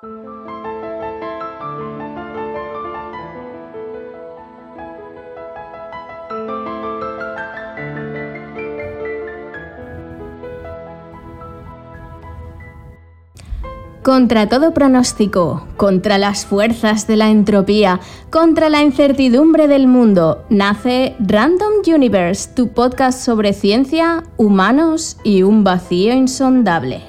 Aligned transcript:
Contra 0.00 0.12
todo 14.48 14.72
pronóstico, 14.72 15.66
contra 15.76 16.16
las 16.16 16.46
fuerzas 16.46 17.08
de 17.08 17.16
la 17.16 17.30
entropía, 17.30 17.98
contra 18.30 18.68
la 18.68 18.82
incertidumbre 18.82 19.66
del 19.66 19.88
mundo, 19.88 20.44
nace 20.48 21.16
Random 21.18 21.82
Universe, 21.84 22.50
tu 22.54 22.68
podcast 22.68 23.18
sobre 23.18 23.52
ciencia, 23.52 24.22
humanos 24.36 25.16
y 25.24 25.42
un 25.42 25.64
vacío 25.64 26.14
insondable. 26.14 27.07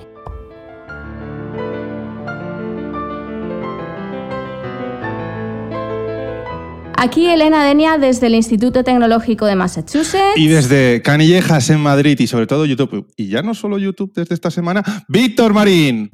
Aquí 7.02 7.28
Elena 7.28 7.64
Denia 7.64 7.98
desde 7.98 8.28
el 8.28 8.36
Instituto 8.36 8.84
Tecnológico 8.84 9.46
de 9.46 9.56
Massachusetts. 9.56 10.36
Y 10.36 10.50
desde 10.50 11.02
Canillejas 11.02 11.70
en 11.70 11.80
Madrid 11.80 12.20
y 12.20 12.28
sobre 12.28 12.46
todo 12.46 12.66
YouTube. 12.66 13.08
Y 13.16 13.30
ya 13.30 13.42
no 13.42 13.54
solo 13.54 13.78
YouTube 13.78 14.12
desde 14.14 14.36
esta 14.36 14.52
semana, 14.52 14.84
Víctor 15.08 15.54
Marín. 15.54 16.12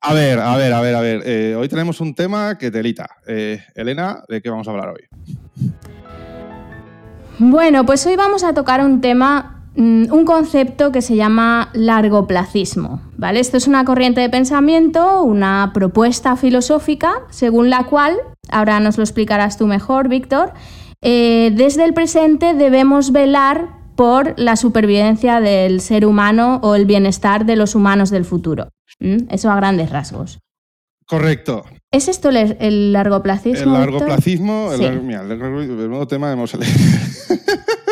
A 0.00 0.12
ver, 0.12 0.40
a 0.40 0.56
ver, 0.56 0.72
a 0.72 0.80
ver, 0.80 0.94
a 0.96 1.00
ver. 1.00 1.22
Eh, 1.24 1.54
hoy 1.54 1.68
tenemos 1.68 2.00
un 2.00 2.16
tema 2.16 2.58
que 2.58 2.72
telita. 2.72 3.06
Eh, 3.28 3.62
Elena, 3.76 4.24
¿de 4.28 4.42
qué 4.42 4.50
vamos 4.50 4.66
a 4.66 4.72
hablar 4.72 4.88
hoy? 4.88 5.72
Bueno, 7.38 7.86
pues 7.86 8.04
hoy 8.06 8.16
vamos 8.16 8.42
a 8.42 8.54
tocar 8.54 8.84
un 8.84 9.00
tema, 9.00 9.63
un 9.76 10.24
concepto 10.24 10.92
que 10.92 11.02
se 11.02 11.16
llama 11.16 11.70
largoplacismo. 11.74 13.00
¿vale? 13.16 13.40
Esto 13.40 13.56
es 13.56 13.66
una 13.66 13.84
corriente 13.84 14.20
de 14.20 14.30
pensamiento, 14.30 15.22
una 15.22 15.72
propuesta 15.74 16.36
filosófica, 16.36 17.22
según 17.30 17.70
la 17.70 17.84
cual, 17.84 18.16
ahora 18.50 18.80
nos 18.80 18.96
lo 18.96 19.02
explicarás 19.02 19.58
tú 19.58 19.66
mejor, 19.66 20.08
Víctor, 20.08 20.52
eh, 21.02 21.52
desde 21.54 21.84
el 21.84 21.94
presente 21.94 22.54
debemos 22.54 23.12
velar 23.12 23.68
por 23.96 24.34
la 24.38 24.56
supervivencia 24.56 25.40
del 25.40 25.80
ser 25.80 26.06
humano 26.06 26.60
o 26.62 26.74
el 26.74 26.86
bienestar 26.86 27.46
de 27.46 27.56
los 27.56 27.74
humanos 27.74 28.10
del 28.10 28.24
futuro. 28.24 28.68
¿Mm? 29.00 29.28
Eso 29.28 29.50
a 29.50 29.56
grandes 29.56 29.90
rasgos. 29.90 30.38
Correcto. 31.06 31.64
¿Es 31.90 32.08
esto 32.08 32.30
el, 32.30 32.92
largoplacismo? 32.92 33.74
El 33.76 33.80
largoplacismo, 33.80 34.72
el, 34.72 35.02
mira, 35.02 35.20
el, 35.20 35.38
nuevo 35.38 36.08
tema 36.08 36.32
hemos 36.32 36.52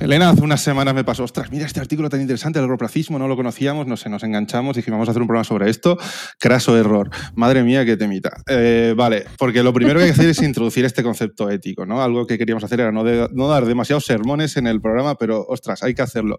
Elena, 0.00 0.30
hace 0.30 0.42
unas 0.42 0.60
semanas 0.60 0.94
me 0.94 1.02
pasó, 1.02 1.24
ostras, 1.24 1.50
mira 1.50 1.66
este 1.66 1.80
artículo 1.80 2.08
tan 2.08 2.20
interesante, 2.20 2.60
el 2.60 2.62
largoplacismo, 2.62 3.18
no 3.18 3.26
lo 3.26 3.34
conocíamos, 3.34 3.88
no 3.88 3.96
sé, 3.96 4.08
nos 4.08 4.22
enganchamos, 4.22 4.76
dijimos, 4.76 4.94
vamos 4.98 5.08
a 5.08 5.10
hacer 5.10 5.22
un 5.22 5.26
programa 5.26 5.42
sobre 5.42 5.68
esto, 5.68 5.98
craso 6.38 6.78
error. 6.78 7.10
Madre 7.34 7.64
mía, 7.64 7.84
qué 7.84 7.96
temita. 7.96 8.42
Eh, 8.46 8.94
vale, 8.96 9.24
porque 9.38 9.60
lo 9.64 9.72
primero 9.72 9.98
que 9.98 10.04
hay 10.04 10.10
que 10.10 10.14
hacer 10.14 10.30
es 10.30 10.40
introducir 10.42 10.84
este 10.84 11.02
concepto 11.02 11.50
ético, 11.50 11.84
¿no? 11.84 12.00
Algo 12.00 12.28
que 12.28 12.38
queríamos 12.38 12.62
hacer 12.62 12.78
era 12.78 12.92
no, 12.92 13.02
dar 13.48 13.66
demasiados 13.66 14.04
sermones 14.04 14.56
en 14.56 14.68
el 14.68 14.80
programa, 14.80 15.16
pero, 15.16 15.44
ostras, 15.48 15.82
hay 15.82 15.94
que 15.94 16.02
hacerlo 16.02 16.38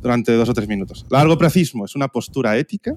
durante 0.00 0.32
dos 0.32 0.48
o 0.48 0.54
tres 0.54 0.66
minutos. 0.66 1.06
Largoplacismo 1.10 1.84
es 1.84 1.94
una 1.94 2.08
postura 2.08 2.56
ética 2.56 2.96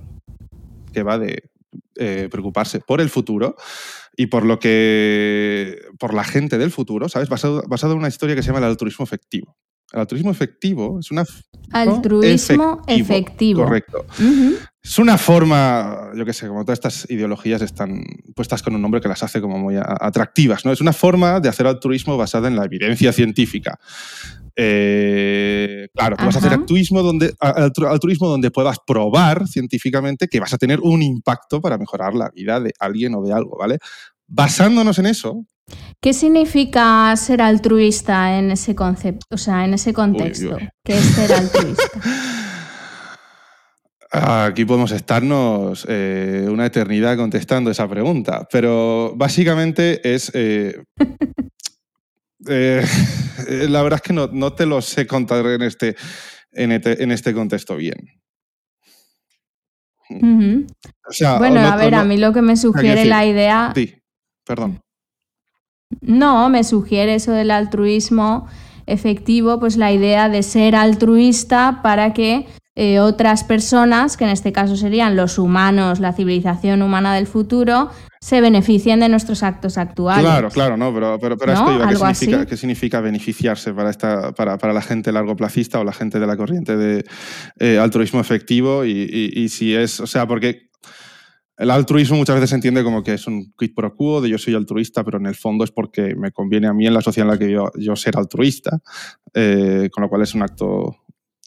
que 0.92 1.04
va 1.04 1.20
de 1.20 1.52
eh, 1.98 2.30
preocuparse 2.32 2.80
por 2.80 3.00
el 3.00 3.12
futuro 3.12 3.58
y 4.18 4.26
por 4.26 4.44
lo 4.44 4.58
que 4.58 5.84
por 6.00 6.16
la 6.16 6.24
gente 6.24 6.58
del 6.58 6.72
futuro, 6.72 7.10
¿sabes? 7.10 7.30
Basado 7.30 7.92
en 7.92 7.98
una 7.98 8.08
historia 8.08 8.36
que 8.36 8.42
se 8.42 8.48
llama 8.48 8.60
el 8.60 8.66
altruismo 8.66 9.06
efectivo. 9.06 9.56
El 9.94 10.00
altruismo 10.00 10.32
efectivo 10.32 11.00
es 11.00 11.12
una... 11.12 11.24
Altruismo 11.72 12.82
efectivo. 12.88 13.64
Correcto. 13.64 14.06
Es 14.82 15.00
una 15.00 15.18
forma, 15.18 16.12
yo 16.16 16.26
qué 16.26 16.34
sé, 16.34 16.48
como 16.48 16.66
todas 16.66 16.78
estas 16.78 17.10
ideologías 17.10 17.62
están 17.62 18.04
puestas 18.36 18.62
con 18.62 18.76
un 18.76 18.82
nombre 18.82 19.00
que 19.00 19.08
las 19.08 19.24
hace 19.24 19.40
como 19.40 19.58
muy 19.58 19.76
atractivas, 19.78 20.66
¿no? 20.66 20.72
Es 20.72 20.82
una 20.82 20.94
forma 20.94 21.40
de 21.40 21.48
hacer 21.48 21.68
altruismo 21.68 22.18
basada 22.18 22.48
en 22.48 22.56
la 22.56 22.66
evidencia 22.66 23.14
científica. 23.14 23.80
Eh, 24.56 25.88
claro, 25.94 26.18
tú 26.18 26.26
vas 26.26 26.36
a 26.36 26.40
hacer 26.40 26.54
altruismo 26.54 27.02
donde, 27.02 27.34
altruismo 27.40 28.28
donde 28.28 28.52
puedas 28.52 28.78
probar 28.86 29.48
científicamente 29.48 30.28
que 30.28 30.40
vas 30.40 30.54
a 30.54 30.58
tener 30.58 30.80
un 30.82 31.02
impacto 31.02 31.62
para 31.62 31.78
mejorar 31.78 32.14
la 32.14 32.30
vida 32.30 32.60
de 32.60 32.74
alguien 32.80 33.16
o 33.16 33.24
de 33.24 33.32
algo, 33.32 33.58
¿vale? 33.58 33.78
Basándonos 34.28 35.00
en 35.00 35.06
eso. 35.06 35.46
¿Qué 36.02 36.14
significa 36.14 37.16
ser 37.16 37.42
altruista 37.42 38.38
en 38.38 38.52
ese 38.52 38.76
concepto, 38.76 39.26
o 39.32 39.38
sea, 39.38 39.64
en 39.66 39.74
ese 39.74 39.94
contexto? 39.94 40.58
¿Qué 40.84 40.98
es 40.98 41.04
ser 41.04 41.34
altruista? 41.34 41.84
Aquí 44.46 44.64
podemos 44.66 44.92
estarnos 44.92 45.88
eh, 45.90 46.46
una 46.48 46.68
eternidad 46.68 47.18
contestando 47.18 47.72
esa 47.72 47.88
pregunta, 47.88 48.48
pero 48.52 49.14
básicamente 49.16 50.14
es 50.14 50.30
eh, 50.36 50.84
Eh, 52.48 52.86
la 53.70 53.82
verdad 53.82 54.02
es 54.04 54.08
que 54.08 54.14
no, 54.14 54.54
te 54.54 54.66
lo 54.66 54.82
sé 54.82 55.08
contar 55.08 55.46
en 55.46 55.62
este, 55.62 55.96
en 56.52 56.72
este, 57.12 57.34
contexto 57.34 57.76
bien. 57.76 57.98
bueno, 60.10 61.60
a 61.62 61.76
ver, 61.76 61.96
a 61.96 62.04
mí 62.04 62.18
lo 62.18 62.34
que 62.34 62.42
me 62.42 62.58
sugiere 62.58 63.06
la 63.06 63.26
idea... 63.26 63.72
Sí, 63.76 63.96
perdón. 64.46 64.82
No, 66.02 66.50
me 66.50 66.64
sugiere 66.64 67.16
eso 67.16 67.32
del 67.32 67.52
altruismo 67.52 68.48
efectivo, 68.86 69.60
pues 69.60 69.78
la 69.78 69.92
idea 69.92 70.30
de 70.30 70.44
ser 70.44 70.76
altruista 70.76 71.80
para 71.82 72.14
que 72.14 72.48
eh, 72.76 73.00
otras 73.00 73.44
personas, 73.44 74.18
que 74.18 74.24
en 74.24 74.32
este 74.32 74.52
caso 74.52 74.76
serían 74.76 75.16
los 75.16 75.38
humanos, 75.38 76.00
la 76.00 76.12
civilización 76.14 76.82
humana 76.82 77.14
del 77.14 77.28
futuro, 77.28 77.92
se 78.20 78.42
beneficien 78.42 79.00
de 79.00 79.10
nuestros 79.10 79.44
actos 79.44 79.78
actuales. 79.78 80.24
Claro, 80.24 80.50
claro, 80.50 80.78
no, 80.78 80.94
pero, 80.94 81.20
pero, 81.20 81.38
pero 81.38 81.54
esto 81.54 81.66
¿qué 81.66 82.16
significa, 82.16 82.46
¿qué 82.46 82.58
significa, 82.58 83.02
beneficiarse 83.02 83.74
para, 83.74 83.90
esta, 83.90 84.32
para, 84.32 84.58
para, 84.58 84.74
la 84.74 84.82
gente 84.82 85.12
largoplacista 85.12 85.80
o 85.80 85.84
la 85.84 85.94
gente 85.94 86.20
de 86.20 86.26
la 86.26 86.36
corriente 86.36 86.76
de 86.76 87.04
eh, 87.60 87.78
altruismo 87.78 88.20
efectivo? 88.22 88.86
Y, 88.86 89.32
y, 89.36 89.50
si 89.50 89.76
es, 89.76 90.00
o 90.00 90.08
sea, 90.08 90.26
porque 90.26 90.70
el 91.58 91.70
altruismo 91.70 92.18
muchas 92.18 92.36
veces 92.36 92.50
se 92.50 92.56
entiende 92.56 92.84
como 92.84 93.04
que 93.04 93.14
es 93.14 93.28
un 93.28 93.54
quid 93.58 93.74
pro 93.76 93.96
quo, 93.96 94.22
de 94.22 94.30
yo 94.30 94.38
soy 94.38 94.56
altruista, 94.56 95.04
pero 95.04 95.18
en 95.18 95.28
el 95.28 95.36
fondo 95.36 95.64
es 95.64 95.72
porque 95.72 96.16
me 96.16 96.32
conviene 96.32 96.68
a 96.68 96.74
mí 96.74 96.88
en 96.88 96.94
la 96.94 97.02
sociedad 97.02 97.28
en 97.28 97.34
la 97.34 97.40
que 97.40 97.52
yo, 97.52 97.72
yo 97.76 97.96
ser 97.96 98.18
altruista, 98.18 98.80
eh, 99.34 99.90
con 99.92 100.02
lo 100.02 100.10
cual 100.10 100.24
es 100.24 100.34
un 100.34 100.42
acto 100.42 100.98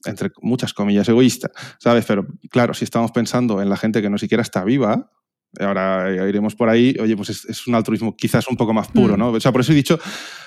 entre 0.05 0.31
muchas 0.41 0.73
comillas, 0.73 1.09
egoísta, 1.09 1.51
¿sabes? 1.81 2.05
Pero 2.05 2.27
claro, 2.51 2.75
si 2.75 2.85
estamos 2.85 3.11
pensando 3.11 3.61
en 3.61 3.69
la 3.69 3.77
gente 3.77 4.01
que 4.01 4.09
no 4.09 4.19
siquiera 4.19 4.43
está 4.43 4.63
viva, 4.63 5.11
ahora 5.59 6.29
iremos 6.29 6.55
por 6.55 6.69
ahí, 6.69 6.97
oye, 7.01 7.17
pues 7.17 7.31
es, 7.31 7.67
un 7.67 7.75
altruismo 7.75 8.17
quizás 8.17 8.47
un 8.49 8.57
poco 8.57 8.73
más 8.73 8.89
puro, 8.89 9.17
mm. 9.17 9.19
¿no? 9.19 9.29
O 9.31 9.41
sea, 9.41 9.53
por 9.53 9.63
eso 9.63 9.73
he 9.73 9.75
dicho, 9.75 9.99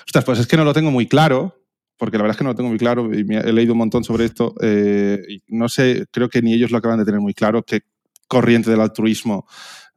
ostras, 0.06 0.24
pues 0.24 0.38
es 0.38 0.46
que 0.46 0.56
no 0.56 0.64
lo 0.64 0.72
tengo 0.72 0.90
muy 0.90 1.06
claro, 1.06 1.60
porque 1.96 2.16
la 2.16 2.22
verdad 2.22 2.34
es 2.34 2.38
que 2.38 2.44
no 2.44 2.50
lo 2.50 2.56
tengo 2.56 2.70
muy 2.70 2.78
claro 2.78 3.10
y 3.12 3.26
he 3.30 3.52
leído 3.52 3.72
un 3.72 3.78
montón 3.78 4.04
sobre 4.04 4.24
esto 4.24 4.54
eh, 4.62 5.20
y 5.28 5.42
no 5.48 5.68
sé, 5.68 6.06
creo 6.10 6.30
que 6.30 6.40
ni 6.40 6.54
ellos 6.54 6.70
lo 6.70 6.78
acaban 6.78 6.98
de 6.98 7.04
tener 7.04 7.20
muy 7.20 7.34
claro, 7.34 7.62
qué 7.62 7.82
corriente 8.30 8.70
del 8.70 8.80
altruismo 8.80 9.46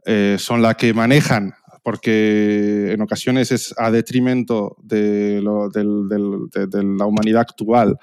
eh, 0.05 0.37
son 0.39 0.61
la 0.61 0.73
que 0.73 0.93
manejan 0.93 1.53
porque 1.83 2.93
en 2.93 3.01
ocasiones 3.01 3.51
es 3.51 3.75
a 3.77 3.91
detrimento 3.91 4.77
de, 4.81 5.41
la 5.43 7.05
humanidad 7.05 7.41
actual, 7.41 7.97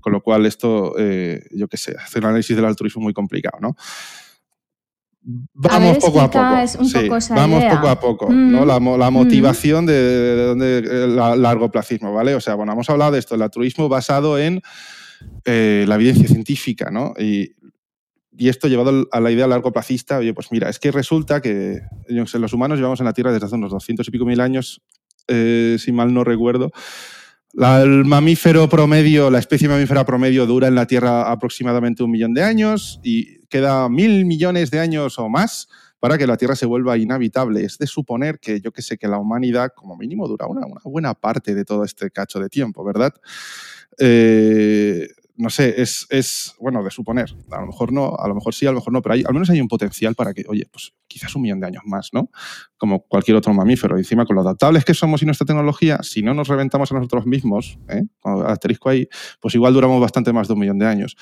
con 0.00 0.12
lo 0.12 0.22
cual 0.22 0.46
esto, 0.46 0.94
eh, 0.96 1.44
yo 1.50 1.66
qué 1.66 1.76
sé, 1.76 1.96
hacer 1.98 2.22
un 2.22 2.28
análisis 2.28 2.54
del 2.54 2.64
altruismo 2.64 3.02
muy 3.02 3.12
complicado, 3.12 3.58
¿no? 3.60 3.74
Vamos 5.54 5.98
poco 5.98 6.20
a 6.20 6.30
poco. 6.30 6.84
sí, 6.84 7.08
vamos 7.30 7.64
poco 7.64 7.88
a 7.88 7.98
poco, 7.98 8.28
¿no? 8.30 8.64
La, 8.64 8.78
mm. 8.78 9.12
motivación 9.12 9.84
de, 9.84 10.52
el 10.78 11.16
largo 11.16 11.70
placismo, 11.70 12.12
¿vale? 12.12 12.36
O 12.36 12.40
sea, 12.40 12.54
bueno, 12.54 12.72
hemos 12.72 12.88
hablado 12.88 13.12
de 13.12 13.18
esto, 13.18 13.34
el 13.34 13.42
altruismo 13.42 13.88
basado 13.88 14.38
en 14.38 14.62
eh, 15.44 15.84
la 15.88 15.94
evidencia 15.96 16.28
científica, 16.28 16.90
¿no? 16.90 17.14
Y 17.18 17.53
y 18.36 18.48
esto 18.48 18.68
llevado 18.68 19.06
a 19.10 19.20
la 19.20 19.30
idea 19.30 19.46
largo 19.46 19.72
placista, 19.72 20.18
oye, 20.18 20.34
pues 20.34 20.50
mira, 20.50 20.68
es 20.68 20.78
que 20.78 20.90
resulta 20.90 21.40
que 21.40 21.80
los 22.08 22.52
humanos 22.52 22.78
llevamos 22.78 23.00
en 23.00 23.06
la 23.06 23.12
Tierra 23.12 23.32
desde 23.32 23.46
hace 23.46 23.54
unos 23.54 23.70
200 23.70 24.06
y 24.06 24.10
pico 24.10 24.24
mil 24.24 24.40
años, 24.40 24.82
eh, 25.28 25.76
si 25.78 25.92
mal 25.92 26.12
no 26.12 26.24
recuerdo. 26.24 26.72
el 27.54 28.04
mamífero 28.04 28.68
promedio, 28.68 29.30
la 29.30 29.38
especie 29.38 29.68
mamífera 29.68 30.04
promedio 30.04 30.46
dura 30.46 30.68
en 30.68 30.74
la 30.74 30.86
Tierra 30.86 31.30
aproximadamente 31.30 32.02
un 32.02 32.10
millón 32.10 32.34
de 32.34 32.42
años 32.42 33.00
y 33.02 33.46
queda 33.46 33.88
mil 33.88 34.24
millones 34.26 34.70
de 34.70 34.80
años 34.80 35.18
o 35.18 35.28
más 35.28 35.68
para 36.00 36.18
que 36.18 36.26
la 36.26 36.36
Tierra 36.36 36.56
se 36.56 36.66
vuelva 36.66 36.98
inhabitable. 36.98 37.64
Es 37.64 37.78
de 37.78 37.86
suponer 37.86 38.38
que 38.40 38.60
yo 38.60 38.72
que 38.72 38.82
sé 38.82 38.98
que 38.98 39.08
la 39.08 39.18
humanidad 39.18 39.70
como 39.74 39.96
mínimo 39.96 40.28
dura 40.28 40.46
una, 40.46 40.66
una 40.66 40.82
buena 40.84 41.14
parte 41.14 41.54
de 41.54 41.64
todo 41.64 41.84
este 41.84 42.10
cacho 42.10 42.40
de 42.40 42.48
tiempo, 42.48 42.84
¿verdad? 42.84 43.14
Eh, 43.98 45.08
no 45.36 45.50
sé, 45.50 45.80
es, 45.82 46.06
es, 46.10 46.54
bueno, 46.60 46.82
de 46.84 46.90
suponer. 46.90 47.34
A 47.50 47.60
lo 47.60 47.66
mejor 47.66 47.92
no, 47.92 48.14
a 48.16 48.28
lo 48.28 48.34
mejor 48.34 48.54
sí, 48.54 48.66
a 48.66 48.70
lo 48.70 48.76
mejor 48.76 48.92
no, 48.92 49.02
pero 49.02 49.14
hay, 49.14 49.24
al 49.26 49.32
menos 49.32 49.50
hay 49.50 49.60
un 49.60 49.68
potencial 49.68 50.14
para 50.14 50.32
que, 50.32 50.44
oye, 50.48 50.66
pues 50.70 50.92
quizás 51.08 51.34
un 51.34 51.42
millón 51.42 51.60
de 51.60 51.66
años 51.66 51.82
más, 51.86 52.10
¿no? 52.12 52.30
Como 52.76 53.00
cualquier 53.00 53.36
otro 53.36 53.52
mamífero. 53.52 53.96
Y 53.96 54.00
encima, 54.00 54.26
con 54.26 54.36
lo 54.36 54.42
adaptables 54.42 54.84
que 54.84 54.94
somos 54.94 55.22
y 55.22 55.26
nuestra 55.26 55.46
tecnología, 55.46 55.98
si 56.02 56.22
no 56.22 56.34
nos 56.34 56.48
reventamos 56.48 56.92
a 56.92 56.94
nosotros 56.94 57.26
mismos, 57.26 57.78
¿eh? 57.88 58.02
asterisco 58.46 58.90
ahí, 58.90 59.08
pues 59.40 59.54
igual 59.54 59.74
duramos 59.74 60.00
bastante 60.00 60.32
más 60.32 60.46
de 60.46 60.54
un 60.54 60.60
millón 60.60 60.78
de 60.78 60.86
años. 60.86 61.16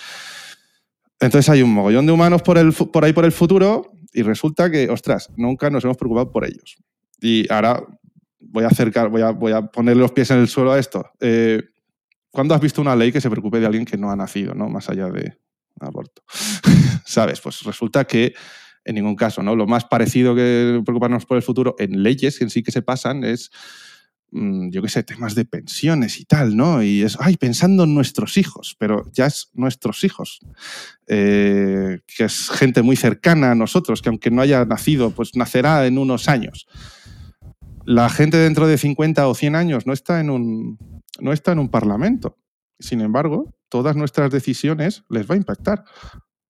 Entonces 1.19 1.49
hay 1.49 1.63
un 1.63 1.73
mogollón 1.73 2.05
de 2.05 2.13
humanos 2.13 2.43
por, 2.43 2.59
el, 2.59 2.73
por 2.73 3.05
ahí 3.05 3.13
por 3.13 3.25
el 3.25 3.33
futuro 3.33 3.93
Y 4.13 4.23
resulta 4.23 4.71
que, 4.71 4.91
ostras, 4.91 5.31
nunca 5.37 5.71
nos 5.71 5.85
hemos 5.85 5.97
preocupado 5.97 6.31
por 6.31 6.45
ellos. 6.45 6.77
Y 7.21 7.51
ahora 7.51 7.83
voy 8.41 8.65
a 8.65 8.67
acercar, 8.67 9.09
voy 9.09 9.23
a, 9.23 9.31
voy 9.31 9.53
a 9.53 9.63
poner 9.63 9.97
los 9.97 10.13
pies 10.13 10.31
en 10.33 10.39
el 10.39 10.49
suelo 10.49 10.73
a 10.73 10.79
esto. 10.79 11.11
Eh, 11.21 11.63
¿Cuándo 12.33 12.55
has 12.55 12.61
visto 12.61 12.81
una 12.81 12.97
ley 12.97 13.13
que 13.13 13.21
se 13.21 13.31
preocupe 13.31 13.61
de 13.61 13.67
alguien 13.67 13.85
que 13.85 13.99
no 13.99 14.11
ha 14.11 14.17
nacido, 14.17 14.55
¿no? 14.55 14.69
Más 14.69 14.89
allá 14.89 15.09
de 15.11 15.37
aborto. 15.79 16.23
¿Sabes? 17.05 17.41
Pues 17.41 17.63
resulta 17.63 18.05
que 18.07 18.35
en 18.85 18.95
ningún 18.95 19.15
caso, 19.15 19.43
¿no? 19.43 19.55
Lo 19.55 19.67
más 19.67 19.85
parecido 19.85 20.35
que 20.35 20.81
preocuparnos 20.85 21.27
por 21.27 21.37
el 21.37 21.43
futuro 21.43 21.77
en 21.79 22.03
leyes 22.03 22.41
en 22.41 22.51
sí 22.51 22.63
que 22.63 22.73
se 22.73 22.83
pasan 22.83 23.23
es 23.23 23.51
mm, 24.31 24.71
yo 24.71 24.83
qué 24.83 24.89
sé, 24.89 25.03
temas 25.03 25.35
de 25.35 25.45
pensiones 25.45 26.19
y 26.19 26.25
tal, 26.25 26.57
¿no? 26.57 26.83
Y 26.83 27.03
es, 27.03 27.17
ay, 27.21 27.37
pensando 27.37 27.85
en 27.85 27.95
nuestros 27.95 28.39
hijos, 28.39 28.77
pero 28.79 29.05
ya 29.13 29.27
es 29.27 29.51
nuestros 29.53 30.03
hijos, 30.03 30.41
eh, 31.07 32.01
que 32.07 32.25
es 32.25 32.49
gente 32.49 32.83
muy 32.83 32.97
cercana 32.97 33.53
a 33.53 33.55
nosotros, 33.55 34.03
que 34.03 34.09
aunque 34.09 34.31
no 34.31 34.41
haya 34.41 34.65
nacido, 34.65 35.11
pues 35.11 35.37
nacerá 35.37 35.87
en 35.87 35.99
unos 35.99 36.29
años. 36.29 36.67
La 37.85 38.09
gente 38.09 38.37
dentro 38.37 38.67
de 38.67 38.79
50 38.79 39.29
o 39.29 39.35
100 39.35 39.57
años 39.57 39.87
no 39.87 39.93
está 39.93 40.21
en 40.21 40.31
un, 40.31 41.02
no 41.21 41.33
está 41.33 41.53
en 41.53 41.59
un 41.59 41.69
parlamento. 41.69 42.39
Sin 42.79 43.01
embargo, 43.01 43.55
todas 43.69 43.97
nuestras 43.97 44.31
decisiones 44.31 45.05
les 45.09 45.31
va 45.31 45.35
a 45.35 45.39
impactar. 45.39 45.85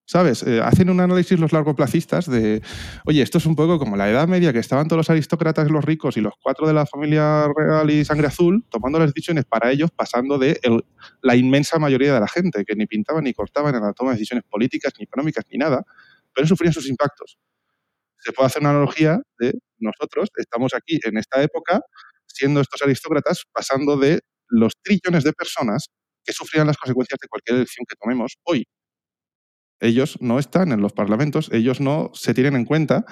¿Sabes? 0.04 0.42
Eh, 0.42 0.60
hacen 0.60 0.90
un 0.90 1.00
análisis 1.00 1.38
los 1.38 1.52
largoplacistas 1.52 2.28
de, 2.28 2.60
oye, 3.06 3.22
esto 3.22 3.38
es 3.38 3.46
un 3.46 3.54
poco 3.54 3.78
como 3.78 3.96
la 3.96 4.10
Edad 4.10 4.26
Media, 4.26 4.52
que 4.52 4.58
estaban 4.58 4.88
todos 4.88 4.98
los 4.98 5.10
aristócratas, 5.10 5.70
los 5.70 5.84
ricos 5.84 6.16
y 6.16 6.20
los 6.20 6.34
cuatro 6.42 6.66
de 6.66 6.74
la 6.74 6.86
familia 6.86 7.48
real 7.56 7.88
y 7.88 8.04
sangre 8.04 8.26
azul, 8.26 8.64
tomando 8.68 8.98
las 8.98 9.14
decisiones 9.14 9.44
para 9.44 9.70
ellos, 9.70 9.90
pasando 9.92 10.38
de 10.38 10.60
la 11.22 11.36
inmensa 11.36 11.78
mayoría 11.78 12.12
de 12.12 12.20
la 12.20 12.28
gente, 12.28 12.64
que 12.64 12.74
ni 12.74 12.86
pintaban 12.86 13.24
ni 13.24 13.32
cortaban 13.32 13.74
en 13.74 13.82
la 13.82 13.92
toma 13.92 14.10
de 14.10 14.16
decisiones 14.16 14.44
políticas, 14.50 14.92
ni 14.98 15.04
económicas, 15.04 15.44
ni 15.50 15.58
nada, 15.58 15.84
pero 16.34 16.46
sufrían 16.48 16.72
sus 16.74 16.88
impactos. 16.88 17.38
Se 18.18 18.32
puede 18.32 18.48
hacer 18.48 18.60
una 18.60 18.70
analogía 18.70 19.20
de 19.38 19.54
nosotros, 19.78 20.30
estamos 20.36 20.74
aquí 20.74 20.98
en 21.04 21.16
esta 21.16 21.42
época, 21.42 21.80
siendo 22.26 22.60
estos 22.60 22.82
aristócratas, 22.82 23.44
pasando 23.52 23.96
de 23.96 24.20
los 24.52 24.74
trillones 24.82 25.24
de 25.24 25.32
personas 25.32 25.88
que 26.24 26.32
sufrían 26.32 26.66
las 26.66 26.76
consecuencias 26.76 27.18
de 27.20 27.28
cualquier 27.28 27.56
elección 27.56 27.84
que 27.88 27.96
tomemos 27.96 28.36
hoy. 28.44 28.64
Ellos 29.80 30.16
no 30.20 30.38
están 30.38 30.70
en 30.70 30.80
los 30.80 30.92
parlamentos, 30.92 31.50
ellos 31.52 31.80
no 31.80 32.12
se 32.14 32.34
tienen 32.34 32.54
en 32.54 32.64
cuenta, 32.64 33.04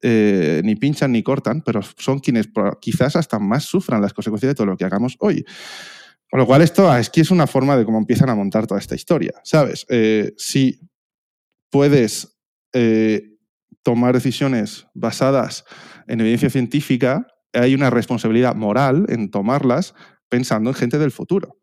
eh, 0.00 0.62
ni 0.64 0.74
pinchan 0.74 1.12
ni 1.12 1.22
cortan, 1.22 1.60
pero 1.60 1.82
son 1.82 2.20
quienes 2.20 2.48
quizás 2.80 3.16
hasta 3.16 3.38
más 3.38 3.64
sufran 3.64 4.00
las 4.00 4.14
consecuencias 4.14 4.50
de 4.50 4.54
todo 4.54 4.66
lo 4.66 4.76
que 4.78 4.86
hagamos 4.86 5.16
hoy. 5.18 5.44
Con 6.30 6.40
lo 6.40 6.46
cual, 6.46 6.62
esto 6.62 6.96
es 6.96 7.10
que 7.10 7.20
es 7.20 7.30
una 7.30 7.46
forma 7.46 7.76
de 7.76 7.84
cómo 7.84 7.98
empiezan 7.98 8.30
a 8.30 8.34
montar 8.34 8.66
toda 8.66 8.80
esta 8.80 8.94
historia. 8.94 9.34
¿Sabes? 9.44 9.84
Eh, 9.90 10.32
si 10.38 10.80
puedes 11.70 12.38
eh, 12.72 13.36
tomar 13.82 14.14
decisiones 14.14 14.86
basadas 14.94 15.64
en 16.08 16.22
evidencia 16.22 16.48
científica, 16.48 17.26
hay 17.52 17.74
una 17.74 17.90
responsabilidad 17.90 18.54
moral 18.54 19.06
en 19.10 19.30
tomarlas 19.30 19.94
pensando 20.28 20.70
en 20.70 20.74
gente 20.74 20.98
del 20.98 21.10
futuro. 21.10 21.58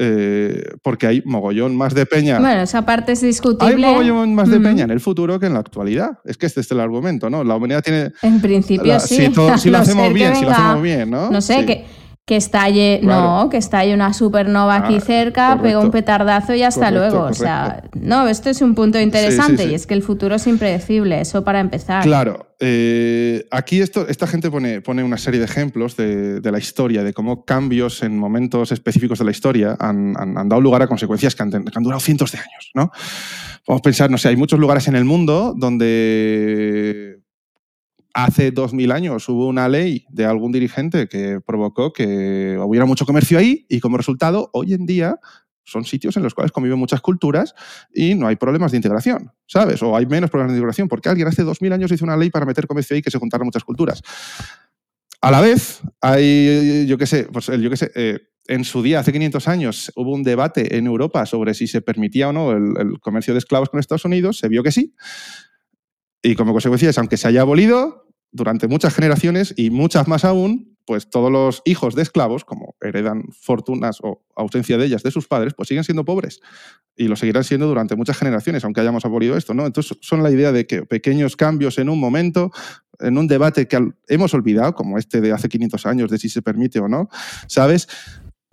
Eh, 0.00 0.62
porque 0.82 1.08
hay 1.08 1.22
mogollón 1.24 1.76
más 1.76 1.92
de 1.92 2.06
peña. 2.06 2.38
Bueno, 2.38 2.62
esa 2.62 2.86
parte 2.86 3.12
es 3.12 3.20
discutible. 3.20 3.84
Hay 3.84 3.92
mogollón 3.92 4.32
más 4.32 4.48
de 4.48 4.60
peña 4.60 4.84
en 4.84 4.92
el 4.92 5.00
futuro 5.00 5.40
que 5.40 5.46
en 5.46 5.54
la 5.54 5.58
actualidad. 5.58 6.20
Es 6.24 6.36
que 6.36 6.46
este 6.46 6.60
es 6.60 6.70
el 6.70 6.78
argumento, 6.78 7.28
¿no? 7.28 7.42
La 7.42 7.56
humanidad 7.56 7.82
tiene. 7.82 8.12
En 8.22 8.40
principio 8.40 9.00
sí. 9.00 9.16
Si, 9.58 9.70
lo 9.70 9.78
hacemos 9.78 10.12
bien, 10.12 10.36
si 10.36 10.42
lo 10.44 10.50
hacemos 10.50 10.82
bien, 10.82 11.10
¿no? 11.10 11.30
No 11.30 11.40
sé, 11.40 11.66
que 11.66 11.84
que 12.28 12.36
estalle, 12.36 13.00
no, 13.02 13.48
que 13.50 13.56
estalle 13.56 13.94
una 13.94 14.12
supernova 14.12 14.76
aquí 14.76 14.96
ah, 14.98 15.00
cerca, 15.00 15.58
pega 15.62 15.80
un 15.80 15.90
petardazo 15.90 16.54
y 16.54 16.62
hasta 16.62 16.90
luego. 16.90 17.22
O 17.22 17.32
sea, 17.32 17.84
no, 17.94 18.28
esto 18.28 18.50
es 18.50 18.60
un 18.60 18.74
punto 18.74 19.00
interesante 19.00 19.64
y 19.64 19.72
es 19.72 19.86
que 19.86 19.94
el 19.94 20.02
futuro 20.02 20.34
es 20.34 20.46
impredecible, 20.46 21.22
eso 21.22 21.42
para 21.42 21.58
empezar. 21.58 22.02
Claro, 22.02 22.50
eh, 22.60 23.46
aquí 23.50 23.80
esto, 23.80 24.06
esta 24.06 24.26
gente 24.26 24.50
pone, 24.50 24.82
pone 24.82 25.02
una 25.02 25.16
serie 25.16 25.40
de 25.40 25.46
ejemplos 25.46 25.96
de, 25.96 26.42
la 26.44 26.58
historia, 26.58 27.02
de 27.02 27.14
cómo 27.14 27.46
cambios 27.46 28.02
en 28.02 28.18
momentos 28.18 28.72
específicos 28.72 29.18
de 29.20 29.24
la 29.24 29.30
historia 29.30 29.74
han, 29.80 30.12
dado 30.50 30.60
lugar 30.60 30.82
a 30.82 30.86
consecuencias 30.86 31.34
que 31.34 31.44
han, 31.44 31.50
que 31.50 31.72
han 31.74 31.82
durado 31.82 32.00
cientos 32.00 32.30
de 32.32 32.40
años, 32.40 32.70
¿no? 32.74 32.90
Vamos 33.66 33.80
a 33.80 33.82
pensar, 33.82 34.10
no 34.10 34.18
sé, 34.18 34.28
hay 34.28 34.36
muchos 34.36 34.58
lugares 34.58 34.86
en 34.86 34.96
el 34.96 35.06
mundo 35.06 35.54
donde 35.56 37.17
hace 38.14 38.50
dos 38.50 38.72
mil 38.72 38.92
años 38.92 39.28
hubo 39.28 39.46
una 39.46 39.68
ley 39.68 40.06
de 40.08 40.24
algún 40.24 40.52
dirigente 40.52 41.08
que 41.08 41.40
provocó 41.44 41.92
que 41.92 42.58
hubiera 42.60 42.86
mucho 42.86 43.06
comercio 43.06 43.38
ahí 43.38 43.66
y 43.68 43.80
como 43.80 43.96
resultado 43.96 44.50
hoy 44.52 44.74
en 44.74 44.86
día 44.86 45.18
son 45.64 45.84
sitios 45.84 46.16
en 46.16 46.22
los 46.22 46.34
cuales 46.34 46.50
conviven 46.50 46.78
muchas 46.78 47.00
culturas 47.00 47.54
y 47.94 48.14
no 48.14 48.26
hay 48.26 48.36
problemas 48.36 48.70
de 48.70 48.78
integración, 48.78 49.32
¿sabes? 49.46 49.82
O 49.82 49.94
hay 49.96 50.06
menos 50.06 50.30
problemas 50.30 50.52
de 50.52 50.58
integración 50.58 50.88
porque 50.88 51.10
alguien 51.10 51.28
hace 51.28 51.42
dos 51.42 51.60
mil 51.60 51.72
años 51.72 51.92
hizo 51.92 52.04
una 52.04 52.16
ley 52.16 52.30
para 52.30 52.46
meter 52.46 52.66
comercio 52.66 52.96
ahí 52.96 53.02
que 53.02 53.10
se 53.10 53.18
juntaran 53.18 53.44
muchas 53.44 53.64
culturas. 53.64 54.02
A 55.20 55.30
la 55.30 55.40
vez, 55.40 55.82
hay, 56.00 56.86
yo 56.86 56.96
qué 56.96 57.06
sé, 57.06 57.24
pues 57.24 57.46
yo 57.46 57.68
qué 57.68 57.76
sé, 57.76 57.90
eh, 57.94 58.18
en 58.46 58.64
su 58.64 58.82
día, 58.82 59.00
hace 59.00 59.12
500 59.12 59.46
años, 59.46 59.92
hubo 59.94 60.14
un 60.14 60.22
debate 60.22 60.78
en 60.78 60.86
Europa 60.86 61.26
sobre 61.26 61.52
si 61.52 61.66
se 61.66 61.82
permitía 61.82 62.30
o 62.30 62.32
no 62.32 62.52
el 62.52 62.98
comercio 63.00 63.34
de 63.34 63.38
esclavos 63.38 63.68
con 63.68 63.78
Estados 63.78 64.06
Unidos, 64.06 64.38
se 64.38 64.48
vio 64.48 64.62
que 64.62 64.72
sí. 64.72 64.94
Y 66.22 66.34
como 66.34 66.52
consecuencia 66.52 66.90
es, 66.90 66.98
aunque 66.98 67.16
se 67.16 67.28
haya 67.28 67.42
abolido, 67.42 68.08
durante 68.30 68.68
muchas 68.68 68.94
generaciones 68.94 69.54
y 69.56 69.70
muchas 69.70 70.06
más 70.06 70.24
aún, 70.24 70.76
pues 70.84 71.10
todos 71.10 71.30
los 71.30 71.62
hijos 71.64 71.94
de 71.94 72.02
esclavos, 72.02 72.44
como 72.44 72.74
heredan 72.80 73.24
fortunas 73.32 73.98
o 74.02 74.24
ausencia 74.34 74.78
de 74.78 74.86
ellas 74.86 75.02
de 75.02 75.10
sus 75.10 75.28
padres, 75.28 75.54
pues 75.54 75.68
siguen 75.68 75.84
siendo 75.84 76.04
pobres 76.04 76.40
y 76.96 77.08
lo 77.08 77.16
seguirán 77.16 77.44
siendo 77.44 77.66
durante 77.66 77.94
muchas 77.94 78.16
generaciones, 78.16 78.64
aunque 78.64 78.80
hayamos 78.80 79.04
abolido 79.04 79.36
esto, 79.36 79.54
¿no? 79.54 79.66
Entonces 79.66 79.98
son 80.00 80.22
la 80.22 80.30
idea 80.30 80.50
de 80.50 80.66
que 80.66 80.82
pequeños 80.84 81.36
cambios 81.36 81.78
en 81.78 81.88
un 81.88 82.00
momento, 82.00 82.50
en 83.00 83.18
un 83.18 83.28
debate 83.28 83.68
que 83.68 83.92
hemos 84.08 84.34
olvidado, 84.34 84.74
como 84.74 84.98
este 84.98 85.20
de 85.20 85.32
hace 85.32 85.48
500 85.48 85.86
años, 85.86 86.10
de 86.10 86.18
si 86.18 86.28
se 86.28 86.42
permite 86.42 86.80
o 86.80 86.88
no, 86.88 87.08
¿sabes? 87.46 87.88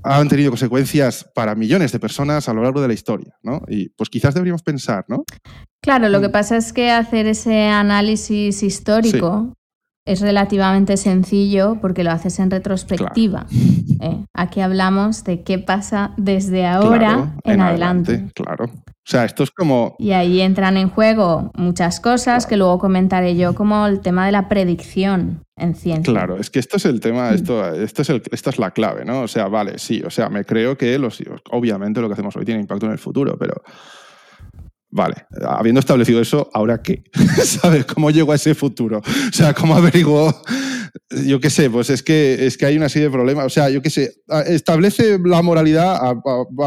han 0.03 0.27
tenido 0.27 0.51
consecuencias 0.51 1.27
para 1.33 1.55
millones 1.55 1.91
de 1.91 1.99
personas 1.99 2.47
a 2.47 2.53
lo 2.53 2.61
largo 2.61 2.79
de 2.79 2.87
la 2.87 2.93
historia, 2.93 3.35
¿no? 3.41 3.63
Y 3.67 3.89
pues 3.89 4.09
quizás 4.09 4.35
deberíamos 4.35 4.61
pensar, 4.61 5.03
¿no? 5.07 5.23
Claro, 5.85 6.09
lo 6.09 6.19
que 6.19 6.29
mm. 6.29 6.31
pasa 6.31 6.57
es 6.57 6.73
que 6.73 6.89
hacer 6.89 7.27
ese 7.27 7.67
análisis 7.67 8.63
histórico 8.63 9.53
es 10.03 10.19
relativamente 10.19 10.97
sencillo 10.97 11.77
porque 11.79 12.03
lo 12.03 12.09
haces 12.11 12.39
en 12.39 12.51
retrospectiva. 12.51 13.45
Eh, 14.01 14.25
aquí 14.33 14.59
hablamos 14.59 15.23
de 15.23 15.43
qué 15.43 15.57
pasa 15.57 16.13
desde 16.17 16.65
ahora 16.65 17.37
en, 17.45 17.61
adelante. 17.61 18.25
Claro. 18.35 18.65
O 18.65 19.05
sea, 19.05 19.23
esto 19.23 19.43
es 19.43 19.51
como... 19.51 19.95
Y 19.97 20.11
ahí 20.11 20.41
entran 20.41 20.75
en 20.75 20.89
juego 20.89 21.49
muchas 21.55 22.01
cosas 22.01 22.45
que 22.45 22.57
luego 22.57 22.77
comentaré 22.77 23.37
yo, 23.37 23.55
como 23.55 23.87
el 23.87 24.01
tema 24.01 24.25
de 24.25 24.33
la 24.33 24.49
predicción 24.49 25.45
en 25.55 25.75
ciencia. 25.75 26.11
Claro, 26.13 26.37
es 26.37 26.49
que 26.49 26.59
esto 26.59 26.75
es 26.75 26.85
el 26.85 26.99
tema, 26.99 27.31
mm. 27.31 27.35
esto, 27.35 27.73
esto 27.73 28.01
es 28.01 28.09
el, 28.09 28.21
esta 28.31 28.49
es 28.49 28.59
la 28.59 28.71
clave, 28.71 29.05
¿no? 29.05 29.21
O 29.21 29.27
sea, 29.29 29.47
vale, 29.47 29.79
sí, 29.79 30.03
o 30.05 30.09
sea, 30.09 30.27
me 30.27 30.43
creo 30.43 30.77
que 30.77 30.99
los, 30.99 31.23
obviamente 31.51 32.01
lo 32.01 32.07
que 32.07 32.13
hacemos 32.13 32.35
hoy 32.35 32.43
tiene 32.43 32.59
impacto 32.59 32.85
en 32.85 32.91
el 32.91 32.99
futuro, 32.99 33.37
pero 33.39 33.63
Vale, 34.95 35.25
habiendo 35.45 35.81
establecido 35.81 36.21
eso, 36.21 36.49
¿ahora 36.53 36.81
qué? 36.81 37.03
¿Sabes 37.43 37.83
cómo 37.83 38.11
llego 38.11 38.31
a 38.31 38.35
ese 38.35 38.55
futuro? 38.55 38.99
O 38.99 39.33
sea, 39.33 39.53
¿cómo 39.53 39.75
averiguo? 39.75 40.33
Yo 41.27 41.41
qué 41.41 41.49
sé, 41.49 41.69
pues 41.69 41.89
es 41.89 42.01
que, 42.01 42.45
es 42.45 42.57
que 42.57 42.65
hay 42.65 42.77
una 42.77 42.87
serie 42.87 43.09
de 43.09 43.11
problemas. 43.11 43.45
O 43.45 43.49
sea, 43.49 43.69
yo 43.69 43.81
qué 43.81 43.89
sé, 43.89 44.13
establece 44.47 45.19
la 45.21 45.41
moralidad 45.41 45.97
a, 45.97 46.15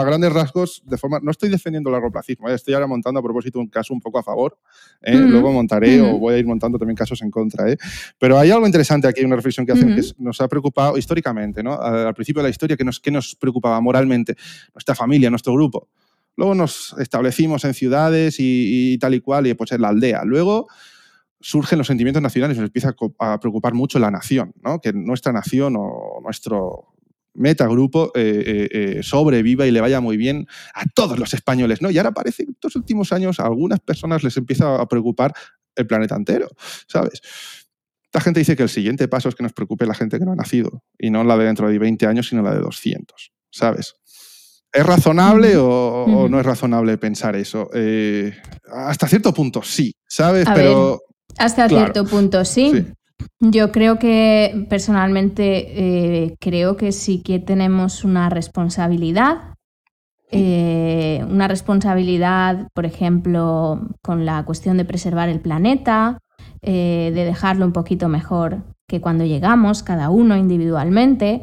grandes 0.05 0.31
rasgos 0.31 0.83
de 0.85 0.99
forma. 0.99 1.21
No 1.23 1.31
estoy 1.31 1.49
defendiendo 1.49 1.89
el 1.89 1.95
largoplacismo, 1.95 2.51
¿eh? 2.51 2.55
estoy 2.55 2.75
ahora 2.75 2.87
montando 2.87 3.19
a 3.19 3.23
propósito 3.23 3.59
un 3.59 3.69
caso 3.69 3.95
un 3.95 4.01
poco 4.03 4.19
a 4.19 4.23
favor. 4.23 4.59
¿eh? 5.01 5.17
Luego 5.17 5.51
montaré 5.51 5.99
o 6.03 6.19
voy 6.19 6.35
a 6.35 6.37
ir 6.39 6.45
montando 6.45 6.79
también 6.79 6.97
casos 6.97 7.23
en 7.23 7.31
contra. 7.31 7.71
¿eh? 7.71 7.79
Pero 8.19 8.39
hay 8.39 8.51
algo 8.51 8.67
interesante 8.67 9.09
aquí, 9.09 9.25
una 9.25 9.37
reflexión 9.37 9.65
que 9.65 9.73
hacen 9.73 9.97
que 9.97 10.03
nos 10.19 10.39
ha 10.43 10.49
preocupado 10.49 10.99
históricamente, 10.99 11.63
¿no? 11.63 11.81
Al 11.81 12.13
principio 12.13 12.43
de 12.43 12.49
la 12.49 12.51
historia, 12.51 12.77
que 12.77 12.85
nos, 12.85 13.01
que 13.01 13.11
nos 13.11 13.35
preocupaba 13.37 13.81
moralmente? 13.81 14.37
Nuestra 14.75 14.95
familia, 14.95 15.31
nuestro 15.31 15.55
grupo. 15.55 15.89
Luego 16.39 16.55
nos 16.55 16.95
establecimos 17.01 17.65
en 17.65 17.75
ciudades 17.75 18.37
y, 18.39 18.97
tal 18.99 19.13
y 19.15 19.21
cual, 19.21 19.49
y 19.49 19.55
pues 19.55 19.73
en 19.73 19.83
la 19.83 19.89
aldea. 19.89 20.23
Luego 20.25 20.69
surgen 21.41 21.79
los 21.79 21.89
sentimientos 21.89 22.23
nacionales 22.23 22.57
y 22.57 22.61
nos 22.61 22.69
empieza 22.69 22.95
a 23.19 23.41
preocupar 23.41 23.75
mucho 23.75 23.99
la 23.99 24.13
nación, 24.13 24.55
¿no? 24.63 24.81
que 24.81 24.93
nuestra 24.93 25.33
nación 25.33 25.75
o 25.77 26.21
nuestro 26.23 26.95
metagrupo 27.35 28.13
eh, 28.15 28.45
eh, 28.47 28.69
eh, 28.71 29.03
sobreviva 29.03 29.67
y 29.67 29.73
le 29.73 29.81
vaya 29.81 30.01
muy 30.01 30.17
bien 30.17 30.47
a 30.75 30.85
todos 30.95 31.19
los 31.19 31.35
españoles. 31.35 31.83
¿no? 31.83 31.91
Y 31.91 31.99
ahora 31.99 32.13
parece 32.13 32.45
que 32.45 32.51
en 32.51 32.55
estos 32.55 32.77
últimos 32.77 33.13
años 33.13 33.41
a 33.41 33.47
algunas 33.47 33.81
personas 33.81 34.23
les 34.23 34.37
empieza 34.37 34.81
a 34.81 34.87
preocupar 34.87 35.35
el 35.75 35.89
planeta 35.89 36.15
entero, 36.15 36.47
¿sabes? 36.87 37.21
Esta 38.05 38.21
gente 38.21 38.39
dice 38.39 38.55
que 38.55 38.63
el 38.63 38.69
siguiente 38.69 39.09
paso 39.09 39.29
es 39.29 39.35
que 39.35 39.43
nos 39.43 39.53
preocupe 39.53 39.87
la 39.87 39.95
gente 39.95 40.21
que 40.21 40.25
no 40.25 40.33
ha 40.33 40.37
nacido, 40.37 40.85
y 40.99 41.11
no 41.11 41.25
la 41.25 41.37
de 41.37 41.47
dentro 41.47 41.69
de 41.69 41.79
20 41.81 42.07
años, 42.07 42.29
sino 42.29 42.43
la 42.43 42.55
de 42.55 42.61
200, 42.61 43.33
¿sabes? 43.51 43.97
¿Es 44.73 44.85
razonable 44.85 45.57
o, 45.57 46.29
no 46.29 46.41
es 46.41 46.47
razonable 46.47 46.99
pensar 46.99 47.37
eso? 47.37 47.71
Eh, 47.73 48.35
hasta 48.71 49.09
cierto 49.09 49.33
punto 49.33 49.63
sí, 49.63 49.95
¿sabes? 50.07 50.47
Pero. 50.55 51.01
hasta 51.39 51.69
cierto 51.69 52.05
punto 52.05 52.45
sí. 52.45 52.87
Yo 53.41 53.73
creo 53.73 53.99
que 53.99 54.67
personalmente 54.69 56.25
eh, 56.25 56.37
creo 56.39 56.77
que 56.77 56.93
sí 56.93 57.23
que 57.23 57.39
tenemos 57.39 58.05
una 58.05 58.29
responsabilidad. 58.29 59.55
Eh, 60.31 61.25
una 61.27 61.49
responsabilidad, 61.49 62.69
por 62.75 62.85
ejemplo, 62.85 63.89
con 64.03 64.27
la 64.27 64.45
cuestión 64.45 64.77
de 64.77 64.85
preservar 64.85 65.31
el 65.31 65.41
planeta, 65.41 66.19
de 66.61 67.13
dejarlo 67.15 67.65
un 67.65 67.73
poquito 67.73 68.09
mejor 68.09 68.63
que 68.87 69.01
cuando 69.01 69.25
llegamos, 69.25 69.83
cada 69.83 70.11
uno 70.11 70.37
individualmente, 70.37 71.43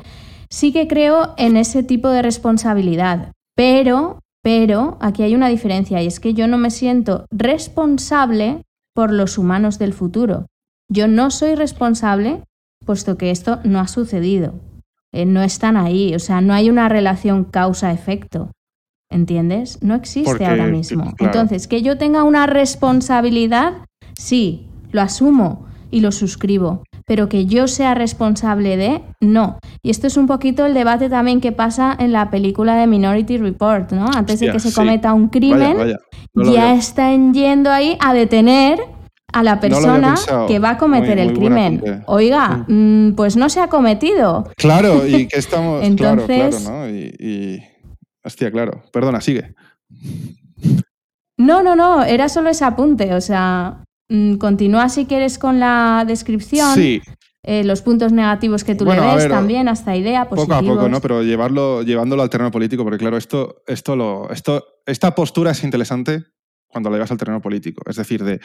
sí 0.56 0.72
que 0.72 0.88
creo 0.88 1.34
en 1.36 1.58
ese 1.58 1.84
tipo 1.84 2.08
de 2.08 2.22
responsabilidad. 2.22 3.34
Pero, 3.58 4.20
pero, 4.42 4.98
aquí 5.02 5.22
hay 5.24 5.36
una 5.36 5.50
diferencia 5.50 6.02
y 6.02 6.08
es 6.08 6.22
que 6.22 6.34
yo 6.34 6.48
no 6.48 6.58
me 6.58 6.72
siento 6.72 7.26
responsable 7.30 8.62
por 8.94 9.12
los 9.12 9.38
humanos 9.38 9.80
del 9.80 9.92
futuro. 9.92 10.46
Yo 10.90 11.10
no 11.10 11.30
soy 11.30 11.56
responsable 11.56 12.42
puesto 12.86 13.18
que 13.18 13.32
esto 13.32 13.60
no 13.66 13.82
ha 13.82 13.90
sucedido. 13.90 14.54
Eh, 15.12 15.26
no 15.26 15.44
están 15.44 15.76
ahí, 15.76 16.16
o 16.16 16.20
sea, 16.20 16.40
no 16.40 16.54
hay 16.54 16.70
una 16.70 16.88
relación 16.88 17.44
causa-efecto. 17.44 18.52
¿Entiendes? 19.10 19.80
No 19.82 19.94
existe 19.94 20.46
ahora 20.46 20.68
mismo. 20.68 21.14
Entonces, 21.20 21.68
que 21.68 21.82
yo 21.82 21.98
tenga 21.98 22.24
una 22.24 22.48
responsabilidad, 22.48 23.86
sí, 24.18 24.68
lo 24.92 25.02
asumo 25.02 25.66
y 25.92 26.00
lo 26.00 26.12
suscribo, 26.12 26.84
pero 27.06 27.30
que 27.30 27.46
yo 27.46 27.68
sea 27.68 27.94
responsable 27.94 28.78
de, 28.78 29.02
no. 29.22 29.60
Y 29.84 29.92
esto 29.92 30.08
es 30.08 30.18
un 30.18 30.28
poquito 30.28 30.66
el 30.66 30.74
debate 30.74 31.10
también 31.10 31.42
que 31.42 31.52
pasa 31.52 31.96
en 32.00 32.12
la 32.12 32.32
película 32.32 32.76
de 32.76 32.88
Minority 32.88 33.38
Report, 33.38 33.92
¿no? 33.92 34.10
Antes 34.14 34.40
de 34.40 34.52
que 34.52 34.60
se 34.60 34.74
cometa 34.74 35.14
un 35.14 35.30
crimen, 35.30 35.98
ya 36.34 36.74
están 36.74 37.34
yendo 37.34 37.72
ahí 37.72 37.98
a 38.00 38.14
detener 38.14 38.80
a 39.32 39.44
la 39.44 39.60
persona 39.60 40.16
que 40.48 40.60
va 40.60 40.72
a 40.72 40.78
cometer 40.78 41.20
el 41.20 41.34
crimen. 41.34 42.04
Oiga, 42.08 42.66
mm, 42.68 43.12
pues 43.16 43.36
no 43.36 43.50
se 43.50 43.60
ha 43.60 43.68
cometido. 43.68 44.50
Claro, 44.56 45.06
y 45.08 45.28
que 45.28 45.38
estamos. 45.38 45.84
Entonces, 45.84 46.26
claro, 46.26 46.58
claro, 46.58 46.88
¿no? 46.88 46.90
Y, 46.90 47.62
Hostia, 48.24 48.50
claro. 48.50 48.82
Perdona, 48.92 49.22
sigue. 49.22 49.54
No, 51.38 51.62
no, 51.62 51.76
no, 51.76 52.04
era 52.04 52.28
solo 52.28 52.50
ese 52.50 52.66
apunte. 52.66 53.14
O 53.14 53.22
sea, 53.22 53.85
continúa 54.40 54.90
si 54.90 55.06
quieres 55.06 55.38
con 55.38 55.60
la 55.60 56.04
descripción. 56.08 56.74
Sí. 56.76 57.02
Eh, 57.48 57.64
los 57.64 57.84
puntos 57.84 58.12
negativos 58.12 58.64
que 58.64 58.74
tú 58.74 58.86
le 58.86 59.00
ves 59.00 59.30
también, 59.30 59.68
hasta 59.68 59.96
idea, 59.96 60.28
positivos. 60.28 60.58
Poco 60.58 60.72
a 60.72 60.76
poco, 60.76 60.90
¿no? 60.90 61.00
Pero 61.00 61.22
llevarlo, 61.22 61.84
llevándolo 61.84 62.24
al 62.24 62.30
terreno 62.30 62.50
político, 62.50 62.84
porque 62.84 62.98
claro, 62.98 63.18
esto, 63.18 63.62
esto 63.68 63.96
lo, 63.96 64.32
esto, 64.32 64.82
esta 64.88 65.14
postura 65.14 65.52
es 65.52 65.64
interesante 65.64 66.24
cuando 66.68 66.90
la 66.90 66.96
llevas 66.98 67.12
al 67.12 67.18
terreno 67.18 67.42
político. 67.42 67.84
Es 67.88 67.98
decir, 67.98 68.24
de 68.24 68.40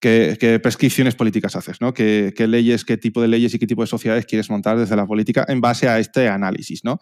qué, 0.00 0.60
prescripciones 0.62 1.14
políticas 1.14 1.56
haces, 1.56 1.80
¿no? 1.80 1.94
¿Qué, 1.94 2.32
leyes, 2.38 2.84
qué 2.84 2.96
tipo 2.96 3.22
de 3.22 3.28
leyes 3.28 3.54
y 3.54 3.58
qué 3.58 3.66
tipo 3.66 3.82
de 3.82 3.86
sociedades 3.86 4.26
quieres 4.26 4.50
montar 4.50 4.78
desde 4.78 4.96
la 4.96 5.06
política 5.06 5.44
en 5.48 5.60
base 5.60 5.88
a 5.88 5.98
este 5.98 6.28
análisis, 6.28 6.84
¿no? 6.84 7.00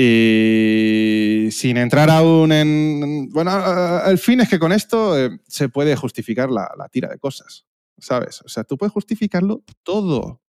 Y 0.00 1.48
sin 1.50 1.76
entrar 1.76 2.08
aún 2.08 2.52
en... 2.52 3.30
Bueno, 3.30 3.50
el 4.06 4.16
fin 4.18 4.40
es 4.40 4.48
que 4.48 4.60
con 4.60 4.70
esto 4.70 5.18
eh, 5.18 5.40
se 5.48 5.68
puede 5.68 5.96
justificar 5.96 6.50
la, 6.50 6.68
tira 6.92 7.08
de 7.08 7.18
cosas, 7.18 7.66
¿sabes? 7.98 8.40
O 8.42 8.48
sea, 8.48 8.62
tú 8.62 8.78
puedes 8.78 8.92
justificarlo 8.92 9.64
todo. 9.82 10.40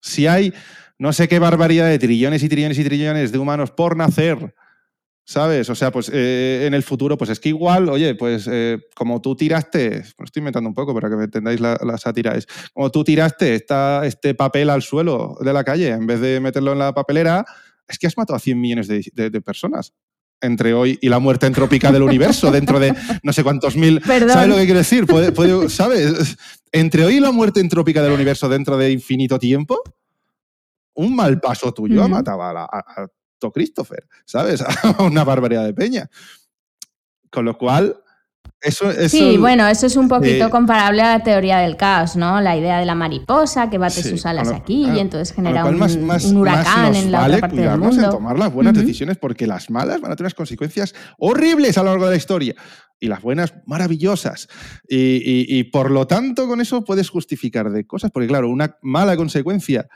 Si 0.00 0.26
hay 0.26 0.52
no 0.98 1.12
sé 1.12 1.28
qué 1.28 1.38
barbaridad 1.38 1.86
de 1.88 2.00
trillones 2.00 2.42
y 2.42 2.48
trillones 2.48 2.78
y 2.78 2.84
trillones 2.84 3.30
de 3.30 3.38
humanos 3.38 3.70
por 3.70 3.96
nacer, 3.96 4.54
¿Sabes? 5.26 5.70
O 5.70 5.74
sea, 5.74 5.90
pues 5.90 6.10
eh, 6.12 6.64
en 6.66 6.74
el 6.74 6.82
futuro, 6.82 7.16
pues 7.16 7.30
es 7.30 7.40
que 7.40 7.48
igual, 7.48 7.88
oye, 7.88 8.14
pues 8.14 8.46
eh, 8.50 8.78
como 8.94 9.22
tú 9.22 9.34
tiraste, 9.34 10.04
lo 10.18 10.26
estoy 10.26 10.40
inventando 10.40 10.68
un 10.68 10.74
poco 10.74 10.92
para 10.92 11.08
que 11.08 11.16
me 11.16 11.24
entendáis 11.24 11.60
la, 11.60 11.96
sátira, 11.96 12.34
es 12.34 12.46
como 12.74 12.90
tú 12.90 13.04
tiraste 13.04 13.54
esta, 13.54 14.04
este 14.04 14.34
papel 14.34 14.68
al 14.68 14.82
suelo 14.82 15.38
de 15.40 15.54
la 15.54 15.64
calle 15.64 15.88
en 15.88 16.06
vez 16.06 16.20
de 16.20 16.40
meterlo 16.40 16.72
en 16.72 16.78
la 16.78 16.92
papelera, 16.92 17.46
es 17.88 17.98
que 17.98 18.06
has 18.06 18.16
matado 18.16 18.36
a 18.36 18.40
100 18.40 18.60
millones 18.60 18.88
de, 18.88 19.40
personas 19.40 19.92
entre 20.40 20.74
hoy 20.74 20.98
y 21.00 21.08
la 21.08 21.18
muerte 21.18 21.46
entrópica 21.46 21.90
del 21.90 22.02
universo, 22.02 22.50
dentro 22.50 22.78
de 22.78 22.94
no 23.22 23.32
sé 23.32 23.42
cuántos 23.42 23.76
mil. 23.76 24.02
¿Sabes 24.04 24.48
lo 24.48 24.56
que 24.56 24.64
quiero 24.64 24.78
decir? 24.78 25.06
¿Sabes? 25.68 26.36
Entre 26.72 27.04
hoy 27.04 27.16
y 27.16 27.20
la 27.20 27.32
muerte 27.32 27.60
entrópica 27.60 28.02
del 28.02 28.12
universo 28.12 28.48
dentro 28.48 28.76
de 28.76 28.90
infinito 28.90 29.38
tiempo, 29.38 29.82
un 30.94 31.16
mal 31.16 31.40
paso 31.40 31.72
tuyo 31.72 32.02
ha 32.02 32.08
matado 32.08 32.42
a, 32.42 32.64
a, 32.64 33.08
Christopher, 33.52 34.06
¿sabes? 34.24 34.64
Una 35.00 35.22
barbaridad 35.22 35.66
de 35.66 35.74
peña. 35.74 36.08
Con 37.30 37.44
lo 37.44 37.58
cual, 37.58 38.02
eso, 38.64 38.90
sí, 39.08 39.36
bueno, 39.36 39.68
eso 39.68 39.86
es 39.86 39.96
un 39.96 40.08
poquito 40.08 40.48
comparable 40.48 41.02
a 41.02 41.18
la 41.18 41.22
teoría 41.22 41.58
del 41.58 41.76
caos, 41.76 42.16
¿no? 42.16 42.40
La 42.40 42.56
idea 42.56 42.78
de 42.78 42.86
la 42.86 42.94
mariposa 42.94 43.68
que 43.68 43.76
bate 43.76 44.02
sus 44.02 44.24
alas 44.24 44.48
aquí 44.48 44.86
y 44.86 44.98
entonces 44.98 45.34
genera 45.34 45.66
un, 45.66 45.76
huracán 46.36 46.94
en 46.94 47.12
la 47.12 47.26
otra 47.26 47.40
parte 47.40 47.60
del 47.60 47.78
mundo. 47.78 48.04
en 48.04 48.10
tomar 48.10 48.38
las 48.38 48.52
buenas 48.52 48.74
decisiones 48.74 49.18
porque 49.18 49.46
las 49.46 49.70
malas 49.70 50.00
van 50.00 50.12
a 50.12 50.16
tener 50.16 50.34
consecuencias 50.34 50.94
horribles 51.18 51.76
a 51.76 51.82
lo 51.82 51.90
largo 51.90 52.06
de 52.06 52.12
la 52.12 52.16
historia 52.16 52.54
y 52.98 53.08
las 53.08 53.20
buenas 53.20 53.54
maravillosas. 53.66 54.48
y, 54.88 55.62
por 55.64 55.90
lo 55.90 56.06
tanto, 56.06 56.48
con 56.48 56.60
eso 56.60 56.84
puedes 56.84 57.10
justificar 57.10 57.70
de 57.70 57.86
cosas, 57.86 58.10
porque 58.10 58.28
claro, 58.28 58.48
una 58.48 58.78
mala 58.80 59.16
consecuencia 59.16 59.88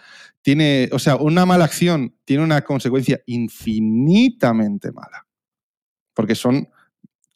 tiene, 0.43 0.91
o 0.93 0.99
sea, 0.99 1.17
una 1.17 1.47
mala 1.47 1.65
acción 1.65 2.15
tiene 2.25 2.45
una 2.45 2.61
consecuencia 2.63 3.21
infinitamente 3.27 4.93
mala. 4.93 5.27
Porque 6.15 6.35
son 6.35 6.69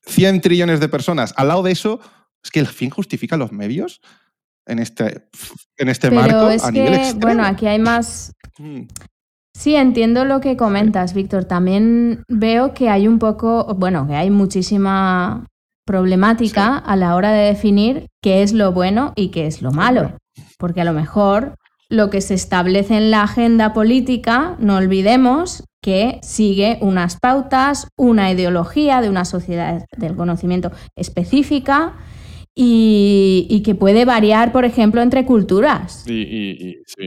100 0.06 0.40
trillones 0.40 0.80
de 0.80 0.88
personas. 0.88 1.32
Al 1.36 1.48
lado 1.48 1.62
de 1.62 1.72
eso, 1.72 2.00
es 2.42 2.50
que 2.50 2.60
el 2.60 2.66
fin 2.66 2.90
justifica 2.90 3.36
los 3.36 3.52
medios 3.52 4.00
en 4.66 4.78
este, 4.78 5.28
en 5.76 5.88
este 5.88 6.10
marco 6.10 6.48
a 6.62 6.70
nivel 6.70 6.94
extremo. 6.94 7.20
Bueno, 7.20 7.44
aquí 7.44 7.66
hay 7.66 7.78
más. 7.78 8.32
Mm. 8.58 8.82
Sí, 9.54 9.74
entiendo 9.74 10.24
lo 10.24 10.40
que 10.40 10.56
comentas, 10.56 11.14
Víctor. 11.14 11.44
También 11.44 12.24
veo 12.28 12.72
que 12.74 12.88
hay 12.88 13.06
un 13.06 13.18
poco, 13.18 13.74
bueno, 13.76 14.06
que 14.06 14.14
hay 14.14 14.30
muchísima 14.30 15.46
problemática 15.84 16.78
a 16.78 16.96
la 16.96 17.14
hora 17.16 17.32
de 17.32 17.46
definir 17.46 18.06
qué 18.22 18.42
es 18.42 18.52
lo 18.52 18.72
bueno 18.72 19.12
y 19.14 19.28
qué 19.28 19.46
es 19.46 19.62
lo 19.62 19.72
malo. 19.72 20.16
Porque 20.58 20.80
a 20.80 20.84
lo 20.84 20.92
mejor 20.92 21.56
lo 21.92 22.08
que 22.08 22.22
se 22.22 22.32
establece 22.32 22.96
en 22.96 23.10
la 23.10 23.24
agenda 23.24 23.74
política, 23.74 24.56
no 24.58 24.76
olvidemos 24.76 25.64
que 25.82 26.20
sigue 26.22 26.78
unas 26.80 27.18
pautas, 27.20 27.86
una 27.98 28.32
ideología 28.32 29.02
de 29.02 29.10
una 29.10 29.26
sociedad 29.26 29.84
del 29.98 30.16
conocimiento 30.16 30.72
específica 30.96 31.92
y, 32.54 33.62
que 33.62 33.74
puede 33.74 34.06
variar, 34.06 34.52
por 34.52 34.64
ejemplo, 34.64 35.02
entre 35.02 35.26
culturas. 35.26 36.06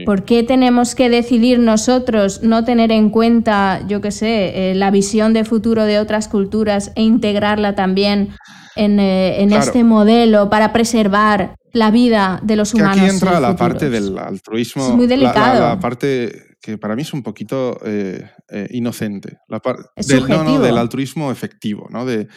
¿Por 0.04 0.24
qué 0.24 0.44
tenemos 0.44 0.94
que 0.94 1.10
decidir 1.10 1.58
nosotros 1.58 2.44
no 2.44 2.64
tener 2.64 2.92
en 2.92 3.10
cuenta, 3.10 3.84
yo 3.88 4.00
qué 4.00 4.12
sé, 4.12 4.70
eh, 4.70 4.74
la 4.76 4.92
visión 4.92 5.32
de 5.32 5.44
futuro 5.44 5.84
de 5.84 5.98
otras 5.98 6.28
culturas 6.28 6.92
e 6.94 7.02
integrarla 7.02 7.74
también 7.74 8.28
en, 8.76 9.00
eh, 9.00 9.42
este 9.42 9.82
modelo 9.82 10.48
para 10.48 10.72
preservar 10.72 11.56
la 11.76 11.90
vida 11.90 12.40
de 12.42 12.56
los 12.56 12.72
humanos. 12.72 12.96
aquí 12.96 13.06
entra 13.06 13.38
la 13.38 13.54
parte 13.54 13.90
del 13.90 14.16
altruismo. 14.16 14.88
Es 14.88 14.94
muy 14.94 15.06
delicado. 15.06 15.60
La, 15.60 15.78
parte 15.78 16.56
que 16.60 16.78
para 16.78 16.96
mí 16.96 17.02
es 17.02 17.12
un 17.12 17.22
poquito 17.22 17.78
eh, 17.84 18.30
eh, 18.48 18.66
inocente. 18.70 19.38
La 19.46 19.60
del, 19.96 20.26
no, 20.26 20.42
no, 20.42 20.58
del 20.58 20.78
altruismo 20.78 21.30
efectivo, 21.30 21.86
¿no? 21.90 22.06
De, 22.06 22.28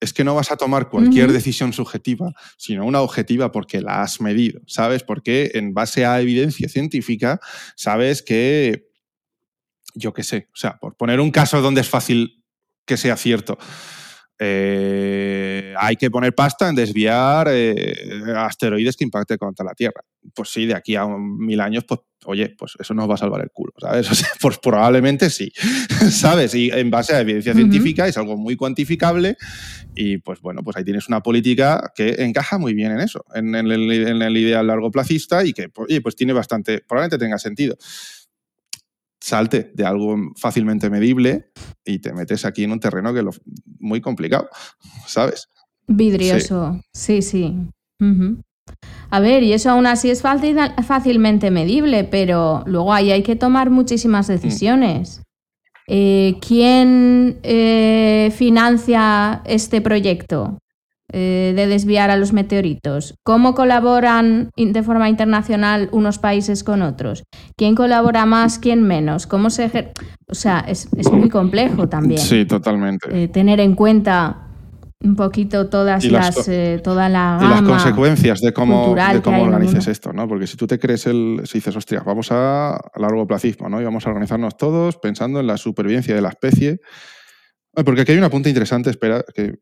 es 0.00 0.12
que 0.12 0.24
no 0.24 0.34
vas 0.34 0.50
a 0.50 0.56
tomar 0.56 0.88
cualquier 0.88 1.30
decisión 1.30 1.72
subjetiva, 1.72 2.32
sino 2.56 2.84
una 2.84 3.00
objetiva 3.00 3.52
porque 3.52 3.80
la 3.80 4.02
has 4.02 4.20
medido, 4.20 4.60
¿sabes? 4.66 5.04
Porque 5.04 5.52
en 5.54 5.74
base 5.74 6.04
a 6.04 6.20
evidencia 6.20 6.68
científica 6.68 7.38
sabes 7.76 8.22
que, 8.22 8.88
yo 9.94 10.12
qué 10.12 10.24
sé, 10.24 10.48
o 10.52 10.56
sea, 10.56 10.78
por 10.78 10.96
poner 10.96 11.20
un 11.20 11.30
caso 11.30 11.60
donde 11.62 11.82
es 11.82 11.88
fácil 11.88 12.44
que 12.84 12.96
sea 12.96 13.16
cierto, 13.16 13.58
eh, 14.38 15.74
hay 15.76 15.96
que 15.96 16.10
poner 16.10 16.34
pasta 16.34 16.68
en 16.68 16.74
desviar 16.74 17.48
eh, 17.50 18.22
asteroides 18.36 18.96
que 18.96 19.04
impacten 19.04 19.38
contra 19.38 19.64
la 19.64 19.74
Tierra. 19.74 20.02
Pues 20.34 20.50
sí, 20.50 20.66
de 20.66 20.74
aquí 20.74 20.94
a 20.94 21.06
mil 21.06 21.60
años, 21.60 21.84
pues 21.84 22.00
oye, 22.24 22.54
pues 22.58 22.74
eso 22.78 22.94
nos 22.94 23.08
va 23.08 23.14
a 23.14 23.16
salvar 23.16 23.40
el 23.40 23.50
culo, 23.50 23.72
¿sabes? 23.78 24.08
pues 24.40 24.58
probablemente 24.58 25.30
sí, 25.30 25.52
¿sabes? 26.10 26.54
Y 26.54 26.70
en 26.70 26.90
base 26.90 27.14
a 27.14 27.20
evidencia 27.20 27.54
científica 27.54 28.06
es 28.06 28.18
algo 28.18 28.36
muy 28.36 28.56
cuantificable 28.56 29.36
y 29.94 30.18
pues 30.18 30.40
bueno, 30.40 30.62
pues 30.62 30.76
ahí 30.76 30.84
tienes 30.84 31.08
una 31.08 31.22
política 31.22 31.92
que 31.94 32.16
encaja 32.18 32.58
muy 32.58 32.74
bien 32.74 32.92
en 32.92 33.00
eso, 33.00 33.24
en, 33.34 33.54
el, 33.54 33.72
en 33.72 34.22
el 34.22 34.36
ideal 34.36 34.66
largo 34.66 34.90
placista 34.90 35.44
y 35.44 35.52
que, 35.52 35.70
oye, 35.76 36.00
pues 36.00 36.16
tiene 36.16 36.32
bastante, 36.32 36.84
probablemente 36.86 37.18
tenga 37.18 37.38
sentido 37.38 37.76
salte 39.20 39.72
de 39.74 39.84
algo 39.84 40.16
fácilmente 40.36 40.90
medible 40.90 41.50
y 41.84 41.98
te 41.98 42.12
metes 42.12 42.44
aquí 42.44 42.64
en 42.64 42.72
un 42.72 42.80
terreno 42.80 43.12
que 43.12 43.20
es 43.20 43.40
muy 43.78 44.00
complicado, 44.00 44.48
¿sabes? 45.06 45.48
Vidrioso, 45.86 46.80
sí, 46.92 47.22
sí. 47.22 47.56
A 49.10 49.20
ver, 49.20 49.42
y 49.42 49.54
eso 49.54 49.70
aún 49.70 49.86
así 49.86 50.10
es 50.10 50.22
fácilmente 50.22 51.50
medible, 51.50 52.04
pero 52.04 52.62
luego 52.66 52.92
ahí 52.92 53.10
hay 53.10 53.22
que 53.22 53.36
tomar 53.36 53.70
muchísimas 53.70 54.28
mm. 54.28 54.32
decisiones. 54.32 55.22
Eh, 55.86 56.36
¿Quién 56.46 57.38
eh, 57.42 58.30
financia 58.36 59.42
este 59.46 59.80
proyecto? 59.80 60.58
Eh, 61.10 61.54
de 61.56 61.66
desviar 61.66 62.10
a 62.10 62.16
los 62.16 62.34
meteoritos? 62.34 63.14
¿Cómo 63.24 63.54
colaboran 63.54 64.50
de 64.58 64.82
forma 64.82 65.08
internacional 65.08 65.88
unos 65.90 66.18
países 66.18 66.62
con 66.62 66.82
otros? 66.82 67.24
¿Quién 67.56 67.74
colabora 67.74 68.26
más, 68.26 68.58
quién 68.58 68.82
menos? 68.82 69.26
¿Cómo 69.26 69.48
se 69.48 69.92
O 70.26 70.34
sea, 70.34 70.60
es, 70.68 70.90
muy 71.10 71.30
complejo 71.30 71.88
también. 71.88 72.20
Sí, 72.20 72.44
totalmente. 72.44 73.24
Eh, 73.24 73.28
tener 73.28 73.58
en 73.60 73.74
cuenta 73.74 74.48
un 75.00 75.16
poquito 75.16 75.70
todas 75.70 76.04
las, 76.04 76.46
eh, 76.46 76.78
toda 76.84 77.08
la 77.08 77.38
gama 77.40 77.46
y 77.46 77.48
las 77.48 77.62
consecuencias 77.62 78.40
de 78.40 78.52
cómo, 78.52 78.94
de 78.94 79.22
cómo 79.22 79.44
organices 79.44 79.86
esto, 79.86 80.12
¿no? 80.12 80.28
Porque 80.28 80.46
si 80.46 80.58
tú 80.58 80.66
te 80.66 80.78
crees 80.78 81.06
el, 81.06 81.40
si 81.44 81.56
dices, 81.56 81.74
hostia, 81.74 82.02
vamos 82.04 82.28
a, 82.32 82.78
largo 82.96 83.26
placismo, 83.26 83.70
¿no? 83.70 83.80
Y 83.80 83.84
vamos 83.84 84.06
a 84.06 84.10
organizarnos 84.10 84.58
todos 84.58 84.98
pensando 84.98 85.40
en 85.40 85.46
la 85.46 85.56
supervivencia 85.56 86.14
de 86.14 86.20
la 86.20 86.28
especie. 86.28 86.80
Porque 87.72 88.02
aquí 88.02 88.12
hay 88.12 88.18
un 88.18 88.24
apunte 88.24 88.50
interesante, 88.50 88.90
espera, 88.90 89.24
que 89.34 89.54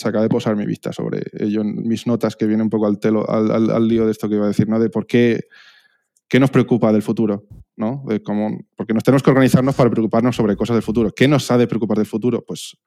se 0.00 0.08
acaba 0.08 0.22
de 0.22 0.28
posar 0.28 0.56
mi 0.56 0.64
vista 0.64 0.92
sobre 0.92 1.22
ello 1.38 1.62
mis 1.62 2.06
notas, 2.06 2.36
que 2.36 2.46
viene 2.46 2.62
un 2.62 2.70
poco 2.70 2.86
al, 2.86 2.98
telo, 2.98 3.28
al, 3.28 3.70
al, 3.70 3.88
lío 3.88 4.06
de 4.06 4.12
esto 4.12 4.28
que 4.28 4.36
iba 4.36 4.46
a 4.46 4.48
decir, 4.48 4.68
¿no? 4.68 4.80
De 4.80 4.88
por 4.88 5.06
qué, 5.06 5.44
qué 6.26 6.40
nos 6.40 6.50
preocupa 6.50 6.92
del 6.92 7.02
futuro, 7.02 7.46
¿no? 7.76 8.02
De 8.08 8.22
cómo, 8.22 8.58
porque 8.76 8.94
nos 8.94 9.04
tenemos 9.04 9.22
que 9.22 9.30
organizarnos 9.30 9.74
para 9.74 9.90
preocuparnos 9.90 10.34
sobre 10.34 10.56
cosas 10.56 10.76
del 10.76 10.82
futuro. 10.82 11.10
¿Qué 11.14 11.28
nos 11.28 11.50
ha 11.50 11.58
de 11.58 11.66
preocupar 11.66 11.98
del 11.98 12.06
futuro? 12.06 12.42
Pues 12.46 12.78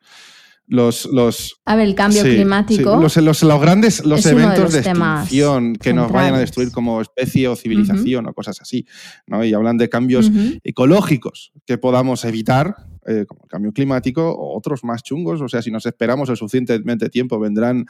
los, 0.66 1.06
los 1.06 1.62
a 1.66 1.76
ver, 1.76 1.88
el 1.88 1.96
cambio 1.96 2.24
climático. 2.24 2.96
los, 2.96 3.18
los, 3.18 3.44
los, 3.44 3.62
grandes 3.62 4.06
los 4.06 4.26
eventos 4.26 4.72
de, 4.72 4.80
extinción 4.80 5.76
que 5.76 5.94
nos 5.94 6.12
vayan 6.12 6.36
a 6.36 6.40
destruir 6.40 6.72
como 6.72 7.02
especie 7.02 7.48
o 7.50 7.56
civilización 7.56 8.28
o 8.28 8.34
cosas 8.34 8.62
así. 8.62 8.88
¿no? 9.28 9.44
Y 9.44 9.54
hablan 9.54 9.78
de 9.78 9.90
cambios 9.90 10.32
ecológicos 10.64 11.52
que 11.66 11.78
podamos 11.78 12.26
evitar, 12.26 12.76
eh, 13.06 13.26
como 13.28 13.42
el 13.44 13.50
cambio 13.50 13.74
climático, 13.74 14.30
o 14.30 14.58
otros 14.58 14.84
más 14.84 15.04
chungos. 15.04 15.42
O 15.42 15.50
sea, 15.50 15.62
si 15.62 15.72
nos 15.72 15.86
esperamos 15.86 16.30
el 16.30 16.38
suficientemente 16.38 17.10
tiempo, 17.10 17.40
vendrán 17.40 17.86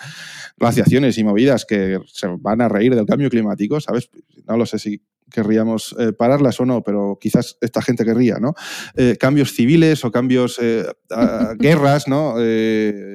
glaciaciones 0.58 1.17
y 1.17 1.24
movidas 1.24 1.65
que 1.65 2.00
se 2.08 2.27
van 2.39 2.62
a 2.62 2.70
reír 2.70 2.96
del 2.96 3.05
cambio 3.05 3.29
climático, 3.29 3.79
¿sabes? 3.79 4.10
No 4.48 4.58
lo 4.58 4.65
sé 4.65 4.79
si 4.79 5.01
querríamos 5.32 5.96
eh, 6.00 6.13
pararlas 6.13 6.60
o 6.60 6.65
no, 6.65 6.84
pero 6.84 7.17
quizás 7.20 7.58
esta 7.62 7.82
gente 7.82 8.05
querría, 8.05 8.38
¿no? 8.39 8.53
Eh, 8.96 9.17
cambios 9.20 9.53
civiles 9.53 10.03
o 10.03 10.12
cambios, 10.12 10.60
guerras, 11.58 12.08
¿no? 12.08 12.36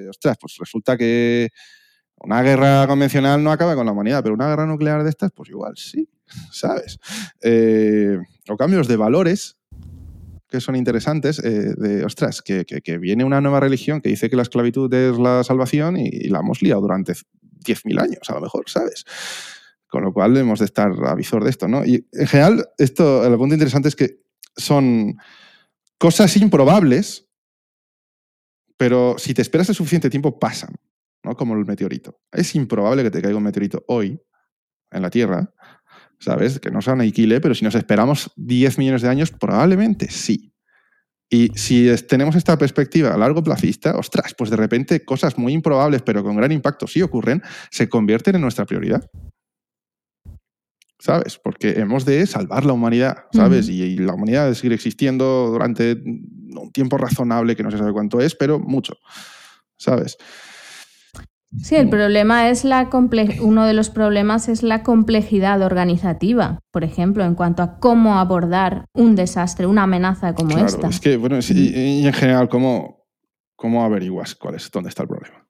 ostras, 0.08 0.36
pues 0.40 0.56
resulta 0.58 0.96
que 0.96 1.50
una 2.20 2.42
guerra 2.42 2.86
convencional 2.86 3.42
no 3.42 3.52
acaba 3.52 3.74
con 3.74 3.86
la 3.86 3.92
humanidad, 3.92 4.22
pero 4.22 4.34
una 4.34 4.48
guerra 4.48 4.66
nuclear 4.66 5.02
de 5.02 5.10
estas, 5.10 5.32
pues 5.32 5.50
igual 5.50 5.74
sí, 5.76 6.08
¿sabes? 6.52 6.98
o 8.48 8.56
cambios 8.56 8.88
de 8.88 8.96
valores 8.96 9.57
que 10.48 10.60
son 10.60 10.76
interesantes, 10.76 11.36
de, 11.42 12.04
ostras, 12.04 12.42
que, 12.42 12.64
viene 12.98 13.24
una 13.24 13.40
nueva 13.40 13.60
religión 13.60 14.00
que 14.00 14.08
dice 14.08 14.30
que 14.30 14.36
la 14.36 14.42
esclavitud 14.42 14.92
es 14.92 15.18
la 15.18 15.44
salvación 15.44 15.96
y, 15.98 16.28
la 16.28 16.40
hemos 16.40 16.62
liado 16.62 16.80
durante 16.80 17.12
10.000 17.12 18.00
años, 18.00 18.20
a 18.28 18.34
lo 18.34 18.40
mejor, 18.40 18.64
¿sabes? 18.68 19.04
Con 19.88 20.04
lo 20.04 20.12
cual 20.12 20.32
debemos 20.32 20.58
de 20.60 20.64
estar 20.64 20.90
a 21.04 21.14
visor 21.14 21.44
de 21.44 21.50
esto, 21.50 21.68
¿no? 21.68 21.84
Y 21.84 22.06
en 22.12 22.26
general, 22.26 22.66
esto, 22.78 23.24
el 23.26 23.36
punto 23.36 23.54
interesante 23.54 23.88
es 23.88 23.96
que 23.96 24.22
son 24.56 25.16
cosas 25.98 26.34
improbables, 26.36 27.28
pero 28.76 29.16
si 29.18 29.34
te 29.34 29.42
esperas 29.42 29.68
el 29.68 29.74
suficiente 29.74 30.08
tiempo, 30.08 30.38
pasan, 30.38 30.74
¿no? 31.24 31.36
Como 31.36 31.54
el 31.54 31.66
meteorito. 31.66 32.20
Es 32.32 32.54
improbable 32.54 33.02
que 33.02 33.10
te 33.10 33.20
caiga 33.20 33.36
un 33.36 33.44
meteorito 33.44 33.84
hoy 33.88 34.18
en 34.90 35.02
la 35.02 35.10
Tierra, 35.10 35.52
¿sabes? 36.18 36.60
Que 36.60 36.70
no 36.70 36.82
sea 36.82 36.94
aniquile, 36.94 37.40
pero 37.40 37.54
si 37.54 37.64
nos 37.64 37.74
esperamos 37.74 38.30
10 38.36 38.78
millones 38.78 39.02
de 39.02 39.08
años, 39.08 39.30
probablemente 39.30 40.10
sí. 40.10 40.52
Y 41.30 41.50
si 41.56 41.94
tenemos 42.08 42.36
esta 42.36 42.56
perspectiva 42.56 43.12
a 43.12 43.18
largo 43.18 43.42
plazista, 43.42 43.96
ostras, 43.96 44.34
pues 44.36 44.50
de 44.50 44.56
repente 44.56 45.04
cosas 45.04 45.36
muy 45.36 45.52
improbables, 45.52 46.02
pero 46.02 46.22
con 46.24 46.36
gran 46.36 46.52
impacto, 46.52 46.86
si 46.86 47.02
ocurren, 47.02 47.42
se 47.70 47.88
convierten 47.88 48.36
en 48.36 48.40
nuestra 48.40 48.64
prioridad. 48.64 49.04
¿sabes? 50.98 51.38
Porque 51.38 51.78
hemos 51.78 52.04
de 52.04 52.26
salvar 52.26 52.64
la 52.64 52.72
humanidad, 52.72 53.26
¿sabes? 53.32 53.68
y, 53.68 53.96
la 53.98 54.14
humanidad 54.14 54.44
debe 54.44 54.54
seguir 54.54 54.72
existiendo 54.72 55.48
durante 55.50 55.92
un 55.92 56.70
tiempo 56.72 56.98
razonable, 56.98 57.54
que 57.54 57.62
no 57.62 57.70
se 57.70 57.78
sabe 57.78 57.92
cuánto 57.92 58.20
es, 58.20 58.34
pero 58.34 58.58
mucho, 58.58 58.94
¿sabes? 59.76 60.16
Sí, 61.56 61.76
el 61.76 61.88
problema 61.88 62.50
es 62.50 62.64
la 62.64 62.90
uno 63.40 63.64
de 63.64 63.72
los 63.72 63.88
problemas 63.88 64.48
es 64.48 64.62
la 64.62 64.82
complejidad 64.82 65.62
organizativa, 65.62 66.60
por 66.70 66.84
ejemplo, 66.84 67.24
en 67.24 67.34
cuanto 67.34 67.62
a 67.62 67.78
cómo 67.78 68.18
abordar 68.18 68.84
un 68.92 69.16
desastre, 69.16 69.66
una 69.66 69.84
amenaza 69.84 70.34
como 70.34 70.50
claro, 70.50 70.66
esta. 70.66 70.88
Es 70.88 71.00
que, 71.00 71.16
bueno, 71.16 71.38
y, 71.40 72.06
en 72.06 72.12
general, 72.12 72.50
¿cómo, 72.50 73.06
¿cómo 73.56 73.82
averiguas 73.82 74.34
cuál 74.34 74.56
es, 74.56 74.70
dónde 74.70 74.90
está 74.90 75.04
el 75.04 75.08
problema? 75.08 75.46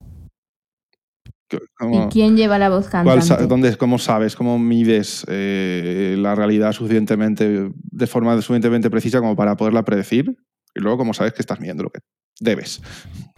¿Y 1.90 2.08
quién 2.10 2.36
lleva 2.36 2.58
la 2.58 2.68
voz 2.68 2.88
cantante? 2.88 3.46
dónde, 3.46 3.76
¿Cómo 3.76 3.98
sabes, 3.98 4.36
cómo 4.36 4.58
mides 4.58 5.24
eh, 5.28 6.14
la 6.18 6.34
realidad 6.34 6.72
suficientemente, 6.72 7.70
de 7.74 8.06
forma 8.06 8.36
suficientemente 8.36 8.88
precisa 8.88 9.18
como 9.18 9.34
para 9.34 9.56
poderla 9.56 9.84
predecir? 9.84 10.36
Y 10.74 10.80
luego, 10.80 10.98
¿cómo 10.98 11.12
sabes 11.12 11.32
que 11.32 11.42
estás 11.42 11.58
midiendo 11.58 11.82
lo 11.82 11.90
que 11.90 12.00
debes? 12.38 12.82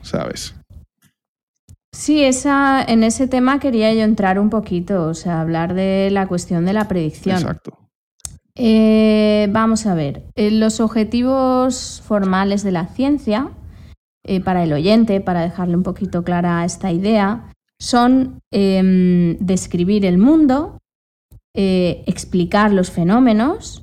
¿Sabes? 0.02 0.59
Sí, 1.92 2.22
esa, 2.22 2.82
en 2.82 3.02
ese 3.02 3.26
tema 3.26 3.58
quería 3.58 3.92
yo 3.92 4.02
entrar 4.02 4.38
un 4.38 4.50
poquito, 4.50 5.06
o 5.06 5.14
sea, 5.14 5.40
hablar 5.40 5.74
de 5.74 6.08
la 6.10 6.26
cuestión 6.28 6.64
de 6.64 6.72
la 6.72 6.88
predicción. 6.88 7.36
Exacto. 7.36 7.76
Eh, 8.54 9.48
vamos 9.50 9.86
a 9.86 9.94
ver, 9.94 10.24
eh, 10.34 10.50
los 10.50 10.80
objetivos 10.80 12.02
formales 12.04 12.62
de 12.62 12.72
la 12.72 12.86
ciencia, 12.86 13.50
para 14.44 14.62
el 14.62 14.72
oyente, 14.72 15.20
para 15.20 15.40
dejarle 15.40 15.76
un 15.76 15.82
poquito 15.82 16.22
clara 16.22 16.64
esta 16.64 16.92
idea, 16.92 17.50
son 17.80 18.40
em, 18.52 19.38
describir 19.38 20.04
el 20.04 20.18
mundo, 20.18 20.78
eh, 21.56 22.04
explicar 22.06 22.72
los 22.72 22.90
fenómenos, 22.90 23.82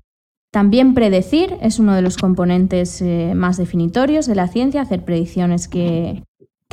también 0.53 0.93
predecir, 0.93 1.57
es 1.61 1.79
uno 1.79 1.93
de 1.95 2.01
los 2.01 2.17
componentes 2.17 3.01
eh, 3.01 3.33
más 3.35 3.57
definitorios 3.57 4.27
de 4.27 4.35
la 4.35 4.47
ciencia, 4.47 4.81
hacer 4.81 5.03
predicciones 5.03 5.67
que, 5.67 6.23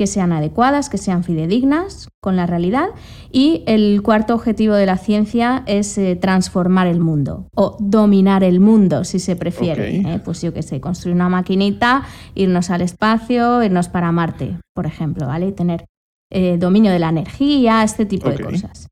sean 0.07 0.33
adecuadas, 0.33 0.89
que 0.91 0.99
sean 0.99 1.23
fidedignas 1.23 2.09
con 2.21 2.37
la 2.37 2.47
realidad. 2.47 2.89
Y 3.31 3.63
el 3.67 4.03
cuarto 4.03 4.35
objetivo 4.35 4.75
de 4.75 4.87
la 4.87 4.99
ciencia 4.99 5.63
es 5.67 5.97
eh, 5.99 6.17
transformar 6.17 6.87
el 6.89 7.01
mundo 7.01 7.47
o 7.55 7.77
dominar 7.79 8.43
el 8.43 8.61
mundo, 8.61 9.05
si 9.05 9.19
se 9.19 9.37
prefiere. 9.37 10.21
Pues 10.25 10.43
yo 10.43 10.53
que 10.53 10.63
sé, 10.63 10.81
construir 10.81 11.15
una 11.15 11.29
maquinita, 11.29 12.05
irnos 12.35 12.71
al 12.71 12.83
espacio, 12.83 13.63
irnos 13.63 13.89
para 13.89 14.11
Marte, 14.13 14.59
por 14.75 14.87
ejemplo, 14.87 15.27
¿vale? 15.27 15.49
Y 15.49 15.53
tener 15.53 15.87
eh, 16.31 16.57
dominio 16.59 16.91
de 16.91 16.99
la 16.99 17.11
energía, 17.11 17.85
este 17.85 18.07
tipo 18.07 18.29
de 18.29 18.43
cosas. 18.43 18.89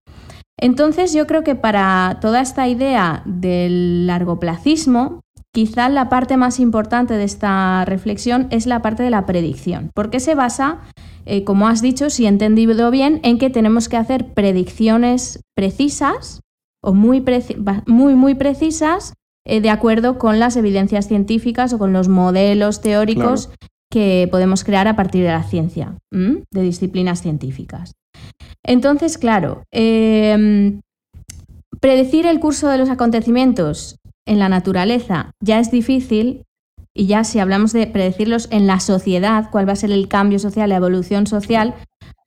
Entonces 0.56 1.12
yo 1.12 1.26
creo 1.26 1.42
que 1.42 1.56
para 1.56 2.18
toda 2.20 2.40
esta 2.40 2.68
idea 2.68 3.22
del 3.24 4.06
largoplacismo, 4.06 5.22
quizá 5.52 5.88
la 5.88 6.08
parte 6.08 6.36
más 6.36 6.58
importante 6.58 7.14
de 7.14 7.24
esta 7.24 7.84
reflexión 7.84 8.48
es 8.50 8.66
la 8.66 8.80
parte 8.82 9.02
de 9.02 9.10
la 9.10 9.26
predicción, 9.26 9.90
porque 9.94 10.18
se 10.18 10.34
basa, 10.34 10.80
eh, 11.26 11.44
como 11.44 11.68
has 11.68 11.82
dicho, 11.82 12.10
si 12.10 12.24
he 12.24 12.28
entendido 12.28 12.90
bien, 12.90 13.20
en 13.22 13.38
que 13.38 13.50
tenemos 13.50 13.88
que 13.88 13.98
hacer 13.98 14.32
predicciones 14.32 15.40
precisas 15.54 16.40
o 16.82 16.94
muy, 16.94 17.24
muy, 17.86 18.14
muy 18.14 18.34
precisas 18.34 19.14
eh, 19.46 19.60
de 19.60 19.70
acuerdo 19.70 20.18
con 20.18 20.38
las 20.38 20.56
evidencias 20.56 21.06
científicas 21.06 21.72
o 21.72 21.78
con 21.78 21.92
los 21.92 22.08
modelos 22.08 22.80
teóricos 22.80 23.50
que 23.90 24.26
podemos 24.30 24.64
crear 24.64 24.88
a 24.88 24.96
partir 24.96 25.22
de 25.22 25.30
la 25.30 25.42
ciencia, 25.42 25.98
de 26.10 26.62
disciplinas 26.62 27.20
científicas. 27.20 27.92
Entonces, 28.64 29.18
claro, 29.18 29.64
em, 29.70 30.80
predecir 31.80 32.24
el 32.26 32.40
curso 32.40 32.68
de 32.68 32.78
los 32.78 32.88
acontecimientos 32.88 33.96
en 34.26 34.38
la 34.38 34.48
naturaleza 34.48 35.32
ya 35.40 35.58
es 35.58 35.70
difícil 35.70 36.44
y 36.94 37.06
ya 37.06 37.24
si 37.24 37.38
hablamos 37.38 37.72
de 37.72 37.86
predecirlos 37.86 38.48
en 38.50 38.66
la 38.66 38.80
sociedad, 38.80 39.48
cuál 39.50 39.68
va 39.68 39.72
a 39.72 39.76
ser 39.76 39.90
el 39.90 40.08
cambio 40.08 40.38
social, 40.38 40.68
la 40.68 40.76
evolución 40.76 41.26
social, 41.26 41.74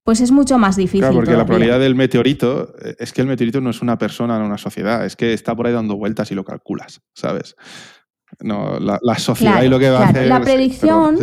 pues 0.04 0.22
es 0.22 0.32
mucho 0.32 0.58
más 0.58 0.76
difícil. 0.76 1.02
Claro, 1.02 1.16
porque 1.16 1.34
la 1.34 1.46
probabilidad 1.46 1.80
del 1.80 1.96
meteorito 1.96 2.74
eh, 2.84 2.96
es 3.00 3.14
que 3.14 3.22
el 3.22 3.28
meteorito 3.28 3.62
no 3.62 3.70
es 3.70 3.82
una 3.82 3.98
persona, 3.98 4.40
no 4.40 4.46
una 4.46 4.58
sociedad, 4.58 5.06
es 5.06 5.16
que 5.16 5.34
está 5.34 5.56
por 5.56 5.68
ahí 5.68 5.74
dando 5.74 5.98
vueltas 5.98 6.32
y 6.32 6.36
lo 6.36 6.44
calculas, 6.44 7.02
¿sabes? 7.14 7.56
No, 8.40 8.80
la, 8.80 9.18
sociedad 9.18 9.62
y 9.64 9.70
lo 9.70 9.80
que 9.80 9.90
va 9.90 10.00
a 10.00 10.10
hacer. 10.10 10.28
La 10.28 10.42
predicción 10.42 11.18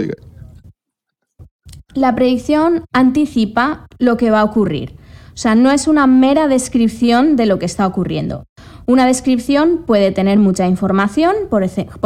la 1.95 2.15
predicción 2.15 2.85
anticipa 2.93 3.87
lo 3.99 4.17
que 4.17 4.31
va 4.31 4.41
a 4.41 4.45
ocurrir. 4.45 4.97
O 5.35 5.37
sea, 5.37 5.55
no 5.55 5.71
es 5.71 5.87
una 5.87 6.07
mera 6.07 6.49
descripción 6.49 7.37
de 7.37 7.47
lo 7.47 7.59
que 7.59 7.67
está 7.67 7.87
ocurriendo. 7.87 8.47
Una 8.87 9.07
descripción 9.07 9.85
puede 9.87 10.11
tener 10.11 10.39
mucha 10.39 10.67
información, 10.67 11.35
por, 11.49 11.63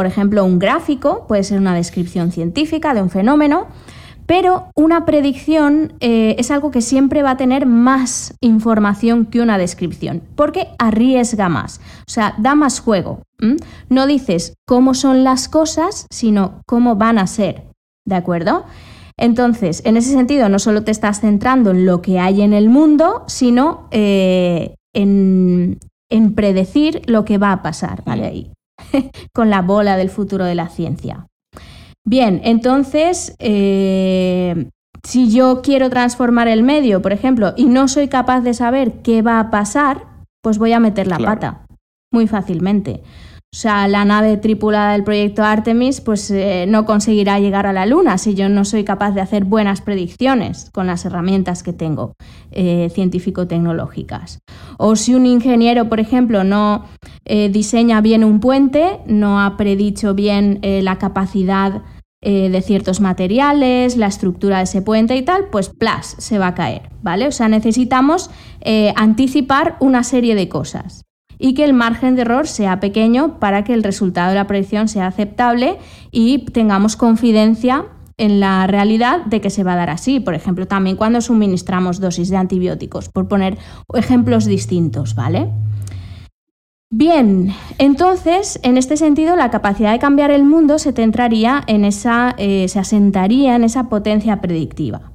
ejemplo, 0.07 0.45
un 0.45 0.59
gráfico 0.59 1.27
puede 1.27 1.43
ser 1.43 1.59
una 1.59 1.75
descripción 1.75 2.33
científica 2.33 2.95
de 2.95 3.03
un 3.03 3.11
fenómeno, 3.11 3.67
pero 4.27 4.71
una 4.75 5.07
predicción 5.07 5.95
eh, 6.01 6.35
es 6.39 6.51
algo 6.51 6.71
que 6.71 6.81
siempre 6.81 7.23
va 7.23 7.33
a 7.33 7.37
tener 7.37 7.65
más 7.65 8.35
información 8.41 9.27
que 9.27 9.41
una 9.41 9.57
descripción, 9.57 10.23
porque 10.35 10.69
arriesga 10.79 11.49
más, 11.49 11.81
o 12.07 12.11
sea, 12.11 12.35
da 12.39 12.55
más 12.55 12.81
juego. 12.81 13.23
No 13.89 14.07
dices 14.07 14.55
cómo 14.67 14.95
son 14.95 15.23
las 15.23 15.49
cosas, 15.49 16.07
sino 16.11 16.63
cómo 16.67 16.97
van 16.97 17.19
a 17.19 17.27
ser, 17.27 17.65
¿de 18.07 18.17
acuerdo? 18.17 18.65
Entonces, 19.19 19.83
en 19.85 19.97
ese 19.97 20.13
sentido, 20.13 20.49
no 20.49 20.59
solo 20.59 20.85
te 20.85 20.91
estás 20.91 21.21
centrando 21.21 21.71
en 21.71 21.87
lo 21.87 22.03
que 22.03 22.19
hay 22.19 22.43
en 22.43 22.53
el 22.53 22.69
mundo, 22.69 23.25
sino 23.27 23.89
eh, 23.91 24.75
en, 24.93 25.79
predecir 26.35 27.03
lo 27.07 27.25
que 27.25 27.39
va 27.39 27.53
a 27.53 27.63
pasar, 27.63 28.03
¿vale? 28.05 28.27
Ahí, 28.27 28.53
con 29.35 29.51
la 29.51 29.63
bola 29.63 29.97
del 29.97 30.11
futuro 30.11 30.45
de 30.45 30.55
la 30.55 30.69
ciencia. 30.69 31.27
Bien, 32.05 32.41
entonces, 32.45 33.35
eh, 33.39 34.71
si 35.03 35.31
yo 35.31 35.61
quiero 35.63 35.91
transformar 35.91 36.49
el 36.49 36.63
medio, 36.63 37.03
por 37.03 37.13
ejemplo, 37.13 37.53
y 37.57 37.67
no 37.67 37.89
soy 37.89 38.09
capaz 38.09 38.41
de 38.43 38.55
saber 38.55 39.03
qué 39.03 39.23
va 39.23 39.41
a 39.41 39.51
pasar, 39.51 40.05
pues 40.43 40.59
voy 40.59 40.73
a 40.73 40.81
meter 40.81 41.07
la 41.09 41.19
pata 41.19 41.67
muy 42.13 42.27
fácilmente. 42.27 43.03
O 43.57 43.59
sea, 43.59 43.89
la 43.89 44.05
nave 44.05 44.37
tripulada 44.37 44.93
del 44.93 45.03
proyecto 45.03 45.43
Artemis 45.43 46.03
pues 46.03 46.31
eh, 46.31 46.67
no 46.69 46.85
conseguirá 46.85 47.41
llegar 47.41 47.67
a 47.67 47.73
la 47.73 47.87
Luna 47.87 48.19
si 48.19 48.35
yo 48.35 48.51
no 48.51 48.67
soy 48.67 48.85
capaz 48.85 49.13
de 49.13 49.23
hacer 49.23 49.47
buenas 49.47 49.81
predicciones 49.81 50.69
con 50.75 50.87
las 50.87 51.07
herramientas 51.07 51.63
que 51.63 51.73
tengo 51.73 52.13
eh, 52.51 52.91
científico-tecnológicas. 52.93 54.41
O 54.77 54.95
si 54.95 55.15
un 55.15 55.25
ingeniero, 55.25 55.89
por 55.89 56.01
ejemplo, 56.01 56.45
no 56.45 56.85
eh, 57.25 57.49
diseña 57.49 58.03
bien 58.03 58.25
un 58.25 58.41
puente, 58.41 58.99
no 59.07 59.41
ha 59.41 59.57
predicho 59.57 60.13
bien 60.13 60.61
la 60.63 60.99
capacidad 60.99 61.81
de 62.21 62.63
ciertos 62.63 63.01
materiales, 63.01 63.97
la 63.97 64.09
estructura 64.09 64.59
de 64.59 64.65
ese 64.65 64.83
puente 64.83 65.17
y 65.17 65.23
tal, 65.23 65.47
pues 65.51 65.71
plas, 65.71 66.17
se 66.19 66.39
va 66.39 66.49
a 66.49 66.55
caer, 66.55 66.91
¿vale? 67.01 67.29
O 67.29 67.33
sea, 67.33 67.49
necesitamos 67.49 68.31
anticipar 68.97 69.77
una 69.81 70.03
serie 70.03 70.35
de 70.35 70.49
cosas 70.49 71.06
y 71.39 71.55
que 71.55 71.65
el 71.65 71.73
margen 71.73 72.15
de 72.15 72.23
error 72.23 72.47
sea 72.47 72.81
pequeño 72.81 73.39
para 73.39 73.65
que 73.65 73.75
el 73.75 73.83
resultado 73.83 74.31
de 74.31 74.37
la 74.37 74.47
predicción 74.47 74.89
sea 74.89 75.07
aceptable 75.07 75.79
y 76.11 76.47
tengamos 76.47 76.97
confidencia 76.97 77.87
en 78.19 78.41
la 78.41 78.67
realidad 78.67 79.25
de 79.27 79.41
que 79.41 79.51
se 79.51 79.65
va 79.65 79.75
a 79.75 79.77
dar 79.77 79.91
así. 79.91 80.21
Por 80.21 80.35
ejemplo, 80.35 80.67
también 80.67 80.97
cuando 80.97 81.21
suministramos 81.21 82.01
dosis 82.01 82.31
de 82.31 82.37
antibióticos, 82.37 83.09
por 83.09 83.29
poner 83.29 83.59
ejemplos 83.95 84.47
distintos, 84.47 85.15
¿vale? 85.15 85.51
Bien, 86.91 87.53
entonces, 87.79 88.61
en 88.63 88.79
este 88.79 88.97
sentido, 88.97 89.35
la 89.35 89.51
capacidad 89.51 89.93
de 89.93 89.99
cambiar 89.99 90.31
el 90.31 90.45
mundo 90.45 90.79
se 90.79 90.93
centraría 90.93 91.63
en 91.67 91.85
esa, 91.85 92.35
eh, 92.39 92.69
se 92.69 92.79
asentaría 92.79 93.57
en 93.57 93.65
esa 93.65 93.89
potencia 93.89 94.41
predictiva. 94.41 95.13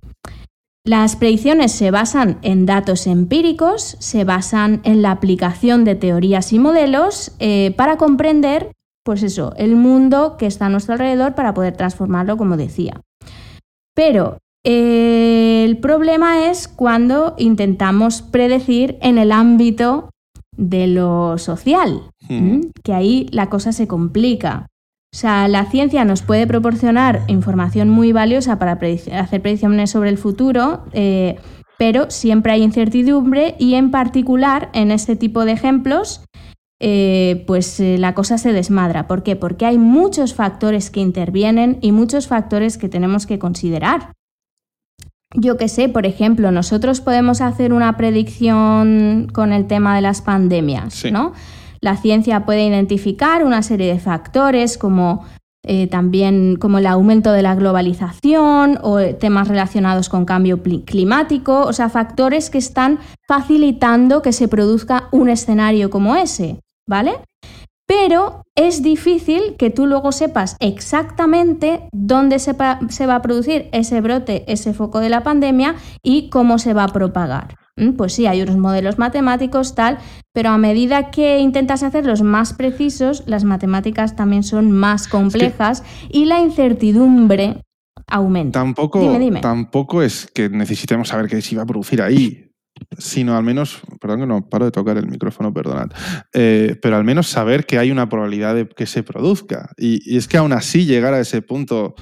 Las 0.84 1.16
predicciones 1.16 1.72
se 1.72 1.92
basan 1.92 2.40
en 2.42 2.66
datos 2.66 3.06
empíricos, 3.06 3.98
se 4.00 4.24
basan 4.24 4.82
en 4.84 5.04
la 5.04 5.12
aplicación 5.12 5.84
de 5.84 5.94
teorías 5.94 6.52
y 6.54 6.60
modelos 6.60 7.34
eh, 7.38 7.74
para 7.78 7.98
comprender, 7.98 8.72
pues 9.04 9.22
eso, 9.22 9.54
el 9.58 9.76
mundo 9.76 10.38
que 10.38 10.48
está 10.48 10.66
a 10.66 10.70
nuestro 10.70 10.94
alrededor 10.94 11.36
para 11.36 11.54
poder 11.54 11.78
transformarlo, 11.78 12.36
como 12.36 12.58
decía. 12.58 13.00
Pero 13.94 14.40
eh, 14.64 15.64
el 15.66 15.78
problema 15.78 16.50
es 16.50 16.68
cuando 16.68 17.36
intentamos 17.38 18.24
predecir 18.24 18.98
en 19.02 19.20
el 19.20 19.32
ámbito 19.32 20.10
de 20.58 20.88
lo 20.88 21.38
social, 21.38 22.10
que 22.84 22.94
ahí 22.94 23.28
la 23.32 23.50
cosa 23.50 23.72
se 23.72 23.88
complica. 23.88 24.68
O 25.14 25.18
sea, 25.18 25.50
la 25.50 25.66
ciencia 25.66 26.06
nos 26.06 26.22
puede 26.22 26.48
proporcionar 26.48 27.24
información 27.28 27.90
muy 27.90 28.14
valiosa 28.14 28.58
para 28.60 28.74
hacer 28.74 29.42
predicciones 29.42 29.90
sobre 29.90 30.10
el 30.10 30.18
futuro, 30.18 30.86
eh, 30.94 31.36
pero 31.78 32.10
siempre 32.10 32.54
hay 32.54 32.64
incertidumbre 32.64 33.56
y 33.60 33.74
en 33.74 33.92
particular 33.92 34.70
en 34.74 34.90
este 34.90 35.18
tipo 35.18 35.44
de 35.44 35.52
ejemplos, 35.52 36.24
eh, 36.80 37.44
pues 37.46 37.80
eh, 37.82 37.98
la 37.98 38.14
cosa 38.16 38.38
se 38.38 38.54
desmadra. 38.54 39.08
¿Por 39.08 39.22
qué? 39.22 39.36
Porque 39.36 39.66
hay 39.66 39.78
muchos 39.78 40.34
factores 40.34 40.90
que 40.90 41.02
intervienen 41.02 41.78
y 41.82 41.92
muchos 41.92 42.28
factores 42.28 42.78
que 42.78 42.88
tenemos 42.88 43.26
que 43.26 43.38
considerar. 43.38 44.14
Yo 45.36 45.58
que 45.58 45.68
sé, 45.68 45.90
por 45.90 46.06
ejemplo, 46.06 46.52
nosotros 46.52 47.02
podemos 47.02 47.42
hacer 47.42 47.74
una 47.74 47.98
predicción 47.98 49.28
con 49.34 49.52
el 49.52 49.68
tema 49.68 49.96
de 49.96 50.02
las 50.02 50.22
pandemias, 50.22 51.04
¿no? 51.12 51.34
La 51.82 51.98
ciencia 51.98 52.46
puede 52.46 52.66
identificar 52.66 53.44
una 53.44 53.64
serie 53.64 53.92
de 53.92 54.00
factores 54.00 54.78
como 54.78 55.26
eh, 55.64 55.86
también 55.86 56.56
como 56.56 56.80
el 56.80 56.88
aumento 56.88 57.32
de 57.32 57.44
la 57.44 57.54
globalización 57.54 58.80
o 58.82 59.00
temas 59.20 59.48
relacionados 59.48 60.10
con 60.10 60.26
cambio 60.26 60.64
climático, 60.64 61.62
o 61.62 61.74
sea, 61.74 61.90
factores 61.90 62.50
que 62.50 62.58
están 62.58 62.98
facilitando 63.28 64.24
que 64.24 64.34
se 64.34 64.48
produzca 64.48 65.08
un 65.12 65.30
escenario 65.30 65.92
como 65.92 66.16
ese, 66.16 66.60
¿vale? 66.88 67.14
Pero 67.86 68.42
es 68.56 68.82
difícil 68.82 69.56
que 69.58 69.70
tú 69.70 69.86
luego 69.86 70.12
sepas 70.12 70.56
exactamente 70.60 71.88
dónde 71.92 72.40
se 72.40 72.54
va 72.54 73.16
a 73.16 73.22
producir 73.22 73.70
ese 73.72 74.02
brote, 74.02 74.52
ese 74.52 74.74
foco 74.74 75.00
de 75.00 75.10
la 75.10 75.22
pandemia 75.22 75.76
y 76.02 76.30
cómo 76.30 76.58
se 76.58 76.74
va 76.74 76.86
a 76.86 76.94
propagar. 76.94 77.61
Mm, 77.82 77.94
pues 77.94 78.14
sí, 78.14 78.28
hay 78.28 78.44
unos 78.44 78.58
modelos 78.58 79.00
matemáticos, 79.00 79.74
tal, 79.74 79.98
pero 80.34 80.50
a 80.50 80.58
medida 80.60 81.10
que 81.10 81.40
intentas 81.40 81.82
hacerlos 81.82 82.22
más 82.22 82.54
precisos, 82.54 83.24
las 83.26 83.44
matemáticas 83.44 84.16
también 84.16 84.44
son 84.44 84.72
más 84.72 85.08
complejas 85.08 85.84
y 86.10 86.26
la 86.26 86.40
incertidumbre 86.40 87.64
aumenta. 88.08 88.60
Tampoco, 88.60 89.18
tampoco 89.42 90.04
es 90.04 90.30
que 90.32 90.48
necesitemos 90.48 91.08
saber 91.08 91.28
qué 91.28 91.42
se 91.42 91.56
iba 91.56 91.64
a 91.64 91.66
producir 91.66 92.04
ahí, 92.04 92.52
sino 93.00 93.36
al 93.36 93.44
menos, 93.44 93.82
perdón 94.00 94.20
que 94.20 94.28
no 94.28 94.48
paro 94.48 94.66
de 94.66 94.72
tocar 94.72 94.98
el 94.98 95.08
micrófono, 95.08 95.52
perdonad, 95.52 95.90
eh, 96.34 96.78
pero 96.84 96.98
al 96.98 97.04
menos 97.04 97.30
saber 97.30 97.66
que 97.66 97.80
hay 97.80 97.90
una 97.90 98.08
probabilidad 98.08 98.54
de 98.54 98.70
que 98.70 98.86
se 98.86 99.02
produzca. 99.02 99.72
Y, 99.76 100.02
y, 100.06 100.18
es 100.18 100.28
que 100.28 100.38
aún 100.38 100.54
así 100.54 100.86
llegar 100.86 101.16
a 101.16 101.20
ese 101.20 101.42
punto, 101.42 101.96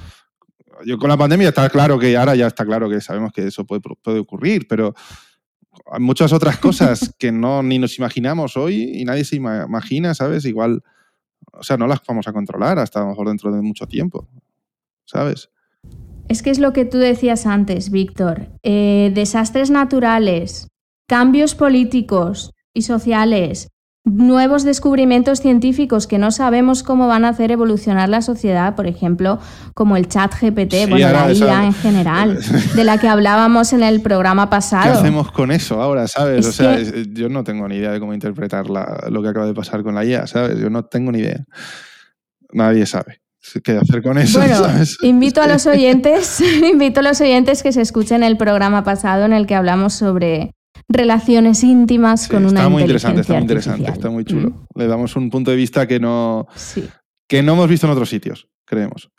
yo 0.84 0.98
con 0.98 1.08
la 1.08 1.16
pandemia 1.16 1.48
está 1.48 1.70
claro 1.70 1.98
que 1.98 2.14
ahora 2.18 2.34
ya 2.34 2.48
está 2.48 2.66
claro 2.66 2.90
que 2.90 3.00
sabemos 3.00 3.32
que 3.32 3.46
eso 3.46 3.64
puede, 3.64 3.80
puede 4.02 4.18
ocurrir, 4.18 4.66
pero 4.68 4.94
muchas 5.98 6.32
otras 6.32 6.58
cosas 6.58 7.14
que 7.18 7.32
no 7.32 7.62
ni 7.62 7.78
nos 7.78 7.98
imaginamos 7.98 8.56
hoy 8.56 8.90
y 8.94 9.04
nadie 9.04 9.24
se 9.24 9.36
imagina, 9.36 10.14
¿sabes? 10.14 10.44
Igual, 10.44 10.82
o 11.52 11.62
sea, 11.62 11.76
no 11.76 11.86
las 11.86 12.00
vamos 12.06 12.28
a 12.28 12.32
controlar 12.32 12.78
hasta 12.78 13.00
a 13.00 13.02
lo 13.02 13.08
mejor 13.08 13.28
dentro 13.28 13.52
de 13.52 13.60
mucho 13.62 13.86
tiempo, 13.86 14.28
¿sabes? 15.04 15.50
Es 16.28 16.42
que 16.42 16.50
es 16.50 16.60
lo 16.60 16.72
que 16.72 16.84
tú 16.84 16.98
decías 16.98 17.44
antes, 17.46 17.90
Víctor. 17.90 18.46
Eh, 18.62 19.10
desastres 19.14 19.70
naturales, 19.70 20.68
cambios 21.08 21.56
políticos 21.56 22.52
y 22.72 22.82
sociales, 22.82 23.68
nuevos 24.04 24.64
descubrimientos 24.64 25.40
científicos 25.40 26.06
que 26.06 26.18
no 26.18 26.30
sabemos 26.30 26.82
cómo 26.82 27.06
van 27.06 27.24
a 27.24 27.28
hacer 27.30 27.50
evolucionar 27.50 28.08
la 28.08 28.22
sociedad, 28.22 28.74
por 28.74 28.86
ejemplo, 28.86 29.38
como 29.74 29.96
el 29.96 30.08
chat 30.08 30.32
GPT, 30.32 30.88
bueno, 30.88 31.12
la 31.12 31.32
IA 31.32 31.66
en 31.66 31.74
general, 31.74 32.38
de 32.74 32.84
la 32.84 32.98
que 32.98 33.08
hablábamos 33.08 33.72
en 33.72 33.82
el 33.82 34.00
programa 34.00 34.48
pasado. 34.48 34.84
¿Qué 34.84 34.98
hacemos 34.98 35.30
con 35.32 35.50
eso 35.50 35.82
ahora, 35.82 36.08
sabes? 36.08 36.46
o 36.46 36.52
sea, 36.52 36.78
yo 37.10 37.28
no 37.28 37.44
tengo 37.44 37.68
ni 37.68 37.76
idea 37.76 37.92
de 37.92 38.00
cómo 38.00 38.14
interpretar 38.14 38.66
lo 38.68 39.22
que 39.22 39.28
acaba 39.28 39.46
de 39.46 39.54
pasar 39.54 39.82
con 39.82 39.94
la 39.94 40.04
IA, 40.04 40.26
¿sabes? 40.26 40.58
Yo 40.58 40.70
no 40.70 40.84
tengo 40.84 41.12
ni 41.12 41.18
idea. 41.18 41.44
Nadie 42.52 42.86
sabe 42.86 43.20
qué 43.62 43.72
hacer 43.72 44.02
con 44.02 44.18
eso. 44.18 44.38
Bueno, 44.38 44.56
¿sabes? 44.56 44.98
invito 45.02 45.42
a 45.42 45.46
los 45.46 45.66
oyentes, 45.66 46.40
invito 46.62 47.00
a 47.00 47.02
los 47.02 47.20
oyentes 47.20 47.62
que 47.62 47.72
se 47.72 47.82
escuchen 47.82 48.22
el 48.22 48.36
programa 48.36 48.84
pasado 48.84 49.24
en 49.24 49.32
el 49.32 49.46
que 49.46 49.54
hablamos 49.54 49.94
sobre 49.94 50.54
relaciones 50.90 51.62
íntimas 51.62 52.28
con 52.28 52.44
una 52.44 52.60
Está 52.60 52.68
muy 52.68 52.82
interesante, 52.82 53.20
está 53.22 53.34
muy 53.34 53.42
interesante, 53.42 53.90
está 53.90 54.10
muy 54.10 54.24
chulo. 54.24 54.50
Mm. 54.50 54.78
Le 54.78 54.86
damos 54.86 55.16
un 55.16 55.30
punto 55.30 55.50
de 55.50 55.56
vista 55.56 55.86
que 55.86 56.00
no, 56.00 56.46
que 57.28 57.42
no 57.42 57.52
hemos 57.52 57.68
visto 57.68 57.86
en 57.86 57.92
otros 57.92 58.10
sitios, 58.10 58.48
creemos. 58.66 59.10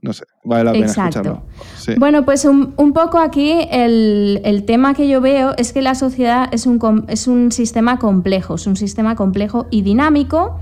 No 0.00 0.14
sé, 0.14 0.24
vale 0.44 0.64
la 0.64 0.72
pena 0.72 0.86
escucharlo. 0.86 1.44
Bueno, 1.98 2.24
pues 2.24 2.46
un, 2.46 2.92
poco 2.94 3.18
aquí 3.18 3.52
el, 3.70 4.40
el, 4.44 4.64
tema 4.64 4.94
que 4.94 5.06
yo 5.08 5.20
veo 5.20 5.54
es 5.58 5.74
que 5.74 5.82
la 5.82 5.94
sociedad 5.94 6.48
es 6.52 6.64
un, 6.64 7.04
es 7.08 7.26
un 7.26 7.52
sistema 7.52 7.98
complejo, 7.98 8.54
es 8.54 8.66
un 8.66 8.76
sistema 8.76 9.14
complejo 9.14 9.66
y 9.70 9.82
dinámico 9.82 10.58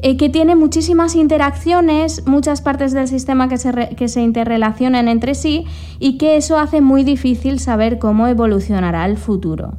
eh, 0.00 0.16
que 0.16 0.28
tiene 0.28 0.54
muchísimas 0.56 1.16
interacciones, 1.16 2.26
muchas 2.26 2.60
partes 2.60 2.92
del 2.92 3.08
sistema 3.08 3.48
que 3.48 3.58
se, 3.58 3.72
que 3.96 4.08
se 4.08 4.22
interrelacionan 4.22 5.08
entre 5.08 5.34
sí 5.34 5.66
y 5.98 6.18
que 6.18 6.36
eso 6.36 6.58
hace 6.58 6.80
muy 6.80 7.04
difícil 7.04 7.58
saber 7.58 7.98
cómo 7.98 8.26
evolucionará 8.26 9.04
el 9.06 9.16
futuro. 9.16 9.78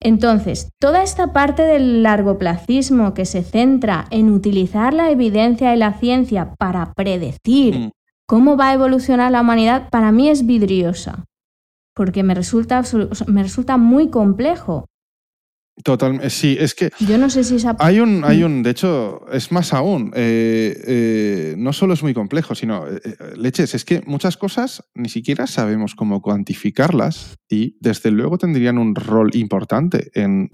Entonces, 0.00 0.70
toda 0.78 1.02
esta 1.02 1.32
parte 1.32 1.62
del 1.62 2.02
largoplacismo 2.02 3.14
que 3.14 3.24
se 3.24 3.42
centra 3.42 4.06
en 4.10 4.30
utilizar 4.30 4.92
la 4.94 5.10
evidencia 5.10 5.74
y 5.74 5.78
la 5.78 5.94
ciencia 5.94 6.54
para 6.58 6.92
predecir 6.94 7.78
mm. 7.78 7.90
cómo 8.26 8.56
va 8.56 8.68
a 8.68 8.74
evolucionar 8.74 9.32
la 9.32 9.40
humanidad, 9.40 9.88
para 9.90 10.12
mí 10.12 10.28
es 10.28 10.46
vidriosa, 10.46 11.24
porque 11.94 12.22
me 12.22 12.34
resulta, 12.34 12.82
me 13.26 13.42
resulta 13.42 13.78
muy 13.78 14.08
complejo. 14.08 14.86
Total, 15.84 16.18
eh, 16.22 16.30
sí, 16.30 16.56
es 16.58 16.74
que. 16.74 16.90
Yo 17.00 17.18
no 17.18 17.28
sé 17.28 17.44
si 17.44 17.56
esa... 17.56 17.76
Hay 17.78 18.00
un, 18.00 18.24
hay 18.24 18.42
un, 18.42 18.62
de 18.62 18.70
hecho, 18.70 19.26
es 19.30 19.52
más 19.52 19.74
aún. 19.74 20.10
Eh, 20.14 20.82
eh, 20.86 21.54
no 21.58 21.72
solo 21.72 21.94
es 21.94 22.02
muy 22.02 22.14
complejo, 22.14 22.54
sino, 22.54 22.86
leches, 23.36 23.74
es 23.74 23.84
que 23.84 24.02
muchas 24.06 24.36
cosas 24.36 24.82
ni 24.94 25.08
siquiera 25.08 25.46
sabemos 25.46 25.94
cómo 25.94 26.22
cuantificarlas 26.22 27.36
y 27.48 27.76
desde 27.80 28.10
luego 28.10 28.38
tendrían 28.38 28.78
un 28.78 28.94
rol 28.94 29.36
importante 29.36 30.10
en 30.14 30.50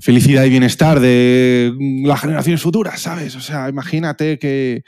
felicidad 0.00 0.44
y 0.44 0.50
bienestar 0.50 1.00
de 1.00 1.72
las 2.04 2.20
generaciones 2.20 2.62
futuras, 2.62 3.00
¿sabes? 3.00 3.36
O 3.36 3.40
sea, 3.40 3.68
imagínate 3.68 4.38
que 4.38 4.84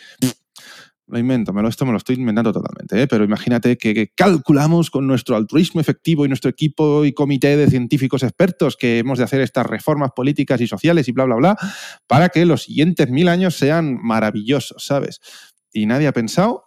lo 1.08 1.18
invento, 1.18 1.52
me 1.52 1.62
lo, 1.62 1.68
esto 1.68 1.86
me 1.86 1.92
lo 1.92 1.98
estoy 1.98 2.16
inventando 2.16 2.52
totalmente, 2.52 3.00
¿eh? 3.00 3.06
pero 3.06 3.24
imagínate 3.24 3.78
que, 3.78 4.12
calculamos 4.14 4.90
con 4.90 5.06
nuestro 5.06 5.36
altruismo 5.36 5.80
efectivo 5.80 6.24
y 6.24 6.28
nuestro 6.28 6.50
equipo 6.50 7.04
y 7.04 7.12
comité 7.12 7.56
de 7.56 7.68
científicos 7.68 8.22
expertos 8.22 8.76
que 8.76 8.98
hemos 8.98 9.18
de 9.18 9.24
hacer 9.24 9.40
estas 9.40 9.66
reformas 9.66 10.10
políticas 10.14 10.60
y 10.60 10.66
sociales 10.66 11.06
y 11.08 11.12
bla, 11.12 11.24
bla, 11.24 11.36
bla, 11.36 11.56
para 12.06 12.28
que 12.28 12.44
los 12.44 12.64
siguientes 12.64 13.08
mil 13.08 13.28
años 13.28 13.56
sean 13.56 13.98
maravillosos, 14.02 14.84
¿sabes? 14.84 15.20
Y 15.72 15.86
nadie 15.86 16.08
ha 16.08 16.12
pensado 16.12 16.64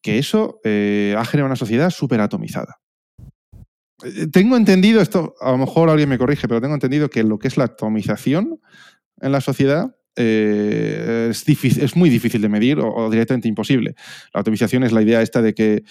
que 0.00 0.18
eso 0.18 0.60
eh, 0.62 1.16
ha 1.18 1.24
generado 1.24 1.46
una 1.46 1.56
sociedad 1.56 1.90
súper 1.90 2.20
atomizada. 2.20 2.78
Eh, 4.04 4.28
tengo 4.28 4.56
entendido, 4.56 5.00
esto 5.00 5.34
a 5.40 5.50
lo 5.50 5.58
mejor 5.58 5.90
alguien 5.90 6.08
me 6.08 6.18
corrige, 6.18 6.46
pero 6.46 6.60
tengo 6.60 6.74
entendido 6.74 7.10
que 7.10 7.24
lo 7.24 7.38
que 7.38 7.48
es 7.48 7.56
la 7.56 7.64
atomización 7.64 8.60
en 9.20 9.32
la 9.32 9.40
sociedad 9.40 9.95
eh, 10.16 11.28
es, 11.30 11.78
es, 11.78 11.96
muy 11.96 12.10
difícil 12.10 12.40
de 12.40 12.48
medir 12.48 12.78
o, 12.80 13.10
directamente 13.10 13.48
imposible. 13.48 13.94
La 14.32 14.40
atomización 14.40 14.82
es 14.82 14.92
la 14.92 15.02
idea 15.02 15.22
esta 15.22 15.42
de 15.42 15.54
que 15.54 15.84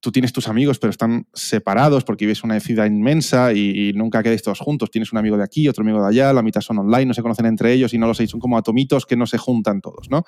tú 0.00 0.12
tienes 0.12 0.32
tus 0.32 0.48
amigos, 0.48 0.78
pero 0.78 0.90
están 0.90 1.26
separados 1.32 2.04
porque 2.04 2.24
vives 2.24 2.44
una 2.44 2.58
ciudad 2.60 2.86
inmensa 2.86 3.52
y, 3.52 3.92
nunca 3.94 4.22
quedáis 4.22 4.42
todos 4.42 4.60
juntos. 4.60 4.90
Tienes 4.90 5.12
un 5.12 5.18
amigo 5.18 5.36
de 5.36 5.44
aquí, 5.44 5.68
otro 5.68 5.82
amigo 5.82 6.00
de 6.00 6.08
allá, 6.08 6.32
la 6.32 6.42
mitad 6.42 6.60
son 6.60 6.78
online, 6.78 7.06
no 7.06 7.14
se 7.14 7.22
conocen 7.22 7.46
entre 7.46 7.72
ellos 7.72 7.92
y 7.94 7.98
no 7.98 8.06
lo 8.06 8.14
sé, 8.14 8.26
son 8.26 8.40
como 8.40 8.56
atomitos 8.56 9.06
que 9.06 9.16
no 9.16 9.26
se 9.26 9.38
juntan 9.38 9.80
todos, 9.80 10.08
¿no? 10.10 10.24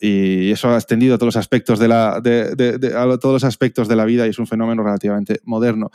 Y 0.00 0.50
eso 0.50 0.70
ha 0.70 0.76
extendido 0.76 1.14
a 1.14 1.18
todos 1.18 1.34
los 1.34 1.36
aspectos 1.36 1.78
de 1.78 1.88
la, 1.88 2.20
todos 3.20 3.32
los 3.32 3.44
aspectos 3.44 3.88
de 3.88 3.96
la 3.96 4.04
vida 4.04 4.26
y 4.26 4.30
es 4.30 4.38
un 4.38 4.46
fenómeno 4.46 4.82
relativamente 4.82 5.40
moderno 5.44 5.90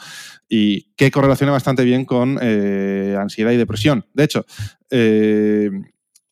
y 0.47 0.93
que 0.95 1.11
correlaciona 1.11 1.51
bastante 1.51 1.83
bien 1.83 2.05
con 2.05 2.39
eh, 2.41 3.15
ansiedad 3.19 3.51
y 3.51 3.57
depresión. 3.57 4.05
De 4.13 4.23
hecho, 4.23 4.45
eh, 4.89 5.69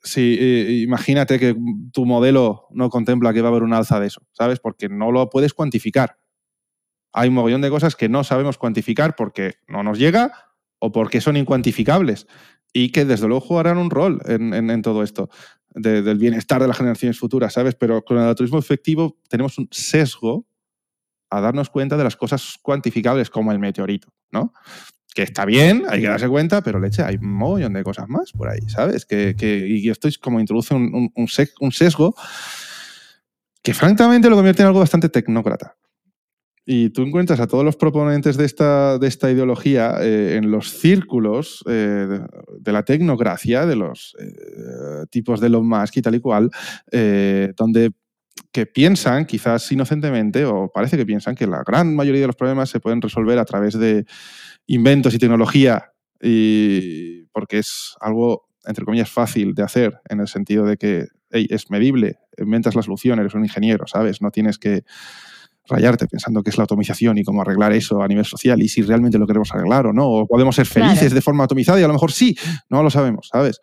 si, 0.07 0.81
imagínate 0.83 1.39
que 1.39 1.55
tu 1.93 2.05
modelo 2.05 2.67
no 2.71 2.89
contempla 2.89 3.33
que 3.33 3.41
va 3.41 3.49
a 3.49 3.51
haber 3.51 3.63
un 3.63 3.73
alza 3.73 3.99
de 3.99 4.07
eso, 4.07 4.21
¿sabes? 4.31 4.59
Porque 4.59 4.89
no 4.89 5.11
lo 5.11 5.29
puedes 5.29 5.53
cuantificar 5.53 6.17
hay 7.17 7.29
un 7.29 7.35
mogollón 7.35 7.61
de 7.61 7.69
cosas 7.71 7.95
que 7.95 8.09
no 8.09 8.23
sabemos 8.23 8.59
cuantificar 8.59 9.15
porque 9.15 9.55
no 9.67 9.81
nos 9.81 9.97
llega 9.97 10.31
o 10.79 10.91
porque 10.91 11.19
son 11.19 11.35
incuantificables 11.35 12.27
y 12.73 12.91
que 12.91 13.05
desde 13.05 13.27
luego 13.27 13.41
jugarán 13.41 13.79
un 13.79 13.89
rol 13.89 14.21
en, 14.27 14.81
todo 14.83 15.01
esto 15.01 15.29
del 15.73 16.19
bienestar 16.19 16.61
de 16.61 16.67
las 16.67 16.77
generaciones 16.77 17.17
futuras, 17.17 17.53
¿sabes? 17.53 17.73
Pero 17.73 18.03
con 18.03 18.17
el 18.17 18.23
altruismo 18.23 18.59
efectivo 18.59 19.17
tenemos 19.29 19.57
un 19.57 19.67
sesgo 19.71 20.45
a 21.31 21.41
darnos 21.41 21.71
cuenta 21.71 21.97
de 21.97 22.03
las 22.03 22.15
cosas 22.15 22.57
cuantificables 22.61 23.31
como 23.31 23.51
el 23.51 23.57
meteorito, 23.57 24.13
¿no? 24.31 24.53
Que 25.17 25.23
está 25.23 25.45
bien, 25.45 25.83
hay 25.89 26.01
que 26.01 26.07
darse 26.07 26.27
cuenta, 26.27 26.61
pero 26.61 26.79
leche, 26.79 27.01
hay 27.01 27.15
un 27.15 27.33
mogollón 27.33 27.73
de 27.73 27.81
cosas 27.81 28.07
más 28.07 28.31
por 28.33 28.49
ahí, 28.49 28.61
¿sabes? 28.67 29.03
Que, 29.03 29.33
y 29.67 29.89
esto 29.89 30.07
es 30.07 30.19
como 30.19 30.39
introduce 30.39 30.75
un, 30.75 31.11
un 31.15 31.71
sesgo 31.71 32.15
que 33.63 33.73
francamente 33.73 34.29
lo 34.29 34.35
convierte 34.35 34.61
en 34.61 34.67
algo 34.67 34.79
bastante 34.79 35.09
tecnócrata. 35.09 35.75
Y 36.69 36.89
tú 36.89 37.01
encuentras 37.01 37.39
a 37.39 37.47
todos 37.47 37.63
los 37.63 37.77
proponentes 37.77 38.37
de 38.37 38.45
esta, 38.45 38.99
de 38.99 39.07
esta 39.07 39.31
ideología 39.31 39.95
eh, 40.01 40.35
en 40.35 40.51
los 40.51 40.69
círculos 40.69 41.63
eh, 41.65 42.19
de, 42.59 42.71
la 42.71 42.83
tecnocracia, 42.83 43.65
de 43.65 43.77
los 43.77 44.15
eh, 44.19 45.05
tipos 45.09 45.39
de 45.39 45.47
Elon 45.47 45.67
Musk 45.67 45.95
y 45.95 46.01
tal 46.01 46.15
y 46.15 46.19
cual, 46.19 46.51
donde 47.55 47.91
que 48.51 48.65
piensan, 48.65 49.25
quizás 49.25 49.71
inocentemente, 49.71 50.45
o 50.45 50.71
parece 50.73 50.97
que 50.97 51.05
piensan, 51.05 51.35
que 51.35 51.47
la 51.47 51.63
gran 51.65 51.95
mayoría 51.95 52.21
de 52.21 52.27
los 52.27 52.35
problemas 52.35 52.69
se 52.69 52.79
pueden 52.79 53.01
resolver 53.01 53.37
a 53.39 53.45
través 53.45 53.77
de 53.77 54.05
inventos 54.65 55.13
y 55.13 55.19
tecnología, 55.19 55.91
y 56.21 57.23
porque 57.25 57.59
es 57.59 57.95
algo, 57.99 58.49
entre 58.65 58.85
comillas, 58.85 59.09
fácil 59.09 59.53
de 59.53 59.63
hacer, 59.63 59.99
en 60.09 60.19
el 60.19 60.27
sentido 60.27 60.65
de 60.65 60.77
que 60.77 61.07
es 61.29 61.69
medible, 61.69 62.19
inventas 62.37 62.75
la 62.75 62.81
solución, 62.81 63.19
eres 63.19 63.33
un 63.33 63.43
ingeniero, 63.43 63.85
¿sabes? 63.87 64.21
No 64.21 64.31
tienes 64.31 64.57
que 64.57 64.83
rayarte 65.67 66.07
pensando 66.07 66.43
que 66.43 66.49
es 66.49 66.57
la 66.57 66.63
atomización 66.63 67.17
y 67.17 67.23
cómo 67.23 67.41
arreglar 67.41 67.73
eso 67.73 68.01
a 68.01 68.07
nivel 68.07 68.25
social 68.25 68.61
y 68.61 68.69
si 68.69 68.81
realmente 68.81 69.17
lo 69.17 69.27
queremos 69.27 69.53
arreglar 69.53 69.87
o 69.87 69.93
no, 69.93 70.07
o 70.07 70.25
podemos 70.25 70.55
ser 70.55 70.65
felices 70.65 71.13
de 71.13 71.21
forma 71.21 71.43
atomizada 71.43 71.79
y 71.79 71.83
a 71.83 71.87
lo 71.87 71.93
mejor 71.93 72.11
sí, 72.11 72.37
no 72.69 72.83
lo 72.83 72.89
sabemos, 72.89 73.29
¿sabes? 73.31 73.59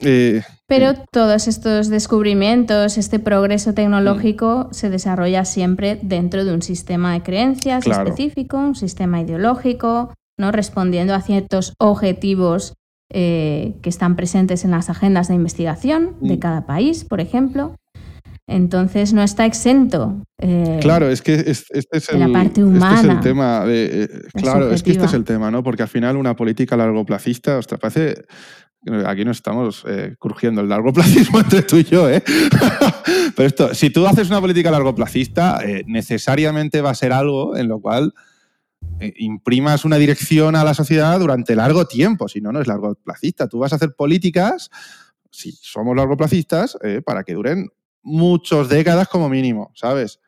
Eh, 0.00 0.42
Pero 0.66 0.94
todos 1.12 1.48
estos 1.48 1.88
descubrimientos, 1.88 2.96
este 2.98 3.18
progreso 3.18 3.74
tecnológico 3.74 4.68
mm. 4.70 4.74
se 4.74 4.90
desarrolla 4.90 5.44
siempre 5.44 5.98
dentro 6.02 6.44
de 6.44 6.54
un 6.54 6.62
sistema 6.62 7.12
de 7.12 7.22
creencias 7.22 7.86
específico, 7.86 8.56
un 8.56 8.74
sistema 8.74 9.20
ideológico, 9.20 10.14
¿no? 10.38 10.52
respondiendo 10.52 11.14
a 11.14 11.20
ciertos 11.20 11.74
objetivos 11.78 12.74
eh, 13.12 13.74
que 13.82 13.90
están 13.90 14.16
presentes 14.16 14.64
en 14.64 14.70
las 14.70 14.88
agendas 14.88 15.28
de 15.28 15.34
investigación 15.34 16.16
de 16.20 16.36
mm. 16.36 16.40
cada 16.40 16.66
país, 16.66 17.04
por 17.04 17.20
ejemplo. 17.20 17.74
Entonces 18.50 19.12
no 19.12 19.22
está 19.22 19.46
exento. 19.46 20.24
Eh, 20.40 20.78
claro, 20.80 21.08
es 21.08 21.22
que 21.22 21.34
este 21.34 21.78
es 21.92 22.08
el, 22.08 22.18
la 22.18 22.28
parte 22.28 22.64
humana. 22.64 22.96
Este 22.96 23.06
es 23.06 23.14
el 23.14 23.20
tema. 23.20 23.64
Eh, 23.68 24.08
claro, 24.34 24.72
es 24.72 24.82
que 24.82 24.90
este 24.90 25.04
es 25.04 25.14
el 25.14 25.24
tema, 25.24 25.52
¿no? 25.52 25.62
Porque 25.62 25.84
al 25.84 25.88
final 25.88 26.16
una 26.16 26.34
política 26.34 26.76
largoplacista, 26.76 27.58
ostras, 27.58 27.80
parece. 27.80 28.24
Aquí 29.06 29.26
nos 29.26 29.36
estamos 29.36 29.84
eh, 29.86 30.16
crujiendo 30.18 30.62
el 30.62 30.68
largoplacismo 30.68 31.40
entre 31.40 31.62
tú 31.62 31.76
y 31.76 31.84
yo, 31.84 32.08
¿eh? 32.08 32.22
Pero 33.36 33.46
esto, 33.46 33.74
si 33.74 33.90
tú 33.90 34.06
haces 34.06 34.28
una 34.28 34.40
política 34.40 34.70
largoplacista, 34.70 35.60
necesariamente 35.86 36.80
va 36.80 36.90
a 36.90 36.94
ser 36.94 37.12
algo 37.12 37.56
en 37.56 37.68
lo 37.68 37.80
cual 37.80 38.14
imprimas 39.16 39.84
una 39.84 39.96
dirección 39.96 40.56
a 40.56 40.64
la 40.64 40.72
sociedad 40.72 41.18
durante 41.20 41.54
largo 41.54 41.86
tiempo. 41.86 42.28
Si 42.28 42.40
no, 42.40 42.52
no 42.52 42.60
es 42.60 42.66
largoplacista. 42.66 43.48
Tú 43.48 43.58
vas 43.58 43.72
a 43.72 43.76
hacer 43.76 43.94
políticas, 43.94 44.70
si 45.30 45.52
somos 45.52 45.94
largoplacistas, 45.94 46.78
para 47.04 47.22
que 47.22 47.34
duren 47.34 47.68
muchas 48.02 48.68
décadas 48.68 49.08
como 49.08 49.28
mínimo, 49.28 49.72
¿sabes? 49.74 50.20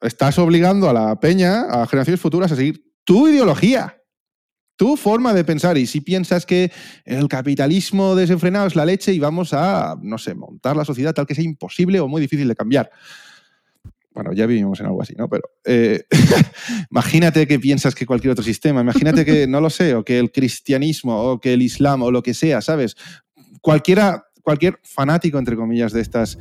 Estás 0.00 0.38
obligando 0.38 0.90
a 0.90 0.92
la 0.92 1.20
peña, 1.20 1.62
a 1.62 1.86
generaciones 1.86 2.20
futuras, 2.20 2.52
a 2.52 2.56
seguir 2.56 2.84
tu 3.04 3.28
ideología, 3.28 3.96
tu 4.76 4.96
forma 4.96 5.34
de 5.34 5.44
pensar. 5.44 5.78
Y 5.78 5.86
si 5.86 6.00
piensas 6.00 6.46
que 6.46 6.72
el 7.04 7.28
capitalismo 7.28 8.14
desenfrenado 8.14 8.66
es 8.66 8.76
la 8.76 8.84
leche 8.84 9.12
y 9.12 9.18
vamos 9.18 9.52
a, 9.52 9.96
no 10.02 10.18
sé, 10.18 10.34
montar 10.34 10.76
la 10.76 10.84
sociedad 10.84 11.14
tal 11.14 11.26
que 11.26 11.34
sea 11.34 11.44
imposible 11.44 12.00
o 12.00 12.08
muy 12.08 12.20
difícil 12.20 12.48
de 12.48 12.54
cambiar. 12.54 12.90
Bueno, 14.12 14.32
ya 14.32 14.46
vivimos 14.46 14.78
en 14.78 14.86
algo 14.86 15.02
así, 15.02 15.14
¿no? 15.16 15.28
Pero 15.28 15.42
eh, 15.64 16.04
imagínate 16.90 17.48
que 17.48 17.58
piensas 17.58 17.94
que 17.94 18.06
cualquier 18.06 18.30
otro 18.30 18.44
sistema, 18.44 18.80
imagínate 18.80 19.24
que, 19.24 19.48
no 19.48 19.60
lo 19.60 19.70
sé, 19.70 19.94
o 19.96 20.04
que 20.04 20.20
el 20.20 20.30
cristianismo, 20.30 21.20
o 21.20 21.40
que 21.40 21.54
el 21.54 21.62
islam, 21.62 22.02
o 22.02 22.12
lo 22.12 22.22
que 22.22 22.32
sea, 22.32 22.60
¿sabes? 22.60 22.96
Cualquiera 23.60 24.26
cualquier 24.44 24.78
fanático, 24.84 25.38
entre 25.38 25.56
comillas, 25.56 25.92
de 25.92 26.02
estas, 26.02 26.38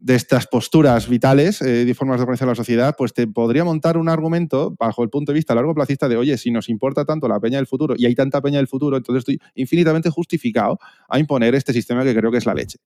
de 0.00 0.14
estas 0.14 0.46
posturas 0.46 1.08
vitales 1.08 1.60
eh, 1.60 1.84
de 1.84 1.94
formas 1.94 2.18
de 2.18 2.22
organizar 2.22 2.48
la 2.48 2.54
sociedad, 2.54 2.94
pues 2.96 3.12
te 3.12 3.26
podría 3.26 3.64
montar 3.64 3.98
un 3.98 4.08
argumento 4.08 4.74
bajo 4.78 5.02
el 5.02 5.10
punto 5.10 5.32
de 5.32 5.36
vista 5.36 5.54
largo 5.54 5.74
placista 5.74 6.08
de, 6.08 6.16
oye, 6.16 6.38
si 6.38 6.50
nos 6.50 6.68
importa 6.68 7.04
tanto 7.04 7.28
la 7.28 7.38
peña 7.38 7.58
del 7.58 7.66
futuro 7.66 7.94
y 7.96 8.06
hay 8.06 8.14
tanta 8.14 8.40
peña 8.40 8.56
del 8.56 8.66
futuro, 8.66 8.96
entonces 8.96 9.20
estoy 9.20 9.40
infinitamente 9.54 10.08
justificado 10.10 10.78
a 11.08 11.18
imponer 11.18 11.54
este 11.54 11.72
sistema 11.72 12.02
que 12.02 12.14
creo 12.14 12.30
que 12.30 12.38
es 12.38 12.46
la 12.46 12.54
leche, 12.54 12.78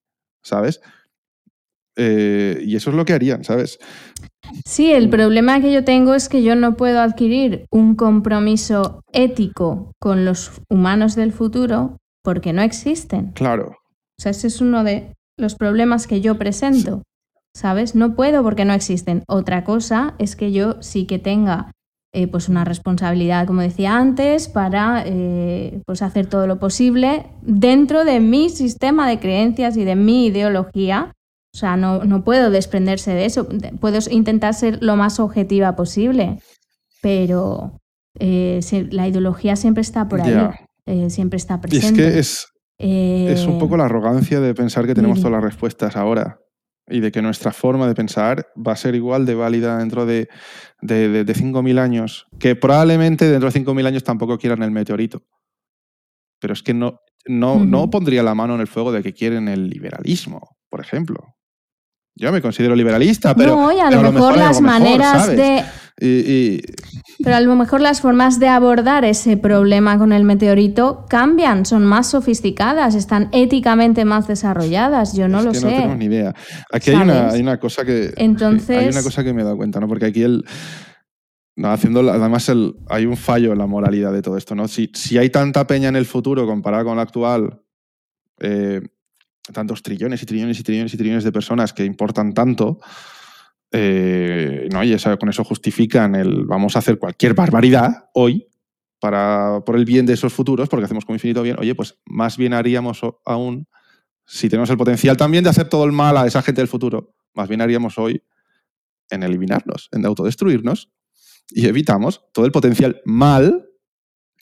¿sabes? 0.42 0.80
Eh, 1.96 2.60
y 2.64 2.74
eso 2.74 2.90
es 2.90 2.96
lo 2.96 3.04
que 3.04 3.12
harían, 3.12 3.44
¿sabes? 3.44 3.78
Sí, 4.66 4.90
el 4.92 5.08
problema 5.08 5.60
que 5.60 5.72
yo 5.72 5.84
tengo 5.84 6.14
es 6.14 6.28
que 6.28 6.42
yo 6.42 6.56
no 6.56 6.76
puedo 6.76 7.00
adquirir 7.00 7.66
un 7.70 7.94
compromiso 7.94 9.02
ético 9.12 9.92
con 10.00 10.24
los 10.24 10.50
humanos 10.68 11.14
del 11.14 11.32
futuro 11.32 11.98
porque 12.22 12.52
no 12.52 12.62
existen. 12.62 13.30
Claro. 13.32 13.76
O 14.18 14.22
sea, 14.22 14.32
ese 14.32 14.48
es 14.48 14.60
uno 14.60 14.82
de 14.82 15.14
los 15.36 15.54
problemas 15.54 16.06
que 16.06 16.20
yo 16.20 16.38
presento, 16.38 17.02
¿sabes? 17.54 17.94
No 17.94 18.14
puedo 18.14 18.42
porque 18.42 18.64
no 18.64 18.72
existen. 18.72 19.24
Otra 19.26 19.64
cosa 19.64 20.14
es 20.18 20.36
que 20.36 20.52
yo 20.52 20.82
sí 20.82 21.06
que 21.06 21.18
tenga 21.18 21.72
eh, 22.16 22.28
pues 22.28 22.48
una 22.48 22.64
responsabilidad, 22.64 23.46
como 23.46 23.60
decía 23.60 23.96
antes, 23.96 24.48
para 24.48 25.02
eh, 25.04 25.80
pues 25.84 26.00
hacer 26.00 26.26
todo 26.26 26.46
lo 26.46 26.60
posible 26.60 27.26
dentro 27.42 28.04
de 28.04 28.20
mi 28.20 28.50
sistema 28.50 29.08
de 29.08 29.18
creencias 29.18 29.76
y 29.76 29.84
de 29.84 29.96
mi 29.96 30.26
ideología. 30.26 31.12
O 31.52 31.58
sea, 31.58 31.76
no, 31.76 32.04
no 32.04 32.22
puedo 32.22 32.50
desprenderse 32.50 33.12
de 33.14 33.24
eso. 33.24 33.48
Puedo 33.80 33.98
intentar 34.10 34.54
ser 34.54 34.80
lo 34.80 34.94
más 34.94 35.18
objetiva 35.18 35.74
posible, 35.74 36.38
pero 37.02 37.80
eh, 38.18 38.60
la 38.90 39.08
ideología 39.08 39.56
siempre 39.56 39.80
está 39.80 40.08
por 40.08 40.20
ahí, 40.22 41.10
siempre 41.10 41.36
está 41.36 41.60
presente. 41.60 42.00
Y 42.00 42.04
es 42.04 42.12
que 42.12 42.18
es, 42.20 42.46
es 42.78 43.46
un 43.46 43.58
poco 43.58 43.76
la 43.76 43.84
arrogancia 43.84 44.40
de 44.40 44.54
pensar 44.54 44.86
que 44.86 44.94
tenemos 44.94 45.18
todas 45.18 45.32
las 45.32 45.44
respuestas 45.44 45.96
ahora 45.96 46.40
y 46.88 47.00
de 47.00 47.10
que 47.10 47.22
nuestra 47.22 47.52
forma 47.52 47.86
de 47.86 47.94
pensar 47.94 48.46
va 48.56 48.72
a 48.72 48.76
ser 48.76 48.94
igual 48.94 49.24
de 49.26 49.34
válida 49.34 49.78
dentro 49.78 50.04
de, 50.04 50.28
de, 50.80 51.24
5.000 51.24 51.78
años, 51.78 52.26
que 52.38 52.56
probablemente 52.56 53.28
dentro 53.28 53.50
de 53.50 53.60
5.000 53.60 53.86
años 53.86 54.04
tampoco 54.04 54.38
quieran 54.38 54.62
el 54.62 54.70
meteorito. 54.70 55.22
Pero 56.40 56.52
es 56.52 56.62
que 56.62 56.74
no, 56.74 57.00
no, 57.26 57.64
no 57.64 57.88
pondría 57.88 58.22
la 58.22 58.34
mano 58.34 58.54
en 58.54 58.60
el 58.60 58.66
fuego 58.66 58.92
de 58.92 59.02
que 59.02 59.14
quieren 59.14 59.48
el 59.48 59.68
liberalismo, 59.70 60.56
por 60.68 60.80
ejemplo. 60.80 61.36
Yo 62.16 62.30
me 62.30 62.42
considero 62.42 62.76
liberalista, 62.76 63.34
pero. 63.34 63.56
No, 63.56 63.72
y 63.72 63.80
a, 63.80 63.90
lo, 63.90 64.12
mejor, 64.12 64.36
las 64.36 64.60
maneras 64.60 65.28
de. 65.28 65.64
Pero 65.96 67.36
a 67.36 67.40
lo 67.40 67.54
mejor 67.54 67.80
las 67.80 68.00
formas 68.00 68.40
de 68.40 68.48
abordar 68.48 69.04
ese 69.04 69.36
problema 69.36 69.96
con 69.96 70.12
el 70.12 70.24
meteorito 70.24 71.06
cambian, 71.08 71.64
son 71.64 71.86
más 71.86 72.10
sofisticadas, 72.10 72.94
están 72.94 73.28
éticamente 73.32 74.04
más 74.04 74.26
desarrolladas. 74.26 75.14
Yo 75.14 75.28
no 75.28 75.42
lo 75.42 75.54
sé. 75.54 75.70
No 75.70 75.82
tengo 75.82 75.94
ni 75.94 76.06
idea. 76.06 76.34
Aquí 76.72 76.90
hay 76.90 77.40
una, 77.40 77.58
cosa 77.58 77.84
que. 77.84 78.12
Entonces... 78.16 78.78
Hay 78.78 78.88
una 78.88 79.02
cosa 79.02 79.22
que 79.22 79.32
me 79.32 79.42
he 79.42 79.44
dado 79.44 79.56
cuenta, 79.56 79.78
¿no? 79.78 79.88
Porque 79.88 80.06
aquí 80.06 80.22
el. 80.22 80.44
No, 81.56 81.70
haciendo, 81.70 82.00
además 82.10 82.48
el, 82.48 82.74
hay 82.88 83.06
un 83.06 83.16
fallo 83.16 83.52
en 83.52 83.58
la 83.58 83.66
moralidad 83.66 84.12
de 84.12 84.22
todo 84.22 84.36
esto, 84.36 84.56
¿no? 84.56 84.66
Si, 84.66 84.90
si 84.92 85.18
hay 85.18 85.30
tanta 85.30 85.68
peña 85.68 85.88
en 85.88 85.94
el 85.94 86.04
futuro 86.04 86.46
comparada 86.46 86.82
con 86.82 86.96
la 86.96 87.02
actual, 87.02 87.62
eh, 88.40 88.80
tantos 89.52 89.84
trillones 89.84 90.20
y 90.20 90.26
trillones 90.26 90.58
y 90.58 90.64
trillones 90.64 90.94
y 90.94 90.96
trillones 90.96 91.22
de 91.22 91.30
personas 91.30 91.72
que 91.72 91.84
importan 91.84 92.32
tanto, 92.32 92.80
Eh, 93.76 94.68
¿no? 94.72 94.84
Y 94.84 94.96
con 95.18 95.28
eso 95.28 95.42
justifican 95.42 96.14
el 96.14 96.44
vamos 96.44 96.76
a 96.76 96.78
hacer 96.78 96.96
cualquier 96.96 97.34
barbaridad 97.34 98.08
hoy 98.14 98.46
para, 99.00 99.62
por 99.66 99.74
el 99.74 99.84
bien 99.84 100.06
de 100.06 100.12
esos 100.12 100.32
futuros, 100.32 100.68
porque 100.68 100.84
hacemos 100.84 101.04
con 101.04 101.16
infinito 101.16 101.42
bien. 101.42 101.56
Oye, 101.58 101.74
pues 101.74 101.98
más 102.06 102.36
bien 102.36 102.52
haríamos 102.52 103.00
aún, 103.26 103.66
si 104.24 104.48
tenemos 104.48 104.70
el 104.70 104.76
potencial 104.76 105.16
también 105.16 105.42
de 105.42 105.50
hacer 105.50 105.68
todo 105.68 105.84
el 105.84 105.90
mal 105.90 106.16
a 106.16 106.24
esa 106.24 106.40
gente 106.40 106.60
del 106.60 106.68
futuro, 106.68 107.16
más 107.34 107.48
bien 107.48 107.60
haríamos 107.60 107.98
hoy 107.98 108.22
en 109.10 109.24
eliminarnos, 109.24 109.88
en 109.90 110.06
autodestruirnos 110.06 110.92
y 111.50 111.66
evitamos 111.66 112.24
todo 112.32 112.46
el 112.46 112.52
potencial 112.52 113.02
mal 113.04 113.66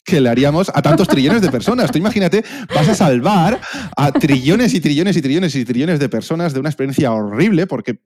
que 0.05 0.21
le 0.21 0.29
haríamos 0.29 0.69
a 0.69 0.81
tantos 0.83 1.07
trillones 1.07 1.41
de 1.41 1.49
personas. 1.49 1.91
Tú 1.91 1.97
imagínate, 1.97 2.43
vas 2.73 2.87
a 2.87 2.93
salvar 2.93 3.59
a 3.97 4.11
trillones 4.11 4.75
y 4.75 4.79
trillones 4.79 5.17
y 5.17 5.23
trillones 5.23 5.55
y 5.55 5.65
trillones 5.65 5.99
de 5.99 6.07
personas 6.07 6.53
de 6.53 6.59
una 6.59 6.69
experiencia 6.69 7.11
horrible, 7.11 7.65
porque 7.65 7.99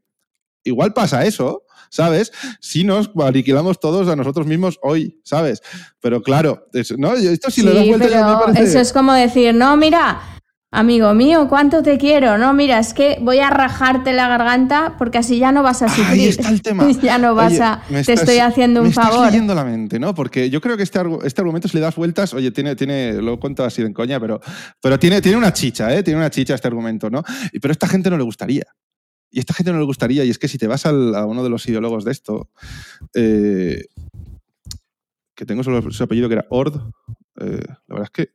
igual 0.68 0.94
pasa 0.94 1.26
eso, 1.26 1.64
¿sabes? 1.90 2.32
Si 2.60 2.84
nos 2.84 3.10
aniquilamos 3.20 3.80
todos 3.80 4.08
a 4.08 4.16
nosotros 4.16 4.46
mismos 4.46 4.80
hoy, 4.82 5.20
¿sabes? 5.24 5.62
Pero 6.00 6.22
claro, 6.22 6.68
¿no? 6.98 7.14
esto 7.14 7.50
si 7.50 7.62
lo 7.62 7.74
das 7.74 7.88
vuelta 7.88 8.10
ya 8.10 8.28
me 8.28 8.46
parece... 8.46 8.64
Eso 8.64 8.80
es 8.80 8.94
como 8.94 9.14
decir, 9.14 9.54
no, 9.54 9.76
mira, 9.78 10.22
Amigo 10.70 11.14
mío, 11.14 11.48
¿cuánto 11.48 11.82
te 11.82 11.98
quiero? 11.98 12.38
No, 12.38 12.54
mira, 12.54 12.78
es 12.78 12.94
que 12.94 13.18
voy 13.22 13.40
a 13.40 13.50
rajarte 13.50 14.12
la 14.12 14.28
garganta 14.28 14.96
porque 14.98 15.18
así 15.18 15.40
ya 15.40 15.54
no 15.54 15.64
vas 15.64 15.82
a 15.82 15.88
sufrir. 15.88 16.06
Ahí 16.08 16.28
está 16.28 16.50
el 16.50 16.62
tema. 16.62 16.92
ya 17.02 17.18
no 17.18 17.36
vas 17.36 17.58
a. 17.62 17.82
te 17.88 18.12
estoy 18.12 18.40
haciendo 18.40 18.82
un 18.82 18.88
me 18.88 18.94
favor. 18.94 19.14
Estás 19.14 19.32
leyendo 19.32 19.56
la 19.56 19.64
mente, 19.64 19.98
¿no? 19.98 20.14
Porque 20.14 20.50
yo 20.50 20.60
creo 20.60 20.76
que 20.76 20.84
este, 20.84 21.00
este 21.24 21.40
argumento, 21.40 21.70
si 21.70 21.78
le 21.78 21.82
das 21.82 21.96
vueltas, 21.96 22.34
oye, 22.34 22.52
tiene, 22.52 22.76
tiene, 22.76 23.14
lo 23.14 23.40
cuento 23.40 23.64
así 23.64 23.82
en 23.82 23.94
coña, 23.94 24.20
pero, 24.20 24.42
pero 24.82 25.00
tiene, 25.00 25.22
tiene 25.22 25.38
una 25.38 25.54
chicha, 25.54 25.92
¿eh? 25.96 26.04
Tiene 26.04 26.20
una 26.20 26.30
chicha 26.30 26.54
este 26.54 26.68
argumento, 26.68 27.10
¿no? 27.10 27.24
Pero 27.54 27.72
a 27.72 27.72
esta 27.72 27.88
gente 27.88 28.10
no 28.10 28.18
le 28.18 28.24
gustaría. 28.24 28.66
Y 29.30 29.40
a 29.40 29.42
esta 29.42 29.54
gente 29.54 29.72
no 29.72 29.80
le 29.80 29.86
gustaría. 29.86 30.24
Y 30.24 30.30
es 30.30 30.40
que 30.40 30.48
si 30.48 30.58
te 30.58 30.68
vas 30.68 30.86
a 30.86 30.92
uno 30.92 31.44
de 31.44 31.50
los 31.50 31.68
ideólogos 31.68 32.06
de 32.06 32.12
esto, 32.12 32.50
eh, 33.14 33.86
que 35.36 35.46
tengo 35.46 35.64
solo 35.64 35.92
su 35.92 36.04
apellido 36.04 36.30
que 36.30 36.36
era 36.36 36.46
Ord, 36.50 36.76
eh, 37.40 37.62
la 37.88 37.96
verdad 37.96 38.06
es 38.06 38.10
que 38.12 38.32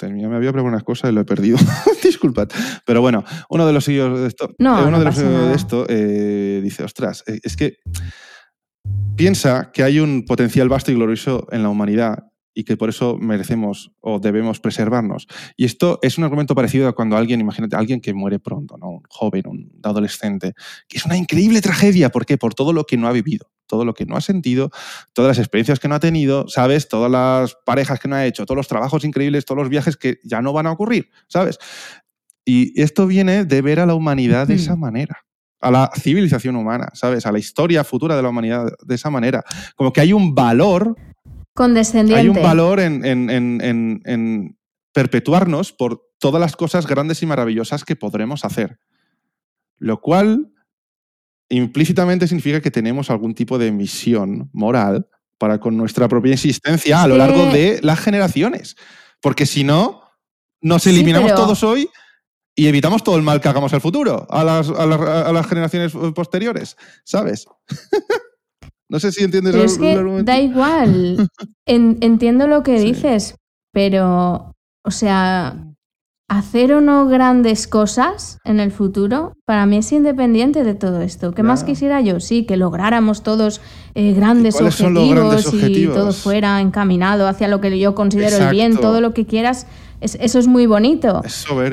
me 0.00 0.36
había 0.36 0.52
preguntado 0.52 0.68
unas 0.68 0.84
cosas 0.84 1.10
y 1.10 1.14
lo 1.14 1.20
he 1.20 1.24
perdido. 1.24 1.58
Disculpad. 2.02 2.48
Pero 2.86 3.00
bueno, 3.00 3.24
uno 3.50 3.66
de 3.66 3.72
los 3.72 3.84
sitios 3.84 4.20
de 4.20 4.28
esto, 4.28 4.50
eh, 4.50 4.54
uno 4.58 4.98
de, 4.98 5.04
los 5.04 5.16
de 5.16 5.54
esto 5.54 5.84
dice, 6.62 6.84
ostras, 6.84 7.24
es 7.26 7.56
que 7.56 7.78
piensa 9.16 9.72
que 9.72 9.82
hay 9.82 9.98
un 9.98 10.24
potencial 10.24 10.68
vasto 10.68 10.92
y 10.92 10.94
glorioso 10.94 11.48
en 11.50 11.64
la 11.64 11.68
humanidad 11.68 12.28
y 12.54 12.64
que 12.64 12.76
por 12.76 12.88
eso 12.88 13.16
merecemos 13.18 13.92
o 14.00 14.18
debemos 14.18 14.60
preservarnos. 14.60 15.26
Y 15.56 15.64
esto 15.64 15.98
es 16.02 16.18
un 16.18 16.24
argumento 16.24 16.54
parecido 16.54 16.88
a 16.88 16.94
cuando 16.94 17.16
alguien, 17.16 17.40
imagínate, 17.40 17.76
alguien 17.76 18.00
que 18.00 18.14
muere 18.14 18.38
pronto, 18.38 18.76
¿no? 18.76 18.90
un 18.90 19.02
joven, 19.08 19.42
un 19.46 19.80
adolescente, 19.82 20.54
que 20.88 20.98
es 20.98 21.04
una 21.04 21.16
increíble 21.16 21.60
tragedia. 21.60 22.10
¿Por 22.10 22.26
qué? 22.26 22.36
Por 22.38 22.54
todo 22.54 22.72
lo 22.72 22.84
que 22.84 22.96
no 22.96 23.06
ha 23.06 23.12
vivido, 23.12 23.50
todo 23.66 23.84
lo 23.84 23.94
que 23.94 24.06
no 24.06 24.16
ha 24.16 24.20
sentido, 24.20 24.70
todas 25.12 25.36
las 25.36 25.38
experiencias 25.38 25.78
que 25.78 25.88
no 25.88 25.94
ha 25.94 26.00
tenido, 26.00 26.48
¿sabes? 26.48 26.88
Todas 26.88 27.10
las 27.10 27.56
parejas 27.64 28.00
que 28.00 28.08
no 28.08 28.16
ha 28.16 28.26
hecho, 28.26 28.44
todos 28.44 28.56
los 28.56 28.68
trabajos 28.68 29.04
increíbles, 29.04 29.44
todos 29.44 29.58
los 29.58 29.68
viajes 29.68 29.96
que 29.96 30.18
ya 30.24 30.42
no 30.42 30.52
van 30.52 30.66
a 30.66 30.72
ocurrir, 30.72 31.10
¿sabes? 31.28 31.58
Y 32.44 32.80
esto 32.80 33.06
viene 33.06 33.44
de 33.44 33.62
ver 33.62 33.78
a 33.78 33.86
la 33.86 33.94
humanidad 33.94 34.48
de 34.48 34.54
esa 34.54 34.74
manera 34.74 35.28
a 35.60 35.70
la 35.70 35.90
civilización 35.96 36.56
humana, 36.56 36.88
¿sabes? 36.94 37.26
A 37.26 37.32
la 37.32 37.38
historia 37.38 37.84
futura 37.84 38.16
de 38.16 38.22
la 38.22 38.28
humanidad 38.28 38.70
de 38.84 38.94
esa 38.94 39.10
manera. 39.10 39.42
Como 39.76 39.92
que 39.92 40.00
hay 40.00 40.12
un 40.12 40.34
valor 40.34 40.94
Condescendiente. 41.58 42.20
Hay 42.20 42.28
un 42.28 42.40
valor 42.40 42.78
en, 42.78 44.56
perpetuarnos 44.92 45.72
por 45.72 46.00
todas 46.20 46.40
las 46.40 46.54
cosas 46.54 46.86
grandes 46.86 47.20
y 47.24 47.26
maravillosas 47.26 47.84
que 47.84 47.96
podremos 47.96 48.44
hacer. 48.44 48.78
Lo 49.76 50.00
cual 50.00 50.52
implícitamente 51.48 52.28
significa 52.28 52.60
que 52.60 52.70
tenemos 52.70 53.10
algún 53.10 53.34
tipo 53.34 53.58
de 53.58 53.72
misión 53.72 54.50
moral 54.52 55.08
para 55.36 55.58
con 55.58 55.76
nuestra 55.76 56.06
propia 56.06 56.34
existencia 56.34 57.02
a 57.02 57.08
lo 57.08 57.16
largo 57.16 57.46
de 57.46 57.80
las 57.82 57.98
generaciones. 57.98 58.76
Porque 59.20 59.44
si 59.44 59.64
no, 59.64 60.02
nos 60.60 60.86
eliminamos 60.86 61.34
todos 61.34 61.64
hoy 61.64 61.90
y 62.54 62.68
evitamos 62.68 63.02
todo 63.02 63.16
el 63.16 63.22
mal 63.22 63.40
que 63.40 63.48
hagamos 63.48 63.72
el 63.72 63.80
futuro 63.80 64.28
a 64.30 64.44
las, 64.44 64.68
a 64.70 65.32
las 65.32 65.46
generaciones 65.48 65.92
posteriores, 66.14 66.76
¿sabes? 67.02 67.48
No 68.90 69.00
sé 69.00 69.12
si 69.12 69.22
entiendes 69.22 69.54
pero 69.54 69.64
es 69.64 69.78
que 69.78 70.22
Da 70.24 70.40
igual. 70.40 71.28
entiendo 71.66 72.46
lo 72.46 72.62
que 72.62 72.80
dices, 72.80 73.36
pero, 73.72 74.54
o 74.84 74.90
sea, 74.90 75.68
hacer 76.28 76.74
o 76.74 76.80
no 76.80 77.06
grandes 77.06 77.66
cosas 77.66 78.38
en 78.44 78.60
el 78.60 78.70
futuro, 78.70 79.32
para 79.46 79.64
mí 79.66 79.78
es 79.78 79.92
independiente 79.92 80.62
de 80.62 80.74
todo 80.74 81.00
esto. 81.00 81.32
¿Qué 81.32 81.42
más 81.42 81.64
quisiera 81.64 82.00
yo? 82.02 82.20
Sí, 82.20 82.44
que 82.44 82.56
lográramos 82.56 83.22
todos 83.22 83.60
eh, 83.94 84.12
grandes, 84.12 84.60
objetivos 84.60 85.52
y 85.54 85.86
todo 85.86 86.12
fuera 86.12 86.60
encaminado 86.60 87.28
hacia 87.28 87.48
lo 87.48 87.60
que 87.60 87.78
yo 87.78 87.94
considero 87.94 88.36
el 88.36 88.50
bien, 88.50 88.76
todo 88.76 89.00
lo 89.00 89.14
que 89.14 89.24
quieras. 89.26 89.66
eso 90.00 90.38
es 90.38 90.46
muy 90.46 90.66
bonito. 90.66 91.22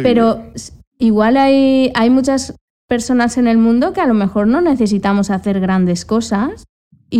Pero 0.04 0.44
igual 0.98 1.36
hay, 1.36 1.92
hay 1.94 2.10
muchas 2.10 2.56
personas 2.88 3.38
en 3.38 3.48
el 3.48 3.58
mundo 3.58 3.92
que 3.92 4.02
a 4.02 4.08
lo 4.08 4.14
mejor 4.14 4.48
no 4.48 4.62
necesitamos 4.62 5.32
hacer 5.32 5.60
grandes 5.60 6.06
cosas 6.06 6.66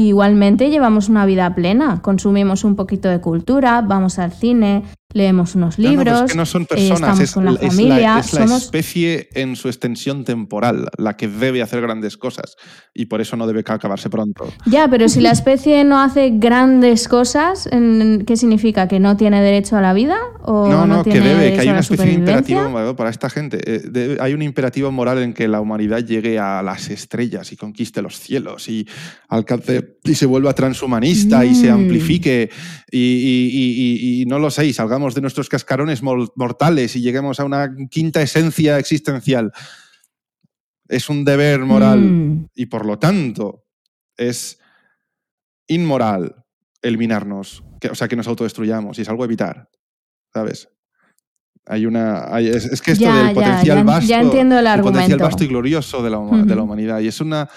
igualmente 0.04 0.70
llevamos 0.70 1.10
una 1.10 1.26
vida 1.26 1.54
plena, 1.56 2.02
consumimos 2.02 2.64
un 2.64 2.76
poquito 2.76 3.10
de 3.10 3.22
cultura, 3.22 3.82
vamos 3.82 4.20
al 4.20 4.34
cine, 4.34 4.84
leemos 5.16 5.56
unos 5.56 5.80
libros, 5.80 6.22
no, 6.22 6.28
que 6.28 6.36
no 6.36 6.46
son 6.46 6.66
personas, 6.66 7.18
es, 7.22 7.32
con 7.32 7.46
la 7.46 7.54
familia. 7.54 8.20
Es 8.20 8.34
la, 8.34 8.44
especie 8.58 9.30
en 9.34 9.56
su 9.56 9.70
extensión 9.70 10.26
temporal 10.26 10.90
la 10.98 11.16
que 11.16 11.30
debe 11.30 11.62
hacer 11.62 11.80
grandes 11.80 12.18
cosas 12.18 12.58
y 12.94 13.06
por 13.06 13.22
eso 13.22 13.38
no 13.38 13.48
debe 13.48 13.64
acabarse 13.66 14.10
pronto. 14.10 14.52
Ya, 14.66 14.90
pero 14.90 15.08
si 15.08 15.22
la 15.22 15.32
especie 15.32 15.86
no 15.86 16.02
hace 16.02 16.32
grandes 16.32 17.08
cosas, 17.08 17.70
¿qué 17.72 18.36
significa? 18.36 18.90
¿Que 18.90 19.00
no 19.00 19.16
tiene 19.16 19.42
derecho 19.42 19.78
a 19.78 19.82
la 19.82 19.94
vida? 19.94 20.18
¿O 20.42 20.68
no, 20.68 20.86
no, 20.86 21.02
que 21.02 21.22
debe, 21.22 21.54
que 21.54 21.62
hay 21.62 21.70
una 21.70 21.80
especie 21.80 22.08
de 22.08 22.14
imperativo 22.14 22.96
para 22.98 23.10
esta 23.10 23.30
gente. 23.30 23.60
Eh, 23.66 24.18
hay 24.20 24.34
un 24.34 24.42
imperativo 24.42 24.92
moral 24.92 25.20
en 25.20 25.34
que 25.34 25.48
la 25.48 25.62
humanidad 25.62 26.00
llegue 26.00 26.40
a 26.40 26.62
las 26.62 26.90
estrellas 26.90 27.54
y 27.54 27.56
conquiste 27.56 28.02
los 28.02 28.20
cielos 28.20 28.68
y 28.68 28.86
alcance 29.30 29.85
y 30.04 30.16
se 30.16 30.26
vuelva 30.26 30.54
transhumanista 30.54 31.46
y 31.46 31.56
se 31.56 31.72
mm. 31.72 31.74
amplifique 31.74 32.50
y, 32.92 34.22
y 34.22 34.26
no 34.26 34.40
lo 34.40 34.50
sé, 34.50 34.66
y 34.66 34.74
salgamos 34.74 35.16
de 35.16 35.22
nuestros 35.22 35.50
cascarones 35.50 36.02
mortales 36.04 36.96
y 36.96 37.02
lleguemos 37.02 37.40
a 37.40 37.46
una 37.46 37.76
quinta 37.90 38.22
esencia 38.22 38.80
existencial. 38.80 39.52
Es 40.88 41.10
un 41.10 41.26
deber 41.26 41.62
moral 41.62 42.00
mm. 42.00 42.50
y 42.56 42.68
por 42.68 42.86
lo 42.86 43.00
tanto 43.00 43.66
es 44.18 44.60
inmoral 45.68 46.46
eliminarnos, 46.82 47.64
que, 47.80 47.90
o 47.90 47.96
sea, 47.96 48.08
que 48.08 48.16
nos 48.16 48.28
autodestruyamos 48.28 48.98
y 48.98 49.02
es 49.02 49.10
algo 49.10 49.24
a 49.24 49.26
evitar, 49.26 49.70
¿sabes? 50.32 50.70
Hay 51.68 51.86
una. 51.86 52.40
es, 52.40 52.82
que 52.82 52.92
esto 52.92 53.12
del 53.12 53.34
potencial 53.34 53.84
vasto. 53.84 54.14
entiendo 54.14 54.60
el, 54.60 54.82
potencial 54.82 55.20
vasto 55.20 55.44
y 55.44 55.48
glorioso 55.48 56.04
de 56.04 56.12
la, 56.12 56.20
de 56.20 56.56
la 56.56 56.62
humanidad. 56.62 57.00
Y 57.00 57.08
es 57.08 57.20
una. 57.22 57.50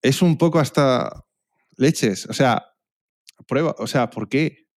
Es 0.00 0.22
un 0.22 0.36
poco 0.36 0.60
hasta 0.60 1.24
leches. 1.82 2.26
O 2.26 2.32
sea, 2.32 2.64
prueba. 3.46 3.74
O 3.78 3.86
sea, 3.86 4.08
¿por 4.08 4.28
qué? 4.28 4.68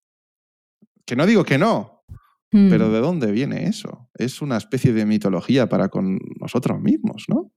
Que 1.05 1.15
no 1.15 1.25
digo 1.25 1.45
que 1.45 1.57
no, 1.57 2.03
pero 2.49 2.87
mm. 2.87 2.91
¿de 2.91 2.99
dónde 2.99 3.31
viene 3.31 3.67
eso? 3.67 4.09
Es 4.15 4.41
una 4.41 4.57
especie 4.57 4.91
de 4.91 5.05
mitología 5.05 5.69
para 5.69 5.89
con 5.89 6.19
nosotros 6.39 6.81
mismos, 6.81 7.25
¿no? 7.27 7.51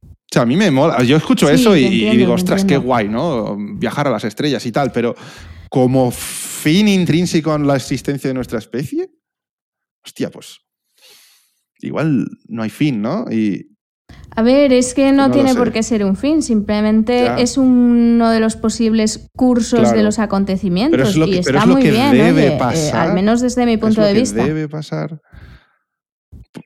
O 0.00 0.32
sea, 0.32 0.42
a 0.42 0.46
mí 0.46 0.56
me 0.56 0.70
mola. 0.70 1.02
Yo 1.02 1.16
escucho 1.16 1.50
eso 1.50 1.76
y, 1.76 2.16
digo, 2.16 2.32
ostras, 2.32 2.64
qué 2.64 2.78
guay, 2.78 3.08
¿no? 3.08 3.56
Viajar 3.76 4.08
a 4.08 4.10
las 4.10 4.24
estrellas 4.24 4.64
y 4.64 4.72
tal, 4.72 4.90
pero 4.90 5.14
como 5.68 6.10
fin 6.10 6.88
intrínseco 6.88 7.54
en 7.54 7.66
la 7.66 7.76
existencia 7.76 8.28
de 8.28 8.34
nuestra 8.34 8.58
especie, 8.58 9.10
hostia, 10.02 10.30
pues 10.30 10.60
igual 11.80 12.26
no 12.48 12.62
hay 12.62 12.70
fin, 12.70 13.02
¿no? 13.02 13.26
Y, 13.30 13.71
a 14.34 14.42
ver, 14.42 14.72
es 14.72 14.94
que 14.94 15.12
no, 15.12 15.30
tiene 15.30 15.54
por 15.54 15.72
qué 15.72 15.82
ser 15.82 16.04
un 16.04 16.16
fin, 16.16 16.42
simplemente 16.42 17.30
es 17.38 17.58
uno 17.58 18.30
de 18.30 18.40
los 18.40 18.56
posibles 18.56 19.28
cursos 19.36 19.92
de 19.92 20.02
los 20.02 20.18
acontecimientos 20.18 21.16
y 21.16 21.38
está 21.38 21.66
muy 21.66 21.82
bien, 21.82 22.12
debe 22.12 22.52
pasar, 22.52 23.08
al 23.08 23.14
menos 23.14 23.40
desde 23.40 23.66
mi 23.66 23.76
punto 23.76 24.00
de 24.00 24.14
vista. 24.14 24.44
Debe 24.44 24.68
pasar. 24.68 25.20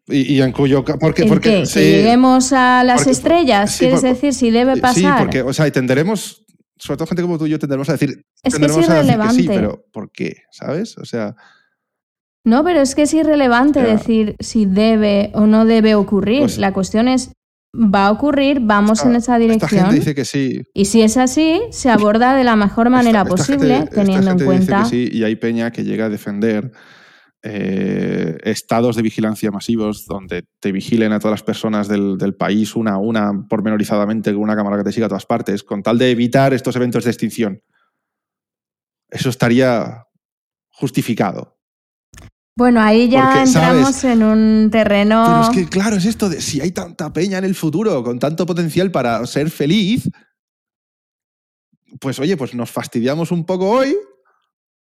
Y, 0.06 0.40
en 0.40 0.52
cuyo 0.52 0.84
porque, 0.84 1.26
porque 1.26 1.66
si 1.66 1.80
lleguemos 1.80 2.52
a 2.52 2.82
las 2.84 3.06
estrellas, 3.06 3.76
quieres 3.78 4.02
decir 4.02 4.34
si 4.34 4.50
debe 4.50 4.76
pasar. 4.76 5.18
Sí, 5.18 5.24
porque, 5.24 5.42
o 5.42 5.52
sea, 5.52 5.66
y 5.66 5.70
tenderemos, 5.70 6.44
sobre 6.76 6.98
todo 6.98 7.06
gente 7.06 7.22
como 7.22 7.38
tú 7.38 7.46
y 7.46 7.50
yo, 7.50 7.58
tendremos 7.58 7.88
a 7.88 7.92
decir, 7.92 8.24
es 8.42 8.54
que 8.54 8.64
es 8.66 8.76
irrelevante. 8.76 9.34
sí, 9.34 9.48
pero 9.48 9.84
¿por 9.92 10.10
qué? 10.10 10.42
¿Sabes? 10.50 10.98
O 10.98 11.04
sea, 11.04 11.36
no, 12.46 12.62
pero 12.62 12.80
es 12.80 12.94
que 12.94 13.02
es 13.02 13.12
irrelevante 13.12 13.82
decir 13.82 14.36
si 14.38 14.66
debe 14.66 15.32
o 15.34 15.48
no 15.48 15.64
debe 15.64 15.96
ocurrir. 15.96 16.42
Pues 16.42 16.58
la 16.58 16.72
cuestión 16.72 17.08
es, 17.08 17.32
va 17.76 18.06
a 18.06 18.10
ocurrir, 18.10 18.60
vamos 18.60 19.04
en 19.04 19.16
esa 19.16 19.38
dirección. 19.38 19.68
Esta 19.70 19.88
gente 19.88 19.94
dice 20.00 20.14
que 20.14 20.24
sí. 20.24 20.62
Y 20.74 20.86
si 20.86 21.02
es 21.02 21.16
así, 21.16 21.60
se 21.70 21.90
aborda 21.90 22.34
de 22.34 22.44
la 22.44 22.56
mejor 22.56 22.90
manera 22.90 23.24
posible, 23.24 23.88
teniendo 23.92 24.32
en 24.32 24.38
cuenta. 24.44 24.84
Dice 24.84 24.96
que 24.96 25.08
sí, 25.08 25.18
y 25.18 25.24
hay 25.24 25.36
peña 25.36 25.70
que 25.70 25.84
llega 25.84 26.06
a 26.06 26.08
defender 26.08 26.72
eh, 27.48 28.38
estados 28.42 28.96
de 28.96 29.02
vigilancia 29.02 29.52
masivos 29.52 30.04
donde 30.06 30.46
te 30.58 30.72
vigilen 30.72 31.12
a 31.12 31.20
todas 31.20 31.34
las 31.34 31.42
personas 31.44 31.86
del, 31.86 32.34
país 32.36 32.74
una 32.74 32.94
a 32.94 32.98
una 32.98 33.46
pormenorizadamente 33.48 34.32
con 34.32 34.42
una 34.42 34.56
cámara 34.56 34.78
que 34.78 34.84
te 34.84 34.92
siga 34.92 35.06
a 35.06 35.08
todas 35.08 35.26
partes, 35.26 35.62
con 35.62 35.82
tal 35.82 35.96
de 35.96 36.10
evitar 36.10 36.54
estos 36.54 36.74
eventos 36.74 37.04
de 37.04 37.10
extinción. 37.10 37.62
Eso 39.08 39.28
estaría 39.28 40.06
justificado. 40.70 41.55
Bueno, 42.58 42.80
ahí 42.80 43.08
ya 43.10 43.42
entramos 43.42 44.02
en 44.04 44.22
un 44.22 44.70
terreno. 44.70 45.24
Pero 45.26 45.42
es 45.42 45.50
que, 45.50 45.70
claro, 45.70 45.96
es 45.96 46.06
esto 46.06 46.30
de 46.30 46.40
si 46.40 46.60
hay 46.60 46.72
tanta 46.72 47.12
peña 47.12 47.36
en 47.38 47.44
el 47.44 47.54
futuro 47.54 48.02
con 48.02 48.18
tanto 48.18 48.46
potencial 48.46 48.90
para 48.90 49.24
ser 49.26 49.50
feliz, 49.50 50.08
pues 52.00 52.18
oye, 52.18 52.36
pues 52.36 52.54
nos 52.54 52.70
fastidiamos 52.70 53.30
un 53.30 53.44
poco 53.44 53.68
hoy 53.68 53.94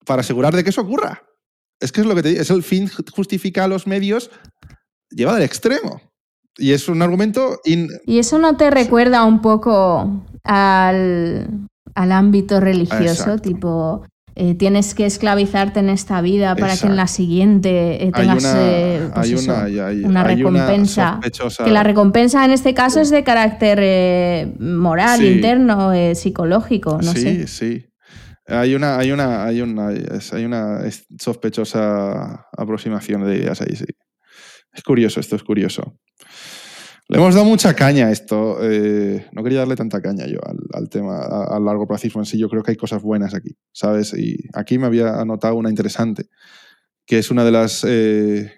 para 0.05 0.21
asegurar 0.21 0.55
de 0.55 0.62
que 0.62 0.71
eso 0.71 0.83
ocurra. 0.83 1.25
Es 1.81 1.91
que 1.91 2.01
es 2.03 2.07
lo 2.07 2.14
que 2.14 2.23
te 2.23 2.29
digo, 2.31 2.41
es 2.41 2.51
el 2.51 2.62
fin 2.62 2.89
justifica 3.12 3.64
a 3.64 3.69
los 3.69 3.87
medios 3.87 4.31
lleva 5.11 5.37
al 5.37 5.43
extremo. 5.43 6.01
Y 6.59 6.73
es 6.73 6.89
un 6.89 7.03
argumento... 7.03 7.61
¿Y 7.64 8.19
eso 8.19 8.39
no 8.39 8.57
te 8.57 8.71
recuerda 8.71 9.25
un 9.25 9.43
poco 9.43 10.25
al, 10.43 11.67
ámbito 11.95 12.61
religioso? 12.61 13.39
Tipo, 13.39 14.07
eh, 14.39 14.55
tienes 14.55 14.95
que 14.95 15.07
esclavizarte 15.07 15.80
en 15.80 15.89
esta 15.89 16.20
vida 16.20 16.55
para 16.57 16.76
que 16.76 16.87
en 16.87 16.95
la 16.95 17.07
siguiente 17.07 18.11
tengas 18.14 18.45
una, 20.05 20.24
recompensa. 20.24 21.20
que 21.64 21.70
la 21.70 21.82
recompensa 21.82 22.45
en 22.45 22.51
este 22.51 22.74
caso 22.74 23.01
es 23.01 23.09
de 23.09 23.24
carácter 23.24 23.78
eh, 23.80 24.53
moral, 24.59 25.24
interno, 25.24 25.95
eh, 25.95 26.14
psicológico, 26.14 26.99
no 27.03 27.14
sé. 27.14 27.47
Sí, 27.47 27.47
sí. 27.47 27.87
Hay 28.47 28.74
una, 28.74 28.99
hay 28.99 29.11
una, 29.11 29.47
hay 29.47 29.62
una, 29.62 29.89
hay 29.89 30.45
una 30.45 30.82
sospechosa 31.18 32.47
aproximación 32.55 33.24
de 33.24 33.39
ideas 33.39 33.62
ahí, 33.62 33.74
sí. 33.74 33.87
Es 34.70 34.82
curioso, 34.82 35.18
esto 35.18 35.37
es 35.37 35.43
curioso. 35.43 35.99
Le 37.09 37.19
hemos 37.19 37.35
dado 37.35 37.47
mucha 37.47 37.75
caña 37.75 38.07
a 38.07 38.11
esto. 38.11 38.59
Eh, 38.63 39.27
no 39.33 39.45
quería 39.45 39.61
darle 39.61 39.77
tanta 39.77 40.03
caña 40.03 40.27
yo 40.27 40.41
al, 40.73 40.89
tema, 40.89 41.21
al 41.23 41.65
largo 41.65 41.87
placismo 41.87 42.21
en 42.21 42.27
sí. 42.27 42.37
Yo 42.37 42.49
creo 42.49 42.65
que 42.65 42.73
hay 42.73 42.77
cosas 42.77 43.01
buenas 43.01 43.33
aquí, 43.35 43.57
¿sabes? 43.73 44.13
Y 44.15 44.49
aquí 44.55 44.79
me 44.79 44.87
había 44.87 45.21
anotado 45.21 45.55
una 45.55 45.71
interesante, 45.71 46.29
que 47.07 47.19
es 47.19 47.31
una 47.31 47.45
de 47.45 47.53
las 47.53 47.85
eh, 47.87 48.55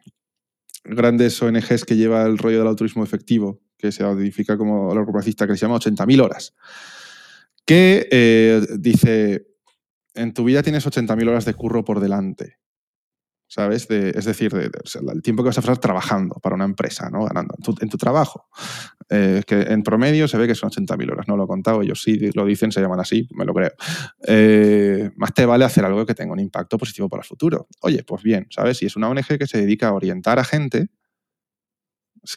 grandes 0.84 1.40
ONGs 1.42 1.84
que 1.84 1.96
lleva 1.96 2.24
el 2.24 2.38
rollo 2.38 2.59
del 2.59 2.68
altruismo 2.68 3.05
efectivo, 3.05 3.61
que 3.76 3.92
se 3.92 4.03
identifica 4.03 4.57
como 4.57 4.94
largo 4.94 5.12
placista, 5.12 5.46
que 5.46 5.55
se 5.55 5.66
llama 5.66 5.76
80.000 5.76 6.22
horas, 6.22 6.55
que 7.66 8.09
eh, 8.11 8.66
dice, 8.78 9.46
en 10.14 10.32
tu 10.32 10.44
vida 10.44 10.62
tienes 10.62 10.86
80.000 10.86 11.28
horas 11.28 11.44
de 11.44 11.53
curro 11.53 11.84
por 11.84 12.01
delante. 12.01 12.57
¿Sabes? 13.51 13.90
es 13.90 14.24
decir, 14.26 14.53
el 14.55 15.22
tiempo 15.22 15.42
que 15.42 15.49
vas 15.49 15.57
a 15.57 15.62
pasar 15.62 15.78
trabajando 15.78 16.34
para 16.34 16.55
una 16.55 16.66
empresa, 16.66 17.09
¿no? 17.09 17.24
Ganando 17.24 17.55
en 17.80 17.88
tu, 17.88 17.96
trabajo. 17.96 18.46
Eh, 19.09 19.42
que 19.46 19.62
en 19.62 19.82
promedio 19.82 20.28
se 20.28 20.36
ve 20.36 20.46
que 20.46 20.55
son 20.55 20.68
80.000 20.70 21.11
horas. 21.11 21.28
No 21.28 21.36
lo 21.36 21.44
he 21.44 21.46
contado, 21.46 21.80
ellos 21.80 22.03
sí 22.03 22.30
lo 22.34 22.44
dicen, 22.44 22.72
se 22.72 22.82
llaman 22.82 23.01
así, 23.01 23.26
me 23.34 23.46
lo 23.46 23.55
creo. 23.55 23.72
Eh, 24.26 25.11
más 25.16 25.32
te 25.32 25.46
vale 25.46 25.64
hacer 25.64 25.82
algo 25.86 26.05
que 26.05 26.14
tenga 26.14 26.34
un 26.34 26.40
impacto 26.40 26.76
positivo 26.76 27.09
para 27.09 27.22
el 27.22 27.26
futuro. 27.26 27.68
Oye, 27.80 28.05
pues 28.05 28.22
bien, 28.22 28.46
¿sabes? 28.51 28.76
Si 28.76 28.86
es 28.86 28.96
una 28.96 29.09
ONG 29.09 29.38
que 29.38 29.46
se 29.46 29.59
dedica 29.59 29.88
a 29.88 29.94
orientar 29.94 30.38
a 30.38 30.44
gente 30.44 30.90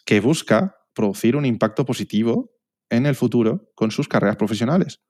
que 0.06 0.22
busca 0.22 0.78
producir 0.94 1.36
un 1.36 1.46
impacto 1.46 1.86
positivo 1.86 2.54
en 2.90 3.06
el 3.06 3.16
futuro 3.16 3.70
con 3.76 3.92
sus 3.92 4.08
carreras 4.08 4.38
profesionales. 4.38 5.02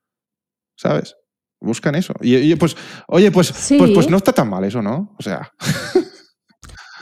¿Sabes? 0.75 1.15
Buscan 1.61 1.95
eso. 1.95 2.13
Y, 2.21 2.55
pues, 2.55 2.75
oye, 3.07 3.31
pues, 3.31 3.53
pues, 3.77 3.91
pues, 3.91 4.09
no 4.09 4.17
está 4.17 4.33
tan 4.33 4.49
mal 4.49 4.63
eso, 4.63 4.81
¿no? 4.81 5.15
O 5.17 5.23
sea. 5.23 5.51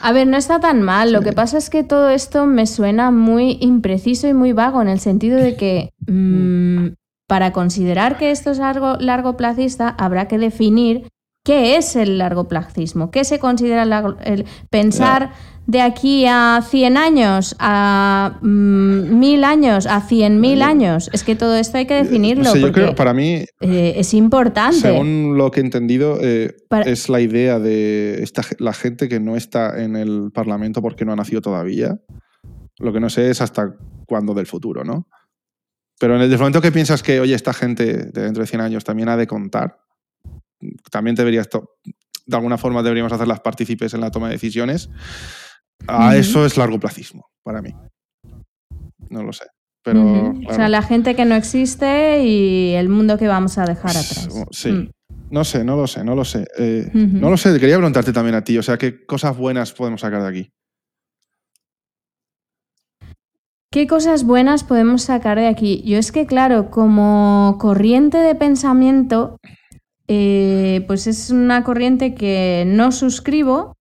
A 0.02 0.12
ver, 0.12 0.26
no 0.26 0.36
está 0.36 0.60
tan 0.60 0.82
mal. 0.82 1.12
Lo 1.12 1.22
que 1.22 1.32
pasa 1.32 1.58
es 1.58 1.70
que 1.70 1.82
todo 1.82 2.10
esto 2.10 2.46
me 2.46 2.66
suena 2.66 3.10
muy 3.10 3.58
impreciso 3.60 4.28
y 4.28 4.34
muy 4.34 4.52
vago 4.52 4.80
en 4.82 4.88
el 4.88 5.00
sentido 5.00 5.38
de 5.38 5.56
que 5.56 5.92
mm, 6.06 6.94
para 7.26 7.52
considerar 7.52 8.18
que 8.18 8.30
esto 8.30 8.50
es 8.50 8.58
largo 8.58 9.36
placista 9.36 9.88
habrá 9.88 10.28
que 10.28 10.38
definir 10.38 11.08
qué 11.44 11.76
es 11.76 11.96
el 11.96 12.18
largo 12.18 12.48
placismo, 12.48 13.10
qué 13.10 13.24
se 13.24 13.38
considera 13.38 13.82
el, 14.24 14.46
pensar 14.68 15.32
de 15.70 15.80
aquí 15.80 16.26
a 16.26 16.62
100 16.68 16.96
años, 16.96 17.54
a 17.60 18.38
mm, 18.42 19.18
mil 19.20 19.44
años, 19.44 19.86
a 19.86 20.02
100.000 20.02 20.62
años. 20.62 21.08
Es 21.12 21.22
que 21.22 21.36
todo 21.36 21.54
esto 21.54 21.78
hay 21.78 21.86
que 21.86 21.94
definirlo. 21.94 22.56
yo 22.56 22.72
creo, 22.72 22.96
para 22.96 23.14
mí. 23.14 23.44
Eh, 23.60 23.92
es 23.94 24.12
importante. 24.14 24.80
Según 24.80 25.38
lo 25.38 25.52
que 25.52 25.60
he 25.60 25.62
entendido, 25.62 26.18
eh, 26.20 26.56
es 26.86 27.08
la 27.08 27.20
idea 27.20 27.60
de 27.60 28.20
esta, 28.20 28.42
la 28.58 28.72
gente 28.72 29.08
que 29.08 29.20
no 29.20 29.36
está 29.36 29.80
en 29.80 29.94
el 29.94 30.32
Parlamento 30.34 30.82
porque 30.82 31.04
no 31.04 31.12
ha 31.12 31.16
nacido 31.16 31.40
todavía. 31.40 32.00
Lo 32.78 32.92
que 32.92 32.98
no 32.98 33.08
sé 33.08 33.30
es 33.30 33.40
hasta 33.40 33.76
cuándo 34.06 34.34
del 34.34 34.46
futuro, 34.46 34.82
¿no? 34.82 35.06
Pero 36.00 36.16
en 36.16 36.22
el 36.22 36.36
momento 36.36 36.60
que 36.60 36.72
piensas 36.72 37.04
que, 37.04 37.20
oye, 37.20 37.34
esta 37.34 37.52
gente 37.52 38.10
de 38.10 38.22
dentro 38.22 38.42
de 38.42 38.48
100 38.48 38.60
años 38.60 38.82
también 38.82 39.08
ha 39.08 39.16
de 39.16 39.28
contar, 39.28 39.78
también 40.90 41.14
debería 41.14 41.42
esto, 41.42 41.76
de 42.26 42.36
alguna 42.36 42.58
forma 42.58 42.82
deberíamos 42.82 43.12
hacer 43.12 43.28
las 43.28 43.40
partícipes 43.40 43.94
en 43.94 44.00
la 44.00 44.10
toma 44.10 44.26
de 44.26 44.32
decisiones 44.32 44.90
a 45.86 46.16
eso 46.16 46.44
es 46.44 46.56
largo 46.56 46.78
placismo 46.78 47.26
para 47.42 47.62
mí. 47.62 47.74
No 49.08 49.22
lo 49.22 49.32
sé. 49.32 49.44
Pero, 49.82 50.34
O 50.46 50.54
sea, 50.54 50.68
la 50.68 50.82
gente 50.82 51.16
que 51.16 51.24
no 51.24 51.34
existe 51.34 52.22
y 52.22 52.74
el 52.74 52.88
mundo 52.88 53.16
que 53.16 53.28
vamos 53.28 53.56
a 53.56 53.64
dejar 53.64 53.90
atrás. 53.90 54.28
Sí. 54.50 54.70
Mm. 54.70 54.90
No 55.30 55.44
sé, 55.44 55.64
no 55.64 55.76
lo 55.76 55.86
sé, 55.86 56.04
no 56.04 56.14
lo 56.14 56.24
sé. 56.24 56.44
Eh, 56.58 56.90
no 56.92 57.30
lo 57.30 57.36
sé, 57.36 57.58
quería 57.60 57.76
preguntarte 57.76 58.12
también 58.12 58.34
a 58.34 58.42
ti, 58.42 58.58
o 58.58 58.62
sea, 58.62 58.76
¿qué 58.76 59.06
cosas 59.06 59.36
buenas 59.36 59.72
podemos 59.72 60.00
sacar 60.00 60.22
de 60.22 60.28
aquí? 60.28 60.52
¿Qué 63.72 63.86
cosas 63.86 64.24
buenas 64.24 64.64
podemos 64.64 65.02
sacar 65.02 65.38
de 65.38 65.46
aquí? 65.46 65.82
Yo 65.86 65.96
es 65.98 66.10
que, 66.10 66.26
claro, 66.26 66.72
como 66.72 67.56
corriente 67.60 68.18
de 68.18 68.34
pensamiento, 68.34 69.36
eh, 70.08 70.84
pues 70.88 71.06
es 71.06 71.30
una 71.30 71.62
corriente 71.62 72.16
que 72.16 72.64
no 72.66 72.90
suscribo, 72.90 73.76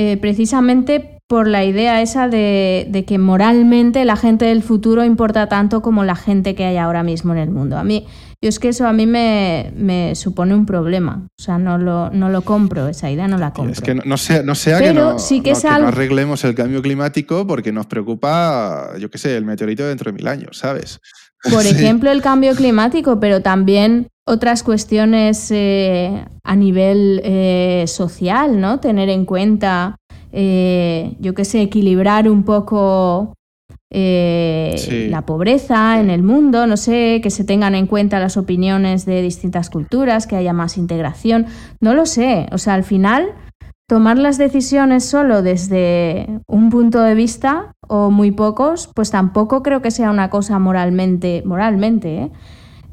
eh, 0.00 0.16
precisamente 0.16 1.20
por 1.26 1.48
la 1.48 1.64
idea 1.64 2.00
esa 2.00 2.28
de, 2.28 3.04
que 3.04 3.18
moralmente 3.18 4.04
la 4.04 4.14
gente 4.14 4.44
del 4.44 4.62
futuro 4.62 5.02
importa 5.02 5.48
tanto 5.48 5.82
como 5.82 6.04
la 6.04 6.14
gente 6.14 6.54
que 6.54 6.64
hay 6.66 6.76
ahora 6.76 7.02
mismo 7.02 7.32
en 7.32 7.40
el 7.40 7.50
mundo. 7.50 7.76
A 7.76 7.82
mí, 7.82 8.06
yo 8.40 8.48
es 8.48 8.60
que 8.60 8.68
eso 8.68 8.86
a 8.86 8.92
mí 8.92 9.08
me, 9.08 10.12
supone 10.14 10.54
un 10.54 10.66
problema. 10.66 11.26
O 11.36 11.42
sea, 11.42 11.58
no 11.58 11.78
lo, 11.78 12.10
no 12.10 12.28
lo 12.28 12.42
compro, 12.42 12.86
esa 12.86 13.10
idea 13.10 13.26
no 13.26 13.38
la 13.38 13.52
compro. 13.52 13.72
Es 13.72 13.80
que 13.80 13.96
no, 13.96 14.16
sea, 14.18 14.44
no 14.44 14.54
sea 14.54 14.78
que, 14.78 14.94
no, 14.94 15.16
arreglemos 15.84 16.44
el 16.44 16.54
cambio 16.54 16.80
climático 16.80 17.44
porque 17.44 17.72
nos 17.72 17.86
preocupa, 17.86 18.96
yo 19.00 19.10
qué 19.10 19.18
sé, 19.18 19.36
el 19.36 19.44
meteorito 19.44 19.84
dentro 19.84 20.12
de 20.12 20.16
mil 20.16 20.28
años, 20.28 20.58
¿sabes? 20.58 21.00
Por 21.50 21.66
ejemplo, 21.66 22.12
el 22.12 22.22
cambio 22.22 22.54
climático, 22.54 23.18
pero 23.18 23.42
también 23.42 24.06
otras 24.28 24.62
cuestiones 24.62 25.50
eh, 25.50 26.24
a 26.44 26.54
nivel 26.54 27.20
eh, 27.24 27.84
social, 27.86 28.60
¿no? 28.60 28.78
Tener 28.78 29.08
en 29.08 29.24
cuenta, 29.24 29.96
eh, 30.32 31.16
yo 31.18 31.34
qué 31.34 31.44
sé, 31.44 31.62
equilibrar 31.62 32.28
un 32.28 32.44
poco 32.44 33.34
la 33.90 35.22
pobreza 35.24 35.98
en 35.98 36.10
el 36.10 36.22
mundo, 36.22 36.66
no 36.66 36.76
sé, 36.76 37.20
que 37.22 37.30
se 37.30 37.44
tengan 37.44 37.74
en 37.74 37.86
cuenta 37.86 38.20
las 38.20 38.36
opiniones 38.36 39.06
de 39.06 39.22
distintas 39.22 39.70
culturas, 39.70 40.26
que 40.26 40.36
haya 40.36 40.52
más 40.52 40.76
integración, 40.76 41.46
no 41.80 41.94
lo 41.94 42.04
sé. 42.04 42.48
O 42.52 42.58
sea, 42.58 42.74
al 42.74 42.84
final, 42.84 43.32
tomar 43.88 44.18
las 44.18 44.36
decisiones 44.36 45.06
solo 45.06 45.40
desde 45.40 46.28
un 46.46 46.68
punto 46.68 47.00
de 47.00 47.14
vista 47.14 47.72
o 47.88 48.10
muy 48.10 48.30
pocos, 48.30 48.90
pues 48.94 49.10
tampoco 49.10 49.62
creo 49.62 49.80
que 49.80 49.90
sea 49.90 50.10
una 50.10 50.28
cosa 50.28 50.58
moralmente, 50.58 51.42
moralmente, 51.46 52.24
¿eh? 52.24 52.30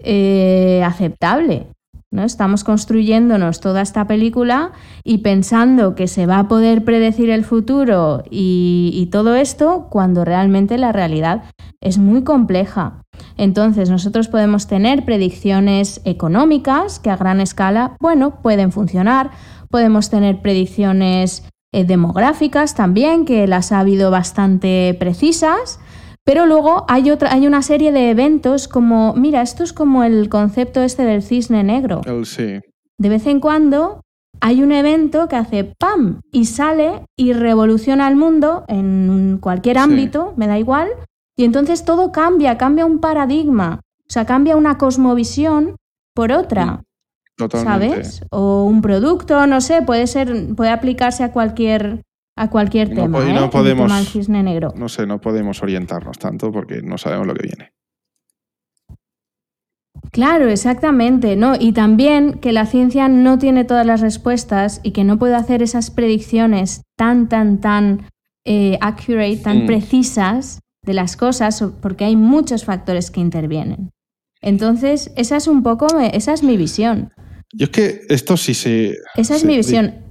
Eh, 0.08 0.84
aceptable. 0.86 1.66
¿no? 2.12 2.24
Estamos 2.24 2.64
construyéndonos 2.64 3.60
toda 3.60 3.82
esta 3.82 4.06
película 4.06 4.72
y 5.04 5.18
pensando 5.20 5.96
que 5.96 6.08
se 6.08 6.28
va 6.28 6.38
a 6.38 6.48
poder 6.48 6.86
predecir 6.86 7.32
el 7.32 7.44
futuro 7.44 8.24
y, 8.30 9.10
todo 9.12 9.34
esto 9.34 9.88
cuando 9.90 10.24
realmente 10.24 10.78
la 10.78 10.92
realidad 10.92 11.46
es 11.82 11.98
muy 11.98 12.24
compleja. 12.24 13.02
Entonces 13.36 13.90
nosotros 13.90 14.28
podemos 14.28 14.68
tener 14.68 15.06
predicciones 15.06 16.02
económicas 16.06 17.00
que 17.00 17.10
a 17.10 17.18
gran 17.18 17.42
escala, 17.42 17.98
bueno, 18.00 18.42
pueden 18.44 18.72
funcionar. 18.72 19.32
Podemos 19.72 20.12
tener 20.12 20.42
predicciones 20.42 21.44
eh, 21.74 21.84
demográficas 21.84 22.76
también, 22.76 23.26
que 23.26 23.48
las 23.48 23.72
ha 23.72 23.80
habido 23.80 24.12
bastante 24.12 24.96
precisas. 25.00 25.80
Pero 26.26 26.48
luego 26.48 26.86
hay, 26.88 27.12
otra, 27.12 27.32
hay 27.32 27.46
una 27.46 27.62
serie 27.62 27.92
de 27.92 28.10
eventos 28.10 28.68
como, 28.68 29.14
mira, 29.14 29.42
esto 29.42 29.64
es 29.64 29.74
como 29.74 30.04
el 30.04 30.28
concepto 30.28 30.82
este 30.82 31.06
del 31.06 31.22
cisne 31.22 31.64
negro. 31.64 32.02
sí. 32.26 32.60
De 32.98 33.10
vez 33.10 33.28
en 33.28 33.40
cuando 33.40 34.02
hay 34.42 34.64
un 34.64 34.72
evento 34.72 35.28
que 35.28 35.36
hace 35.36 35.64
¡pam! 35.64 36.22
y 36.32 36.46
sale 36.46 37.06
y 37.18 37.34
revoluciona 37.34 38.08
el 38.08 38.16
mundo 38.16 38.64
en 38.68 39.38
cualquier 39.40 39.78
ámbito, 39.78 40.34
me 40.38 40.48
da 40.48 40.58
igual, 40.58 40.90
y 41.38 41.44
entonces 41.44 41.86
todo 41.86 42.12
cambia, 42.12 42.58
cambia 42.58 42.86
un 42.86 43.00
paradigma, 43.00 43.82
o 44.00 44.10
sea, 44.10 44.26
cambia 44.26 44.56
una 44.56 44.78
cosmovisión 44.78 45.76
por 46.14 46.32
otra. 46.32 46.84
¿sabes? 47.52 48.24
O 48.32 48.64
un 48.64 48.82
producto, 48.82 49.46
no 49.46 49.60
sé, 49.60 49.82
puede 49.82 50.08
ser, 50.08 50.56
puede 50.56 50.70
aplicarse 50.70 51.24
a 51.24 51.34
cualquier 51.34 52.02
a 52.36 52.50
cualquier 52.50 52.90
tema. 52.90 53.28
y 53.28 53.34
no 53.34 53.46
¿eh? 53.46 53.50
podemos, 53.50 54.28
negro. 54.28 54.74
No 54.76 54.90
sé, 54.90 55.06
no 55.06 55.22
podemos 55.22 55.62
orientarnos 55.64 56.18
tanto 56.18 56.52
porque 56.52 56.82
no 56.82 56.98
sabemos 56.98 57.28
lo 57.28 57.34
que 57.34 57.48
viene. 57.48 57.72
Claro, 60.12 60.48
exactamente, 60.50 61.36
¿no? 61.36 61.56
Y 61.60 61.74
también 61.74 62.36
que 62.40 62.52
la 62.52 62.66
ciencia 62.66 63.08
no 63.08 63.38
tiene 63.38 63.66
todas 63.66 63.86
las 63.86 64.02
respuestas 64.02 64.80
y 64.84 64.92
que 64.92 65.04
no 65.04 65.18
puede 65.18 65.36
hacer 65.36 65.62
esas 65.62 65.92
predicciones 65.92 66.84
tan, 66.96 67.28
tan, 67.28 67.60
tan 67.60 68.08
eh, 68.46 68.78
accurate, 68.82 69.38
tan 69.38 69.64
mm. 69.64 69.66
precisas 69.66 70.60
de 70.84 70.94
las 70.94 71.18
cosas, 71.18 71.64
porque 71.82 72.06
hay 72.06 72.16
muchos 72.16 72.64
factores 72.64 73.12
que 73.12 73.20
intervienen. 73.20 73.92
Entonces, 74.42 75.12
esa 75.16 75.38
es 75.38 75.48
un 75.48 75.64
poco, 75.64 75.88
esa 76.00 76.34
es 76.34 76.44
mi 76.44 76.56
visión. 76.56 77.12
Yo 77.52 77.66
es 77.66 77.70
que 77.72 78.02
esto 78.10 78.38
sí 78.38 78.54
se... 78.54 78.96
Esa 79.16 79.36
es 79.36 79.44
mi 79.44 79.58
visión. 79.58 80.05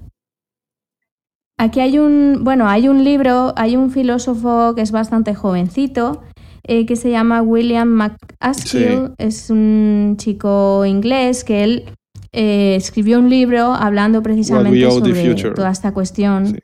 Aquí 1.64 1.80
hay 1.80 1.98
un, 1.98 2.40
bueno, 2.42 2.68
hay 2.68 2.88
un 2.88 3.04
libro, 3.04 3.54
hay 3.56 3.74
un 3.74 3.90
filósofo 3.90 4.74
que 4.74 4.82
es 4.82 4.92
bastante 4.92 5.34
jovencito, 5.34 6.20
eh, 6.62 6.84
que 6.84 6.94
se 6.94 7.10
llama 7.10 7.40
William 7.40 7.88
McAskill, 7.88 9.14
es 9.16 9.48
un 9.48 10.16
chico 10.18 10.84
inglés 10.84 11.42
que 11.42 11.64
él 11.64 11.84
eh, 12.32 12.74
escribió 12.76 13.18
un 13.18 13.30
libro 13.30 13.72
hablando 13.72 14.22
precisamente 14.22 14.90
sobre 14.90 15.52
toda 15.52 15.70
esta 15.70 15.94
cuestión. 15.94 16.60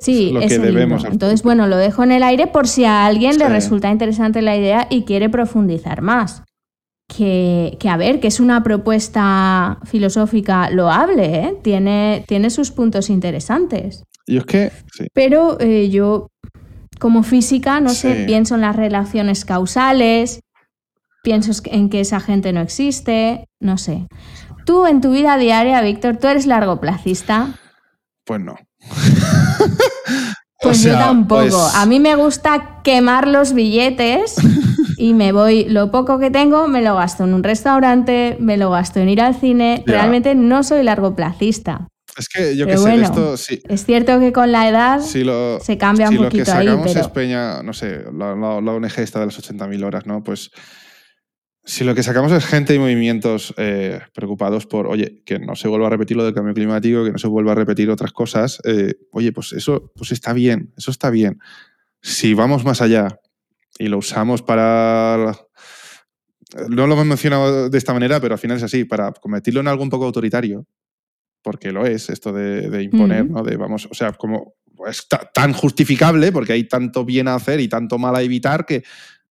Sí. 0.00 0.34
es 0.40 0.52
ese 0.52 0.72
libro. 0.72 0.96
Entonces, 1.04 1.42
bueno, 1.42 1.66
lo 1.66 1.76
dejo 1.76 2.04
en 2.04 2.12
el 2.12 2.22
aire 2.22 2.46
por 2.46 2.66
si 2.66 2.86
a 2.86 3.04
alguien 3.04 3.36
le 3.36 3.50
resulta 3.50 3.90
interesante 3.90 4.40
la 4.40 4.56
idea 4.56 4.86
y 4.88 5.02
quiere 5.02 5.28
profundizar 5.28 6.00
más. 6.00 6.42
Que, 7.06 7.76
que, 7.78 7.88
a 7.90 7.98
ver, 7.98 8.18
que 8.18 8.28
es 8.28 8.40
una 8.40 8.62
propuesta 8.62 9.78
filosófica 9.84 10.70
loable, 10.70 11.36
¿eh? 11.36 11.56
tiene, 11.62 12.24
tiene 12.26 12.48
sus 12.48 12.70
puntos 12.70 13.10
interesantes. 13.10 14.04
Y 14.26 14.38
es 14.38 14.46
que. 14.46 14.72
Pero 15.12 15.60
eh, 15.60 15.90
yo, 15.90 16.30
como 16.98 17.22
física, 17.22 17.80
no 17.80 17.90
sé, 17.90 18.24
pienso 18.26 18.54
en 18.54 18.62
las 18.62 18.74
relaciones 18.74 19.44
causales, 19.44 20.40
pienso 21.22 21.52
en 21.66 21.90
que 21.90 22.00
esa 22.00 22.20
gente 22.20 22.52
no 22.52 22.60
existe, 22.60 23.48
no 23.60 23.76
sé. 23.76 24.06
Tú 24.64 24.86
en 24.86 25.00
tu 25.00 25.10
vida 25.10 25.36
diaria, 25.36 25.82
Víctor, 25.82 26.16
¿tú 26.16 26.28
eres 26.28 26.46
largoplacista? 26.46 27.58
Pues 28.24 28.40
no. 28.40 28.56
pues 30.62 30.82
yo 30.82 30.92
tampoco. 30.92 31.40
Pues 31.42 31.54
a 31.74 31.84
mí 31.86 32.00
me 32.00 32.14
gusta 32.14 32.80
quemar 32.82 33.28
los 33.28 33.52
billetes 33.52 34.36
y 34.96 35.14
me 35.14 35.32
voy, 35.32 35.64
lo 35.64 35.90
poco 35.90 36.18
que 36.18 36.30
tengo 36.30 36.68
me 36.68 36.82
lo 36.82 36.96
gasto 36.96 37.24
en 37.24 37.34
un 37.34 37.42
restaurante, 37.42 38.36
me 38.40 38.56
lo 38.56 38.70
gasto 38.70 39.00
en 39.00 39.08
ir 39.08 39.20
al 39.20 39.34
cine. 39.34 39.82
Realmente 39.86 40.34
no 40.34 40.62
soy 40.62 40.82
largoplacista. 40.82 41.88
Es 42.16 42.28
que 42.28 42.56
yo 42.56 42.66
que 42.66 42.78
sé, 42.78 42.94
esto 43.00 43.36
sí. 43.36 43.60
Es 43.68 43.84
cierto 43.84 44.20
que 44.20 44.32
con 44.32 44.52
la 44.52 44.68
edad 44.68 45.00
se 45.00 45.78
cambia 45.78 46.08
un 46.08 46.16
poquito 46.16 46.52
ahí. 46.52 46.66
Lo 46.66 46.82
que 46.82 46.88
sacamos 46.88 46.96
es 46.96 47.08
peña, 47.08 47.62
no 47.62 47.72
sé, 47.72 48.04
la, 48.12 48.36
la, 48.36 48.72
ONG 48.72 48.98
esta 48.98 49.20
de 49.20 49.26
las 49.26 49.38
80.000 49.38 49.84
horas, 49.84 50.06
¿no? 50.06 50.22
Pues 50.22 50.50
si 51.64 51.82
lo 51.82 51.94
que 51.94 52.02
sacamos 52.02 52.30
es 52.30 52.44
gente 52.44 52.74
y 52.74 52.78
movimientos 52.78 53.54
eh, 53.56 54.00
preocupados 54.14 54.66
por, 54.66 54.86
oye, 54.86 55.22
que 55.24 55.38
no 55.38 55.56
se 55.56 55.66
vuelva 55.66 55.86
a 55.86 55.90
repetir 55.90 56.16
lo 56.16 56.24
del 56.24 56.34
cambio 56.34 56.54
climático, 56.54 57.04
que 57.04 57.12
no 57.12 57.18
se 57.18 57.26
vuelva 57.26 57.52
a 57.52 57.54
repetir 57.56 57.90
otras 57.90 58.12
cosas, 58.12 58.60
eh, 58.64 58.94
oye, 59.10 59.32
pues 59.32 59.52
eso 59.52 59.90
pues 59.96 60.12
está 60.12 60.32
bien, 60.34 60.72
eso 60.76 60.90
está 60.90 61.10
bien. 61.10 61.38
Si 62.00 62.34
vamos 62.34 62.64
más 62.64 62.82
allá 62.82 63.18
y 63.78 63.88
lo 63.88 63.98
usamos 63.98 64.42
para... 64.42 65.36
No 66.68 66.86
lo 66.86 66.94
hemos 66.94 67.06
mencionado 67.06 67.68
de 67.68 67.78
esta 67.78 67.92
manera, 67.92 68.20
pero 68.20 68.34
al 68.34 68.38
final 68.38 68.58
es 68.58 68.62
así, 68.62 68.84
para 68.84 69.12
convertirlo 69.12 69.60
en 69.60 69.68
algo 69.68 69.82
un 69.82 69.90
poco 69.90 70.04
autoritario, 70.04 70.66
porque 71.42 71.72
lo 71.72 71.84
es, 71.84 72.10
esto 72.10 72.32
de, 72.32 72.82
imponer, 72.82 73.28
¿no? 73.28 73.42
De 73.42 73.56
vamos, 73.56 73.88
o 73.90 73.94
sea, 73.94 74.12
como 74.12 74.54
es 74.88 75.08
tan 75.32 75.52
justificable, 75.52 76.30
porque 76.30 76.52
hay 76.52 76.64
tanto 76.64 77.04
bien 77.04 77.28
a 77.28 77.34
hacer 77.34 77.60
y 77.60 77.68
tanto 77.68 77.98
mal 77.98 78.14
a 78.14 78.22
evitar 78.22 78.66
que, 78.66 78.84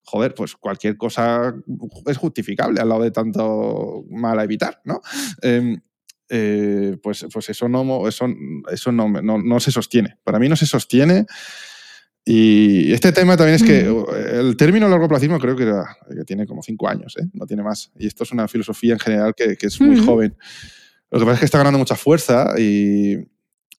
joder, 0.02 0.34
pues 0.34 0.56
cualquier 0.56 0.96
cosa 0.96 1.54
es 2.06 2.16
justificable 2.16 2.80
al 2.80 2.88
lado 2.88 3.02
de 3.02 3.10
tanto 3.10 4.04
mal 4.10 4.38
a 4.38 4.44
evitar, 4.44 4.80
¿no? 4.84 5.00
Em, 5.42 5.80
eh, 6.28 6.96
pues, 7.02 7.26
pues 7.32 7.50
eso, 7.50 7.68
no, 7.68 8.08
eso, 8.08 8.26
eso 8.70 8.90
no, 8.90 9.08
no, 9.08 9.60
se 9.60 9.70
sostiene. 9.70 10.16
Para 10.24 10.38
mí 10.38 10.48
no 10.48 10.56
se 10.56 10.66
sostiene. 10.66 11.26
Y 12.24 12.92
este 12.92 13.12
tema 13.12 13.36
también 13.36 13.56
es 13.56 13.62
que 13.62 13.88
el 14.32 14.56
término 14.56 14.88
largoplacismo 14.88 15.38
creo 15.38 15.56
que, 15.56 15.70
tiene 16.24 16.46
como 16.46 16.62
cinco 16.62 16.88
años, 16.88 17.16
¿eh? 17.18 17.26
no 17.32 17.46
tiene 17.46 17.62
más. 17.62 17.92
Y 17.98 18.06
esto 18.06 18.24
es 18.24 18.32
una 18.32 18.48
filosofía 18.48 18.94
en 18.94 18.98
general 18.98 19.34
que, 19.34 19.56
es 19.60 19.80
muy 19.80 19.98
joven. 20.04 20.36
Lo 21.10 21.18
que 21.18 21.24
pasa 21.24 21.34
es 21.34 21.40
que 21.40 21.44
está 21.44 21.58
ganando 21.58 21.78
mucha 21.78 21.96
fuerza 21.96 22.54
y 22.58 23.16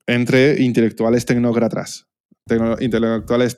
entre 0.05 0.61
intelectuales 0.61 1.25
tecnócratas. 1.25 2.07
intelectuales 2.79 3.57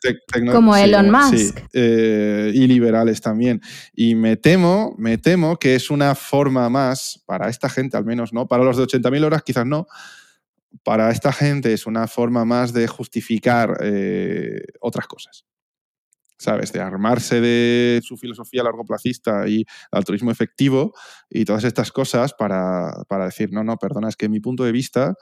como 0.51 0.75
Elon 0.77 1.11
Musk 1.11 1.59
eh, 1.73 2.51
y 2.53 2.67
liberales 2.67 3.19
también 3.19 3.59
y 3.95 4.13
me 4.13 4.37
temo 4.37 4.93
me 4.99 5.17
temo 5.17 5.57
que 5.57 5.73
es 5.73 5.89
una 5.89 6.13
forma 6.13 6.69
más 6.69 7.23
para 7.25 7.49
esta 7.49 7.67
gente 7.67 7.97
al 7.97 8.05
menos 8.05 8.31
no 8.31 8.47
para 8.47 8.63
los 8.63 8.77
de 8.77 8.83
80.000 8.83 9.25
horas 9.25 9.41
quizás 9.41 9.65
no 9.65 9.87
para 10.83 11.09
esta 11.09 11.33
gente 11.33 11.73
es 11.73 11.87
una 11.87 12.05
forma 12.05 12.45
más 12.45 12.73
de 12.73 12.85
justificar 12.87 13.75
eh, 13.81 14.61
otras 14.79 15.07
cosas 15.07 15.45
¿sabes? 16.37 16.71
De 16.73 16.81
armarse 16.81 17.41
de 17.41 18.01
su 18.03 18.17
filosofía 18.17 18.63
largoplacista 18.63 19.47
y 19.47 19.65
altruismo 19.91 20.31
efectivo 20.31 20.93
y 21.29 21.45
todas 21.45 21.63
estas 21.63 21.91
cosas 21.91 22.33
para, 22.33 23.05
decir, 23.25 23.51
no, 23.51 23.63
no, 23.63 23.77
perdona, 23.77 24.09
es 24.09 24.15
que 24.15 24.29
mi 24.29 24.39
punto 24.39 24.63
de 24.63 24.71
vista 24.71 25.15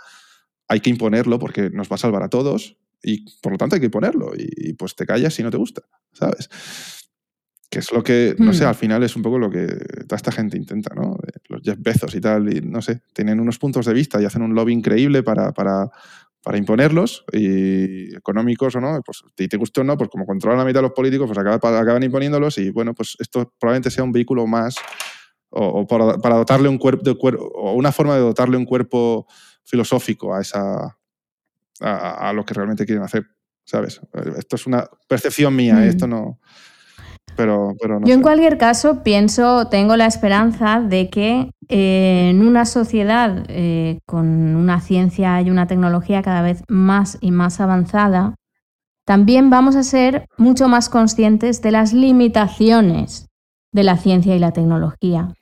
hay 0.67 0.79
que 0.79 0.89
imponerlo 0.89 1.39
porque 1.39 1.69
nos 1.69 1.89
va 1.89 1.95
a 1.95 1.99
salvar 1.99 2.23
a 2.23 2.29
todos 2.29 2.77
y 3.01 3.25
por 3.41 3.51
lo 3.51 3.57
tanto 3.57 3.75
hay 3.75 3.81
que 3.81 3.87
imponerlo 3.87 4.31
y, 4.35 4.73
pues 4.73 4.95
te 4.95 5.05
callas 5.05 5.33
si 5.33 5.43
no 5.43 5.51
te 5.51 5.57
gusta, 5.57 5.83
¿sabes? 6.13 6.49
Que 7.69 7.79
es 7.79 7.91
lo 7.91 8.03
que, 8.03 8.35
no 8.37 8.53
sé, 8.53 8.63
hmm. 8.63 8.67
al 8.67 8.75
final 8.75 9.03
es 9.03 9.15
un 9.15 9.23
poco 9.23 9.39
lo 9.39 9.49
que 9.49 9.65
toda 9.67 10.15
esta 10.15 10.31
gente 10.31 10.57
intenta, 10.57 10.93
¿no? 10.95 11.17
Los 11.49 11.61
Jeff 11.63 11.77
Bezos 11.79 12.15
y 12.15 12.21
tal, 12.21 12.55
y 12.55 12.61
no 12.61 12.81
sé, 12.81 13.01
tienen 13.13 13.39
unos 13.39 13.57
puntos 13.59 13.85
de 13.85 13.93
vista 13.93 14.21
y 14.21 14.25
hacen 14.25 14.43
un 14.43 14.55
lobby 14.55 14.73
increíble 14.73 15.23
para, 15.23 15.51
para 15.53 15.89
para 16.43 16.57
imponerlos, 16.57 17.23
y 17.31 18.13
económicos 18.15 18.75
o 18.75 18.81
no, 18.81 18.99
pues 19.05 19.23
si 19.37 19.47
te 19.47 19.55
guste 19.55 19.79
o 19.79 19.83
no, 19.85 19.97
pues 19.97 20.09
como 20.09 20.25
controlan 20.25 20.59
la 20.59 20.65
mitad 20.65 20.79
de 20.79 20.83
los 20.83 20.91
políticos, 20.91 21.31
pues 21.33 21.39
acaban, 21.39 22.03
imponiéndolos 22.03 22.57
y 22.57 22.69
bueno, 22.69 22.93
pues 22.93 23.15
esto 23.19 23.53
probablemente 23.57 23.89
sea 23.89 24.03
un 24.03 24.11
vehículo 24.11 24.45
más 24.45 24.75
o, 25.49 25.87
para, 25.87 26.35
dotarle 26.35 26.67
un 26.67 26.77
cuerpo, 26.77 27.03
de 27.03 27.17
o 27.21 27.73
una 27.73 27.93
forma 27.93 28.15
de 28.15 28.21
dotarle 28.21 28.57
un 28.57 28.65
cuerpo 28.65 29.25
filosófico 29.63 30.35
a 30.35 30.41
esa 30.41 30.97
a, 31.79 32.33
lo 32.33 32.45
que 32.45 32.53
realmente 32.53 32.85
quieren 32.85 33.03
hacer, 33.03 33.25
¿sabes? 33.63 34.01
Esto 34.37 34.55
es 34.55 34.67
una 34.67 34.85
percepción 35.07 35.55
mía, 35.55 35.75
¿eh? 35.81 35.87
mm. 35.87 35.89
esto 35.89 36.07
no... 36.07 36.39
Pero, 37.35 37.73
Yo 38.03 38.13
en 38.13 38.21
cualquier 38.21 38.57
caso 38.57 39.01
pienso, 39.03 39.67
tengo 39.67 39.95
la 39.95 40.05
esperanza 40.05 40.81
de 40.81 41.09
que 41.09 41.51
eh, 41.67 42.29
en 42.29 42.45
una 42.45 42.65
sociedad 42.65 43.45
eh, 43.47 43.99
con 44.05 44.55
una 44.55 44.81
ciencia 44.81 45.41
y 45.41 45.49
una 45.49 45.67
tecnología 45.67 46.21
cada 46.21 46.41
vez 46.41 46.63
más 46.67 47.17
y 47.21 47.31
más 47.31 47.59
avanzada, 47.59 48.35
también 49.05 49.49
vamos 49.49 49.75
a 49.75 49.83
ser 49.83 50.27
mucho 50.37 50.67
más 50.67 50.89
conscientes 50.89 51.61
de 51.61 51.71
las 51.71 51.93
limitaciones 51.93 53.27
de 53.71 53.83
la 53.83 53.97
ciencia 53.97 54.35
y 54.35 54.39
la 54.39 54.51
tecnología. 54.51 55.33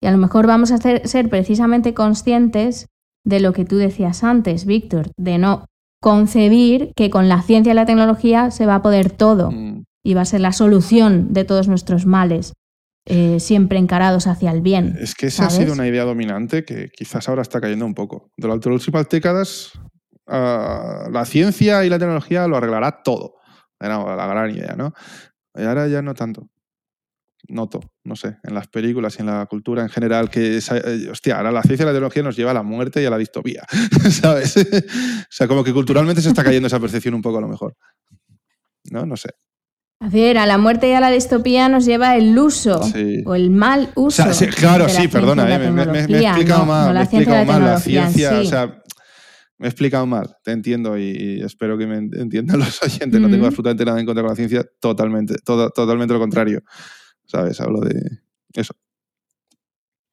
Y 0.00 0.08
a 0.08 0.10
lo 0.10 0.18
mejor 0.18 0.46
vamos 0.46 0.72
a 0.72 0.78
ser 0.78 1.28
precisamente 1.28 1.94
conscientes 1.94 2.88
de 3.24 3.38
lo 3.38 3.52
que 3.52 3.64
tú 3.64 3.76
decías 3.76 4.24
antes, 4.24 4.66
Víctor, 4.66 5.12
de 5.16 5.38
no 5.38 5.66
concebir 6.00 6.92
que 6.96 7.08
con 7.08 7.28
la 7.28 7.40
ciencia 7.42 7.72
y 7.72 7.76
la 7.76 7.86
tecnología 7.86 8.50
se 8.50 8.66
va 8.66 8.76
a 8.76 8.82
poder 8.82 9.12
todo. 9.12 9.52
Mm 9.52 9.81
y 10.02 10.14
va 10.14 10.22
a 10.22 10.26
ser 10.26 10.40
la 10.40 10.52
solución 10.52 11.32
de 11.32 11.44
todos 11.44 11.68
nuestros 11.68 12.06
males, 12.06 12.54
eh, 13.06 13.40
siempre 13.40 13.78
encarados 13.78 14.26
hacia 14.26 14.50
el 14.50 14.60
bien. 14.60 14.96
Es 15.00 15.14
que 15.14 15.26
esa 15.26 15.46
ha 15.46 15.50
sido 15.50 15.72
una 15.72 15.86
idea 15.88 16.04
dominante 16.04 16.64
que 16.64 16.88
quizás 16.88 17.28
ahora 17.28 17.42
está 17.42 17.60
cayendo 17.60 17.84
un 17.84 17.94
poco. 17.94 18.30
Durante 18.36 18.68
las 18.68 18.80
últimas 18.80 19.08
décadas, 19.08 19.72
ah, 20.26 21.08
la 21.10 21.24
ciencia 21.24 21.84
y 21.84 21.88
la 21.88 21.98
tecnología 21.98 22.46
lo 22.46 22.56
arreglará 22.56 23.02
todo. 23.02 23.34
Era 23.80 23.98
la 24.16 24.26
gran 24.26 24.50
idea, 24.50 24.76
¿no? 24.76 24.92
Y 25.56 25.62
ahora 25.62 25.88
ya 25.88 26.02
no 26.02 26.14
tanto. 26.14 26.48
Noto, 27.48 27.80
no 28.04 28.14
sé, 28.14 28.36
en 28.44 28.54
las 28.54 28.68
películas 28.68 29.16
y 29.18 29.22
en 29.22 29.26
la 29.26 29.46
cultura 29.46 29.82
en 29.82 29.88
general, 29.88 30.30
que, 30.30 30.58
eh, 30.58 31.10
hostia, 31.10 31.38
ahora 31.38 31.50
la 31.50 31.62
ciencia 31.62 31.82
y 31.82 31.86
la 31.86 31.92
tecnología 31.92 32.22
nos 32.22 32.36
lleva 32.36 32.52
a 32.52 32.54
la 32.54 32.62
muerte 32.62 33.02
y 33.02 33.04
a 33.04 33.10
la 33.10 33.18
distopía, 33.18 33.64
¿sabes? 34.10 34.56
o 34.56 35.26
sea, 35.28 35.48
como 35.48 35.64
que 35.64 35.72
culturalmente 35.72 36.22
se 36.22 36.28
está 36.28 36.44
cayendo 36.44 36.68
esa 36.68 36.78
percepción 36.78 37.14
un 37.14 37.22
poco 37.22 37.38
a 37.38 37.40
lo 37.40 37.48
mejor. 37.48 37.74
No, 38.92 39.04
no 39.04 39.16
sé. 39.16 39.30
A 40.02 40.08
ver, 40.08 40.36
a 40.36 40.46
la 40.46 40.58
muerte 40.58 40.88
y 40.88 40.92
a 40.94 41.00
la 41.00 41.10
distopía 41.10 41.68
nos 41.68 41.84
lleva 41.84 42.16
el 42.16 42.36
uso 42.36 42.80
o 43.24 43.34
el 43.36 43.50
mal 43.50 43.90
uso. 43.94 44.24
claro, 44.56 44.88
sí, 44.88 45.06
perdona, 45.06 45.54
eh, 45.54 45.70
me, 45.70 45.82
he 45.82 46.24
explicado 46.24 46.66
mal, 46.66 46.92
me 46.92 47.00
he 47.00 47.02
explicado 47.04 47.44
mal 47.44 47.64
la 47.64 47.78
ciencia, 47.78 48.40
o 48.40 48.44
sea, 48.44 48.82
me 49.58 49.68
he 49.68 49.70
explicado 49.70 50.04
mal, 50.06 50.36
te 50.42 50.50
entiendo 50.50 50.98
y, 50.98 51.40
espero 51.44 51.78
que 51.78 51.86
me 51.86 51.98
entiendan 51.98 52.58
los 52.58 52.82
oyentes. 52.82 53.20
No 53.20 53.30
tengo 53.30 53.46
absolutamente 53.46 53.84
nada 53.84 54.00
en 54.00 54.06
contra 54.06 54.24
de 54.24 54.28
la 54.28 54.34
ciencia, 54.34 54.64
totalmente, 54.80 55.36
totalmente 55.44 56.12
lo 56.12 56.18
contrario. 56.18 56.64
¿Sabes? 57.24 57.60
Hablo 57.60 57.80
de 57.80 58.02
eso. 58.54 58.74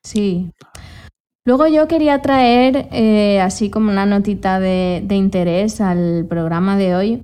Sí. 0.03 0.51
Luego 1.45 1.65
yo 1.67 1.87
quería 1.87 2.21
traer, 2.21 2.89
eh, 2.91 3.41
así 3.41 3.71
como 3.71 3.89
una 3.89 4.05
notita 4.05 4.59
de, 4.59 5.03
interés 5.09 5.81
al 5.81 6.27
programa 6.29 6.77
de 6.77 6.95
hoy, 6.95 7.21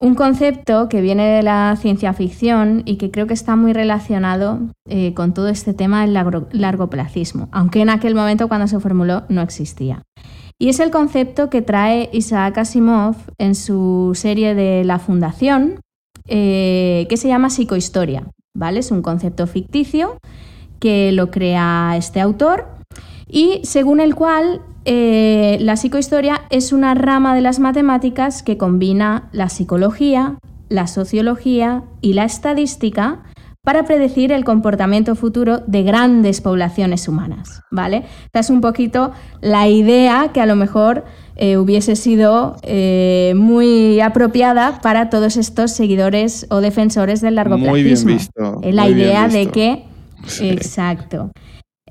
un 0.00 0.14
concepto 0.14 0.88
que 0.88 1.00
viene 1.00 1.26
de 1.26 1.42
la 1.42 1.76
ciencia 1.76 2.12
ficción 2.12 2.82
y 2.84 2.96
que 2.96 3.10
creo 3.10 3.26
que 3.26 3.34
está 3.34 3.56
muy 3.56 3.72
relacionado 3.72 4.60
eh, 4.88 5.12
con 5.14 5.34
todo 5.34 5.48
este 5.48 5.74
tema 5.74 6.02
del 6.02 6.12
largoplacismo, 6.52 7.48
aunque 7.50 7.80
en 7.80 7.90
aquel 7.90 8.14
momento 8.14 8.48
cuando 8.48 8.68
se 8.68 8.78
formuló 8.78 9.24
no 9.28 9.42
existía. 9.42 10.02
Y 10.60 10.68
es 10.68 10.80
el 10.80 10.90
concepto 10.90 11.50
que 11.50 11.62
trae 11.62 12.10
Isaac 12.12 12.58
Asimov 12.58 13.16
en 13.38 13.54
su 13.54 14.12
serie 14.14 14.54
de 14.54 14.84
La 14.84 14.98
Fundación, 14.98 15.80
eh, 16.26 17.06
que 17.08 17.16
se 17.16 17.28
llama 17.28 17.50
psicohistoria. 17.50 18.24
¿vale? 18.58 18.80
Es 18.80 18.90
un 18.90 19.02
concepto 19.02 19.46
ficticio 19.46 20.18
que 20.80 21.12
lo 21.12 21.30
crea 21.30 21.94
este 21.96 22.20
autor 22.20 22.66
y 23.26 23.60
según 23.64 24.00
el 24.00 24.14
cual 24.14 24.62
eh, 24.90 25.58
la 25.60 25.76
psicohistoria 25.76 26.40
es 26.48 26.72
una 26.72 26.94
rama 26.94 27.34
de 27.34 27.42
las 27.42 27.58
matemáticas 27.58 28.42
que 28.42 28.56
combina 28.56 29.28
la 29.32 29.50
psicología, 29.50 30.38
la 30.70 30.86
sociología 30.86 31.82
y 32.00 32.14
la 32.14 32.24
estadística 32.24 33.22
para 33.62 33.84
predecir 33.84 34.32
el 34.32 34.44
comportamiento 34.44 35.14
futuro 35.14 35.58
de 35.66 35.82
grandes 35.82 36.40
poblaciones 36.40 37.06
humanas, 37.06 37.60
¿vale? 37.70 38.06
Esta 38.24 38.40
es 38.40 38.48
un 38.48 38.62
poquito 38.62 39.12
la 39.42 39.68
idea 39.68 40.30
que 40.32 40.40
a 40.40 40.46
lo 40.46 40.56
mejor 40.56 41.04
eh, 41.36 41.58
hubiese 41.58 41.94
sido 41.94 42.56
eh, 42.62 43.34
muy 43.36 44.00
apropiada 44.00 44.80
para 44.80 45.10
todos 45.10 45.36
estos 45.36 45.72
seguidores 45.72 46.46
o 46.48 46.62
defensores 46.62 47.20
del 47.20 47.34
largo 47.34 47.58
Muy 47.58 47.82
bien 47.82 48.02
visto. 48.06 48.62
la 48.62 48.88
idea 48.88 49.28
de 49.28 49.48
que... 49.48 49.84
Exacto. 50.40 51.30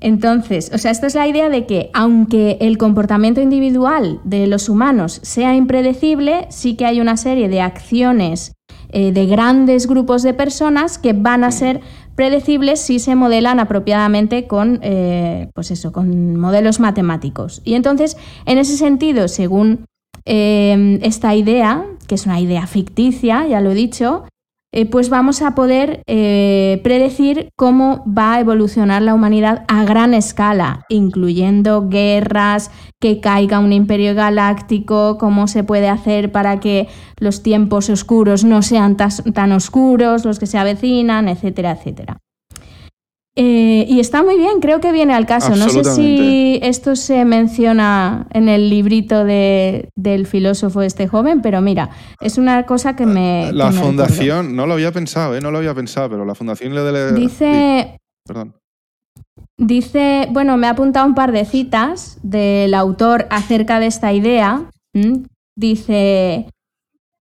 Entonces, 0.00 0.70
o 0.72 0.78
sea, 0.78 0.90
esto 0.90 1.06
es 1.06 1.14
la 1.14 1.26
idea 1.26 1.48
de 1.48 1.66
que 1.66 1.90
aunque 1.92 2.58
el 2.60 2.78
comportamiento 2.78 3.40
individual 3.40 4.20
de 4.24 4.46
los 4.46 4.68
humanos 4.68 5.20
sea 5.22 5.54
impredecible, 5.54 6.46
sí 6.50 6.76
que 6.76 6.86
hay 6.86 7.00
una 7.00 7.16
serie 7.16 7.48
de 7.48 7.60
acciones 7.60 8.52
eh, 8.90 9.12
de 9.12 9.26
grandes 9.26 9.86
grupos 9.86 10.22
de 10.22 10.34
personas 10.34 10.98
que 10.98 11.12
van 11.12 11.44
a 11.44 11.50
ser 11.50 11.80
predecibles 12.14 12.80
si 12.80 12.98
se 12.98 13.14
modelan 13.14 13.60
apropiadamente 13.60 14.46
con, 14.46 14.80
eh, 14.82 15.50
pues 15.54 15.70
eso, 15.70 15.92
con 15.92 16.36
modelos 16.36 16.80
matemáticos. 16.80 17.60
Y 17.64 17.74
entonces, 17.74 18.16
en 18.46 18.58
ese 18.58 18.76
sentido, 18.76 19.28
según 19.28 19.84
eh, 20.24 20.98
esta 21.02 21.34
idea, 21.34 21.84
que 22.06 22.14
es 22.14 22.26
una 22.26 22.40
idea 22.40 22.66
ficticia, 22.66 23.46
ya 23.46 23.60
lo 23.60 23.72
he 23.72 23.74
dicho, 23.74 24.24
eh, 24.70 24.84
pues 24.84 25.08
vamos 25.08 25.40
a 25.40 25.54
poder 25.54 26.02
eh, 26.06 26.80
predecir 26.84 27.48
cómo 27.56 28.04
va 28.06 28.34
a 28.34 28.40
evolucionar 28.40 29.00
la 29.00 29.14
humanidad 29.14 29.64
a 29.66 29.84
gran 29.84 30.12
escala, 30.12 30.84
incluyendo 30.90 31.88
guerras, 31.88 32.70
que 33.00 33.20
caiga 33.20 33.60
un 33.60 33.72
imperio 33.72 34.14
galáctico, 34.14 35.16
cómo 35.18 35.48
se 35.48 35.64
puede 35.64 35.88
hacer 35.88 36.32
para 36.32 36.60
que 36.60 36.88
los 37.18 37.42
tiempos 37.42 37.88
oscuros 37.88 38.44
no 38.44 38.60
sean 38.62 38.96
tan 38.96 39.52
oscuros, 39.52 40.24
los 40.24 40.38
que 40.38 40.46
se 40.46 40.58
avecinan, 40.58 41.28
etcétera, 41.28 41.72
etcétera. 41.72 42.18
Eh, 43.40 43.86
y 43.88 44.00
está 44.00 44.24
muy 44.24 44.36
bien, 44.36 44.58
creo 44.58 44.80
que 44.80 44.90
viene 44.90 45.14
al 45.14 45.24
caso. 45.24 45.54
No 45.54 45.68
sé 45.68 45.84
si 45.84 46.58
esto 46.60 46.96
se 46.96 47.24
menciona 47.24 48.26
en 48.32 48.48
el 48.48 48.68
librito 48.68 49.24
del 49.24 50.26
filósofo 50.26 50.82
este 50.82 51.06
joven, 51.06 51.40
pero 51.40 51.60
mira, 51.60 51.90
es 52.20 52.36
una 52.36 52.66
cosa 52.66 52.96
que 52.96 53.06
me... 53.06 53.52
La 53.52 53.70
fundación, 53.70 54.56
no 54.56 54.66
lo 54.66 54.74
había 54.74 54.90
pensado, 54.90 55.36
¿eh? 55.36 55.40
no 55.40 55.52
lo 55.52 55.58
había 55.58 55.72
pensado, 55.72 56.10
pero 56.10 56.24
la 56.24 56.34
fundación 56.34 56.74
le... 56.74 57.12
Dice... 57.12 58.00
Perdón. 58.26 58.56
Dice, 59.56 60.26
bueno, 60.32 60.56
me 60.56 60.66
ha 60.66 60.70
apuntado 60.70 61.06
un 61.06 61.14
par 61.14 61.30
de 61.30 61.44
citas 61.44 62.18
del 62.24 62.74
autor 62.74 63.28
acerca 63.30 63.78
de 63.78 63.86
esta 63.86 64.12
idea. 64.12 64.68
Dice, 65.56 66.50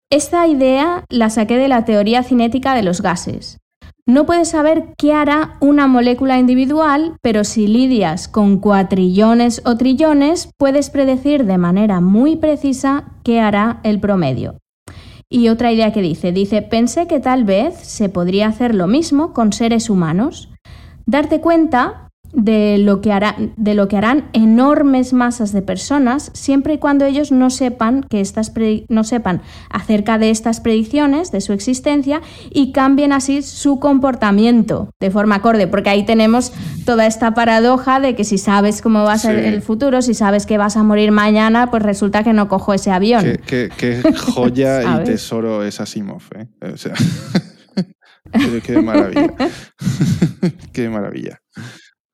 esta 0.09 0.47
idea 0.47 1.03
la 1.09 1.29
saqué 1.29 1.57
de 1.57 1.67
la 1.67 1.83
teoría 1.83 2.23
cinética 2.23 2.73
de 2.73 2.83
los 2.83 3.01
gases. 3.01 3.57
No 4.09 4.25
puedes 4.25 4.49
saber 4.49 4.95
qué 4.97 5.13
hará 5.13 5.55
una 5.59 5.85
molécula 5.85 6.39
individual, 6.39 7.17
pero 7.21 7.43
si 7.43 7.67
lidias 7.67 8.27
con 8.27 8.57
cuatrillones 8.57 9.61
o 9.65 9.77
trillones, 9.77 10.49
puedes 10.57 10.89
predecir 10.89 11.45
de 11.45 11.59
manera 11.59 12.01
muy 12.01 12.35
precisa 12.35 13.11
qué 13.23 13.39
hará 13.39 13.79
el 13.83 13.99
promedio. 13.99 14.57
Y 15.29 15.49
otra 15.49 15.71
idea 15.71 15.93
que 15.93 16.01
dice, 16.01 16.31
dice, 16.31 16.63
pensé 16.63 17.05
que 17.05 17.19
tal 17.19 17.43
vez 17.43 17.75
se 17.77 18.09
podría 18.09 18.47
hacer 18.47 18.73
lo 18.73 18.87
mismo 18.87 19.31
con 19.31 19.53
seres 19.53 19.91
humanos. 19.91 20.49
Darte 21.05 21.39
cuenta 21.39 22.08
de 22.33 22.77
lo, 22.77 23.01
que 23.01 23.17
de 23.57 23.73
lo 23.73 23.87
que 23.87 23.97
harán 23.97 24.29
enormes 24.33 25.13
masas 25.13 25.51
de 25.51 25.61
personas 25.61 26.31
siempre 26.33 26.75
y 26.75 26.77
cuando 26.77 27.05
ellos 27.05 27.31
no 27.31 27.49
sepan, 27.49 28.03
que 28.03 28.21
estas 28.21 28.53
no 28.89 29.03
sepan 29.03 29.41
acerca 29.69 30.17
de 30.17 30.29
estas 30.29 30.59
predicciones, 30.59 31.31
de 31.31 31.41
su 31.41 31.53
existencia, 31.53 32.21
y 32.51 32.71
cambien 32.71 33.13
así 33.13 33.41
su 33.41 33.79
comportamiento 33.79 34.89
de 34.99 35.11
forma 35.11 35.35
acorde, 35.35 35.67
porque 35.67 35.89
ahí 35.89 36.05
tenemos 36.05 36.53
toda 36.85 37.05
esta 37.05 37.33
paradoja 37.33 37.99
de 37.99 38.15
que 38.15 38.23
si 38.23 38.37
sabes 38.37 38.81
cómo 38.81 39.03
va 39.03 39.13
a 39.13 39.17
ser 39.17 39.39
el 39.39 39.61
futuro, 39.61 40.01
si 40.01 40.13
sabes 40.13 40.45
que 40.45 40.57
vas 40.57 40.77
a 40.77 40.83
morir 40.83 41.11
mañana, 41.11 41.71
pues 41.71 41.83
resulta 41.83 42.23
que 42.23 42.33
no 42.33 42.47
cojo 42.47 42.73
ese 42.73 42.91
avión. 42.91 43.39
Qué, 43.45 43.69
joya 44.33 44.83
y 45.01 45.03
tesoro 45.03 45.63
es 45.63 45.79
Asimov. 45.79 46.23
¿eh? 46.35 46.47
O 46.73 46.77
sea, 46.77 46.93
qué 48.63 48.81
maravilla. 48.81 49.33
qué 50.73 50.89
maravilla. 50.89 51.41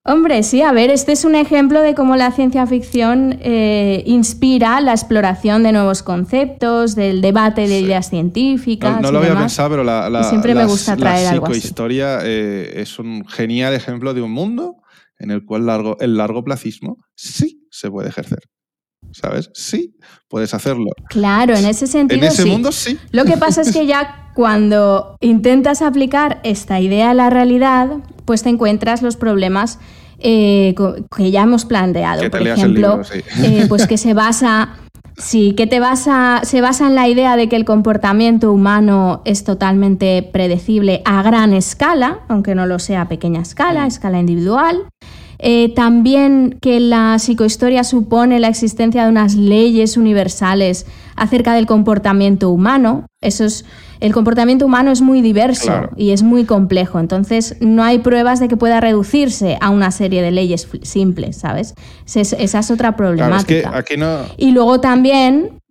Hombre, 0.07 0.43
sí, 0.43 0.61
a 0.61 0.71
ver, 0.71 0.91
este 0.91 1.13
es 1.13 1.25
un 1.25 1.33
ejemplo 1.33 1.81
de 1.81 1.95
cómo 1.95 2.15
la 2.15 2.31
ciencia 2.31 2.67
ficción 2.67 3.39
eh, 3.41 4.03
inspira 4.05 4.79
la 4.79 4.91
exploración 4.91 5.63
de 5.63 5.71
nuevos 5.71 6.03
conceptos, 6.03 6.93
del 6.93 7.21
debate 7.21 7.67
de 7.67 7.79
ideas 7.79 8.11
científicas. 8.11 9.01
No, 9.01 9.11
lo 9.11 9.17
había 9.17 9.35
pensado, 9.35 9.71
pero 9.71 9.83
la, 9.83 10.23
siempre 10.29 10.53
me 10.53 10.65
gusta 10.65 10.95
traer 10.95 11.25
la 11.25 11.31
psicohistoria 11.31 12.19
eh, 12.21 12.73
es 12.75 12.99
un 12.99 13.25
genial 13.27 13.73
ejemplo 13.73 14.13
de 14.13 14.21
un 14.21 14.31
mundo 14.31 14.75
en 15.17 15.31
el 15.31 15.43
cual 15.43 15.65
largo, 15.65 15.97
el 15.99 16.17
largo 16.17 16.43
placismo 16.43 16.97
sí 17.15 17.65
se 17.71 17.89
puede 17.89 18.09
ejercer. 18.09 18.41
¿Sabes? 19.11 19.49
Sí, 19.55 19.95
puedes 20.27 20.53
hacerlo. 20.53 20.91
Claro, 21.09 21.55
en 21.55 21.65
ese 21.65 21.87
sentido. 21.87 22.21
En 22.21 22.27
ese 22.27 22.45
mundo 22.45 22.71
sí. 22.71 22.99
Lo 23.09 23.25
que 23.25 23.37
pasa 23.37 23.61
es 23.61 23.71
que 23.71 23.87
ya 23.87 24.31
cuando 24.35 25.17
intentas 25.19 25.81
aplicar 25.81 26.41
esta 26.43 26.79
idea 26.79 27.09
a 27.11 27.13
la 27.15 27.29
realidad, 27.31 28.01
pues 28.25 28.43
te 28.43 28.49
encuentras 28.49 29.01
los 29.01 29.15
problemas 29.15 29.79
eh, 30.19 30.75
que 31.15 31.31
ya 31.31 31.43
hemos 31.43 31.65
planteado. 31.65 32.29
Por 32.29 32.47
ejemplo, 32.47 33.01
eh, 33.43 33.65
pues 33.69 33.87
que 33.87 33.97
se 33.97 34.13
basa. 34.13 34.69
Sí, 35.17 35.53
que 35.53 35.65
te 35.65 35.79
basa, 35.79 36.41
se 36.43 36.59
basa 36.59 36.87
en 36.87 36.95
la 36.95 37.07
idea 37.07 37.37
de 37.37 37.47
que 37.47 37.55
el 37.55 37.63
comportamiento 37.63 38.51
humano 38.51 39.21
es 39.23 39.45
totalmente 39.45 40.29
predecible 40.33 41.01
a 41.05 41.23
gran 41.23 41.53
escala, 41.53 42.19
aunque 42.27 42.53
no 42.53 42.65
lo 42.65 42.79
sea 42.79 43.03
a 43.03 43.07
pequeña 43.07 43.39
escala, 43.39 43.85
a 43.85 43.87
escala 43.87 44.19
individual. 44.19 44.89
Eh, 45.39 45.73
también 45.73 46.57
que 46.61 46.79
la 46.79 47.17
psicohistoria 47.19 47.83
supone 47.83 48.39
la 48.39 48.47
existencia 48.47 49.03
de 49.03 49.09
unas 49.09 49.35
leyes 49.35 49.97
universales 49.97 50.85
acerca 51.15 51.53
del 51.53 51.65
comportamiento 51.65 52.49
humano. 52.49 53.05
Eso 53.21 53.45
es, 53.45 53.65
el 53.99 54.13
comportamiento 54.13 54.65
humano 54.65 54.91
es 54.91 55.01
muy 55.01 55.21
diverso 55.21 55.89
y 55.95 56.11
es 56.11 56.23
muy 56.23 56.45
complejo, 56.45 56.99
entonces 56.99 57.57
no 57.59 57.83
hay 57.83 57.99
pruebas 57.99 58.39
de 58.39 58.47
que 58.47 58.57
pueda 58.57 58.79
reducirse 58.79 59.57
a 59.61 59.69
una 59.69 59.91
serie 59.91 60.21
de 60.21 60.31
leyes 60.31 60.67
simples, 60.81 61.37
¿sabes? 61.37 61.75
esa 62.13 62.59
es 62.59 62.71
otra 62.71 62.95
problemática. 62.95 63.83
Y 64.37 64.51
luego 64.51 64.79
también 64.79 65.61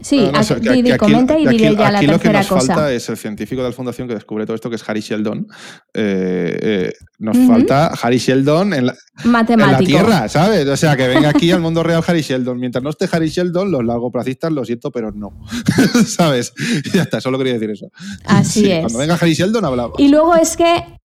Sí, 0.00 0.30
aquí, 0.32 0.96
comenta 0.96 1.38
y 1.38 1.46
diré 1.46 1.74
ya 1.74 1.90
la 1.90 2.00
tercera 2.00 2.08
cosa. 2.08 2.12
lo 2.12 2.18
que 2.20 2.32
nos 2.32 2.46
falta 2.46 2.92
es 2.92 3.08
el 3.08 3.16
científico 3.16 3.62
de 3.62 3.68
la 3.68 3.74
fundación 3.74 4.06
que 4.06 4.14
descubre 4.14 4.46
todo 4.46 4.54
esto, 4.54 4.70
que 4.70 4.76
es 4.76 4.88
Harry 4.88 5.00
Sheldon. 5.00 5.46
Eh, 5.94 6.58
eh, 6.62 6.92
nos 7.18 7.36
falta 7.36 7.88
Harry 8.00 8.18
Sheldon 8.18 8.74
en 8.74 8.86
la, 8.86 8.96
en 9.24 9.32
la, 9.58 9.78
Tierra, 9.78 10.28
¿sabes? 10.28 10.66
O 10.66 10.76
sea, 10.76 10.96
que 10.96 11.08
venga 11.08 11.30
aquí 11.30 11.50
al 11.50 11.60
mundo 11.60 11.82
real 11.82 12.02
Harry 12.06 12.22
Sheldon. 12.22 12.58
Mientras 12.58 12.82
no 12.82 12.90
esté 12.90 13.08
Harry 13.10 13.28
Sheldon, 13.28 13.70
los 13.70 13.84
largoplacistas 13.84 14.52
lo 14.52 14.64
siento, 14.64 14.92
pero 14.92 15.10
no. 15.10 15.32
¿Sabes? 16.06 16.52
ya 16.94 17.02
está, 17.02 17.20
solo 17.20 17.38
quería 17.38 17.54
decir 17.54 17.70
eso. 17.70 17.90
Así 18.24 18.70
es. 18.70 18.80
Cuando 18.80 18.98
venga 18.98 19.14
Harry 19.14 19.34
Sheldon, 19.34 19.64
hablamos. 19.64 19.98
Y 19.98 20.08
luego 20.08 20.36
es 20.36 20.56
que 20.56 20.97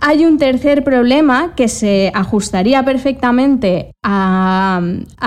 hay 0.00 0.24
un 0.24 0.38
tercer 0.38 0.84
problema 0.84 1.54
que 1.54 1.68
se 1.68 2.10
ajustaría 2.14 2.84
perfectamente 2.84 3.92
a, 4.02 4.80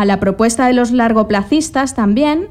la 0.05 0.19
propuesta 0.19 0.67
de 0.67 0.73
los 0.73 0.91
largoplacistas 0.91 1.95
también, 1.95 2.49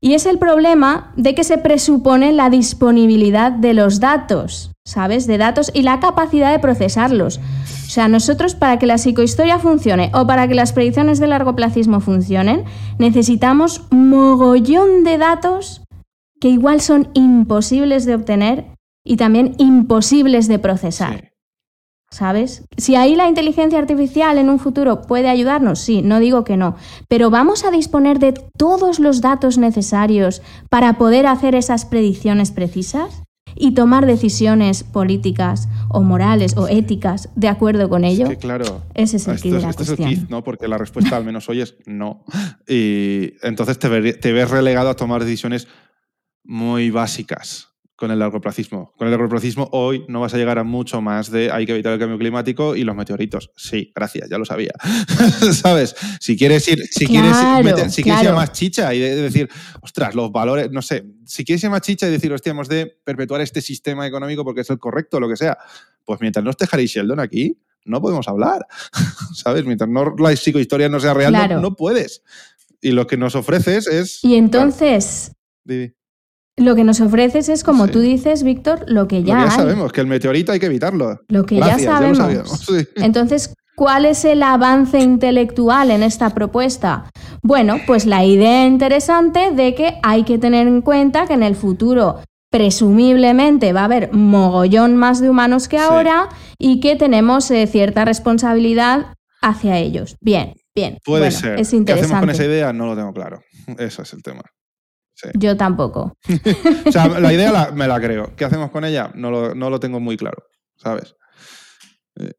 y 0.00 0.14
es 0.14 0.26
el 0.26 0.38
problema 0.38 1.12
de 1.16 1.34
que 1.34 1.44
se 1.44 1.58
presupone 1.58 2.32
la 2.32 2.50
disponibilidad 2.50 3.52
de 3.52 3.72
los 3.72 4.00
datos, 4.00 4.72
¿sabes? 4.84 5.26
De 5.28 5.38
datos 5.38 5.70
y 5.72 5.82
la 5.82 6.00
capacidad 6.00 6.50
de 6.50 6.58
procesarlos. 6.58 7.38
O 7.38 7.90
sea, 7.90 8.08
nosotros 8.08 8.56
para 8.56 8.78
que 8.78 8.86
la 8.86 8.98
psicohistoria 8.98 9.58
funcione 9.58 10.10
o 10.12 10.26
para 10.26 10.48
que 10.48 10.54
las 10.54 10.72
predicciones 10.72 11.20
de 11.20 11.28
largoplacismo 11.28 12.00
funcionen, 12.00 12.64
necesitamos 12.98 13.86
mogollón 13.90 15.04
de 15.04 15.18
datos 15.18 15.82
que 16.40 16.48
igual 16.48 16.80
son 16.80 17.10
imposibles 17.14 18.04
de 18.04 18.16
obtener 18.16 18.66
y 19.04 19.16
también 19.16 19.54
imposibles 19.58 20.48
de 20.48 20.58
procesar. 20.58 21.31
¿Sabes? 22.12 22.64
Si 22.76 22.94
ahí 22.94 23.16
la 23.16 23.26
inteligencia 23.26 23.78
artificial 23.78 24.36
en 24.36 24.50
un 24.50 24.58
futuro 24.58 25.00
puede 25.00 25.30
ayudarnos, 25.30 25.78
sí, 25.78 26.02
no 26.02 26.20
digo 26.20 26.44
que 26.44 26.58
no, 26.58 26.76
pero 27.08 27.30
vamos 27.30 27.64
a 27.64 27.70
disponer 27.70 28.18
de 28.18 28.34
todos 28.58 28.98
los 29.00 29.22
datos 29.22 29.56
necesarios 29.56 30.42
para 30.68 30.98
poder 30.98 31.26
hacer 31.26 31.54
esas 31.54 31.86
predicciones 31.86 32.50
precisas 32.50 33.22
y 33.54 33.72
tomar 33.72 34.04
decisiones 34.04 34.84
políticas 34.84 35.70
o 35.88 36.02
morales 36.02 36.54
o 36.58 36.68
éticas 36.68 37.30
de 37.34 37.48
acuerdo 37.48 37.88
con 37.88 38.04
ello. 38.04 38.26
Es 38.26 38.36
claro. 38.36 38.82
Ese 38.92 39.16
es 39.16 39.26
el 39.26 39.36
esto, 39.36 39.48
de 39.48 39.60
la 39.60 39.70
es 39.70 39.88
el 39.88 40.28
¿no? 40.28 40.44
Porque 40.44 40.68
la 40.68 40.76
respuesta 40.76 41.16
al 41.16 41.24
menos 41.24 41.48
hoy 41.48 41.62
es 41.62 41.76
no. 41.86 42.26
Y 42.68 43.36
entonces 43.40 43.78
te 43.78 43.88
ves 43.88 44.50
relegado 44.50 44.90
a 44.90 44.96
tomar 44.96 45.24
decisiones 45.24 45.66
muy 46.44 46.90
básicas 46.90 47.71
con 48.02 48.10
el 48.10 48.18
largoplacismo. 48.18 48.92
Con 48.96 49.06
el 49.06 49.12
largoplacismo 49.12 49.68
hoy 49.70 50.04
no 50.08 50.18
vas 50.18 50.34
a 50.34 50.36
llegar 50.36 50.58
a 50.58 50.64
mucho 50.64 51.00
más 51.00 51.30
de 51.30 51.52
hay 51.52 51.66
que 51.66 51.70
evitar 51.70 51.92
el 51.92 52.00
cambio 52.00 52.18
climático 52.18 52.74
y 52.74 52.82
los 52.82 52.96
meteoritos. 52.96 53.52
Sí, 53.54 53.92
gracias, 53.94 54.28
ya 54.28 54.38
lo 54.38 54.44
sabía. 54.44 54.72
¿Sabes? 55.52 55.94
Si 56.18 56.36
quieres 56.36 56.66
ir, 56.66 56.80
si 56.90 57.06
quieres, 57.06 57.36
si 57.94 58.02
quieres 58.02 58.22
ir 58.22 58.28
a 58.28 58.34
más 58.34 58.50
chicha 58.50 58.92
y 58.92 58.98
decir, 58.98 59.48
ostras, 59.82 60.16
los 60.16 60.32
valores, 60.32 60.72
no 60.72 60.82
sé, 60.82 61.04
si 61.24 61.44
quieres 61.44 61.62
ir 61.62 61.68
a 61.68 61.70
más 61.70 61.82
chicha 61.82 62.08
y 62.08 62.10
decir, 62.10 62.32
hostia, 62.32 62.50
hemos 62.50 62.68
de 62.68 62.92
perpetuar 63.04 63.40
este 63.40 63.60
sistema 63.60 64.04
económico 64.04 64.42
porque 64.42 64.62
es 64.62 64.70
el 64.70 64.80
correcto, 64.80 65.20
lo 65.20 65.28
que 65.28 65.36
sea, 65.36 65.56
pues 66.04 66.20
mientras 66.20 66.44
no 66.44 66.50
esté 66.50 66.66
Harry 66.72 66.86
Sheldon 66.86 67.20
aquí, 67.20 67.56
no 67.84 68.02
podemos 68.02 68.26
hablar. 68.26 68.66
¿Sabes? 69.32 69.64
Mientras 69.64 69.88
no, 69.88 70.16
la 70.18 70.34
psicohistoria 70.34 70.88
no 70.88 70.98
sea 70.98 71.14
real, 71.14 71.62
no, 71.62 71.76
puedes. 71.76 72.24
Y 72.80 72.90
lo 72.90 73.06
que 73.06 73.16
nos 73.16 73.36
ofreces 73.36 73.86
es. 73.86 74.24
Y 74.24 74.34
entonces. 74.34 75.36
Lo 76.56 76.74
que 76.76 76.84
nos 76.84 77.00
ofreces 77.00 77.48
es, 77.48 77.64
como 77.64 77.88
tú 77.88 78.00
dices, 78.00 78.42
Víctor, 78.42 78.84
lo 78.86 79.08
que 79.08 79.22
ya, 79.22 79.44
ya 79.44 79.50
sabemos, 79.50 79.90
que 79.90 80.02
el 80.02 80.06
meteorito 80.06 80.52
hay 80.52 80.60
que 80.60 80.66
evitarlo. 80.66 81.18
Lo 81.28 81.46
que 81.46 81.56
ya 81.56 81.78
sabemos. 81.78 82.68
Entonces, 82.96 83.54
¿cuál 83.74 84.04
es 84.04 84.24
el 84.26 84.42
avance 84.42 84.98
intelectual 84.98 85.90
en 85.90 86.02
esta 86.02 86.30
propuesta? 86.30 87.10
Bueno, 87.42 87.76
pues 87.86 88.04
la 88.04 88.24
idea 88.24 88.66
interesante 88.66 89.50
de 89.50 89.74
que 89.74 89.98
hay 90.02 90.24
que 90.24 90.38
tener 90.38 90.68
en 90.68 90.82
cuenta 90.82 91.26
que 91.26 91.32
en 91.34 91.42
el 91.42 91.56
futuro 91.56 92.20
presumiblemente 92.50 93.72
va 93.72 93.80
a 93.80 93.84
haber 93.84 94.12
mogollón 94.12 94.96
más 94.96 95.20
de 95.22 95.30
humanos 95.30 95.68
que 95.68 95.78
ahora 95.78 96.28
y 96.58 96.80
que 96.80 96.96
tenemos 96.96 97.50
eh, 97.50 97.66
cierta 97.66 98.04
responsabilidad 98.04 99.14
hacia 99.40 99.78
ellos. 99.78 100.16
Bien, 100.20 100.52
bien. 100.74 100.98
Puede 101.02 101.30
ser. 101.30 101.58
Es 101.58 101.72
interesante. 101.72 101.84
¿Qué 101.84 102.00
hacemos 102.14 102.20
con 102.20 102.30
esa 102.30 102.44
idea? 102.44 102.72
No 102.74 102.84
lo 102.84 102.94
tengo 102.94 103.12
claro. 103.14 103.40
Ese 103.78 104.02
es 104.02 104.12
el 104.12 104.22
tema. 104.22 104.42
Yo 105.34 105.56
tampoco. 105.56 106.16
o 106.86 106.92
sea, 106.92 107.08
la 107.08 107.32
idea 107.32 107.70
me 107.74 107.86
la 107.86 108.00
creo. 108.00 108.34
¿Qué 108.36 108.44
hacemos 108.44 108.70
con 108.70 108.84
ella? 108.84 109.10
No 109.14 109.30
lo, 109.30 109.80
tengo 109.80 110.00
muy 110.00 110.16
claro, 110.16 110.44
¿sabes? 110.76 111.14
Eh, 112.18 112.32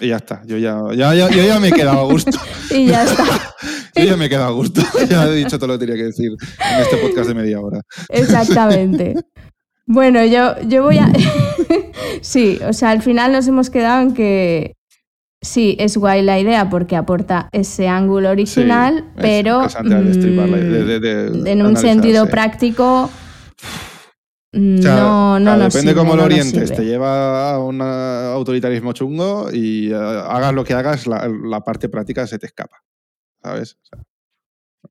y 0.00 0.08
ya 0.08 0.16
está. 0.16 0.42
Yo 0.46 0.58
ya, 0.58 0.80
ya, 0.94 1.14
yo 1.14 1.28
ya 1.28 1.60
me 1.60 1.68
he 1.68 1.72
quedado 1.72 2.00
a 2.00 2.12
gusto. 2.12 2.38
y 2.70 2.86
ya 2.86 3.04
está. 3.04 3.24
yo 3.94 4.04
ya 4.04 4.16
me 4.16 4.26
he 4.26 4.28
quedado 4.28 4.48
a 4.48 4.52
gusto. 4.52 4.82
Ya 5.08 5.26
he 5.26 5.34
dicho 5.34 5.58
todo 5.58 5.68
lo 5.68 5.78
que 5.78 5.86
tenía 5.86 5.96
que 5.96 6.06
decir 6.08 6.30
en 6.30 6.80
este 6.80 6.96
podcast 6.96 7.28
de 7.28 7.34
media 7.34 7.60
hora. 7.60 7.80
Exactamente. 8.08 9.14
Bueno, 9.86 10.24
yo, 10.24 10.60
yo 10.62 10.82
voy 10.82 10.98
a. 10.98 11.10
sí, 12.20 12.58
o 12.66 12.72
sea, 12.72 12.90
al 12.90 13.02
final 13.02 13.32
nos 13.32 13.46
hemos 13.46 13.70
quedado 13.70 14.02
en 14.02 14.14
que 14.14 14.75
Sí, 15.42 15.76
es 15.78 15.96
guay 15.96 16.22
la 16.22 16.38
idea 16.40 16.68
porque 16.70 16.96
aporta 16.96 17.48
ese 17.52 17.88
ángulo 17.88 18.30
original, 18.30 19.04
pero 19.16 19.62
mm, 19.62 21.46
en 21.46 21.64
un 21.64 21.76
sentido 21.76 22.26
práctico 22.26 23.10
no, 24.52 25.38
no 25.38 25.58
Depende 25.58 25.94
cómo 25.94 26.16
lo 26.16 26.24
orientes, 26.24 26.72
te 26.72 26.84
lleva 26.84 27.52
a 27.52 27.58
un 27.58 27.82
autoritarismo 27.82 28.92
chungo 28.92 29.50
y 29.52 29.92
eh, 29.92 29.94
hagas 29.94 30.54
lo 30.54 30.64
que 30.64 30.74
hagas, 30.74 31.06
la, 31.06 31.60
parte 31.60 31.88
práctica 31.88 32.26
se 32.26 32.38
te 32.38 32.46
escapa, 32.46 32.82
¿sabes? 33.42 33.78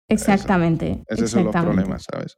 exactamente. 0.08 1.04
esos 1.08 1.32
son 1.32 1.46
los 1.46 1.56
problemas, 1.56 2.06
¿sabes? 2.12 2.38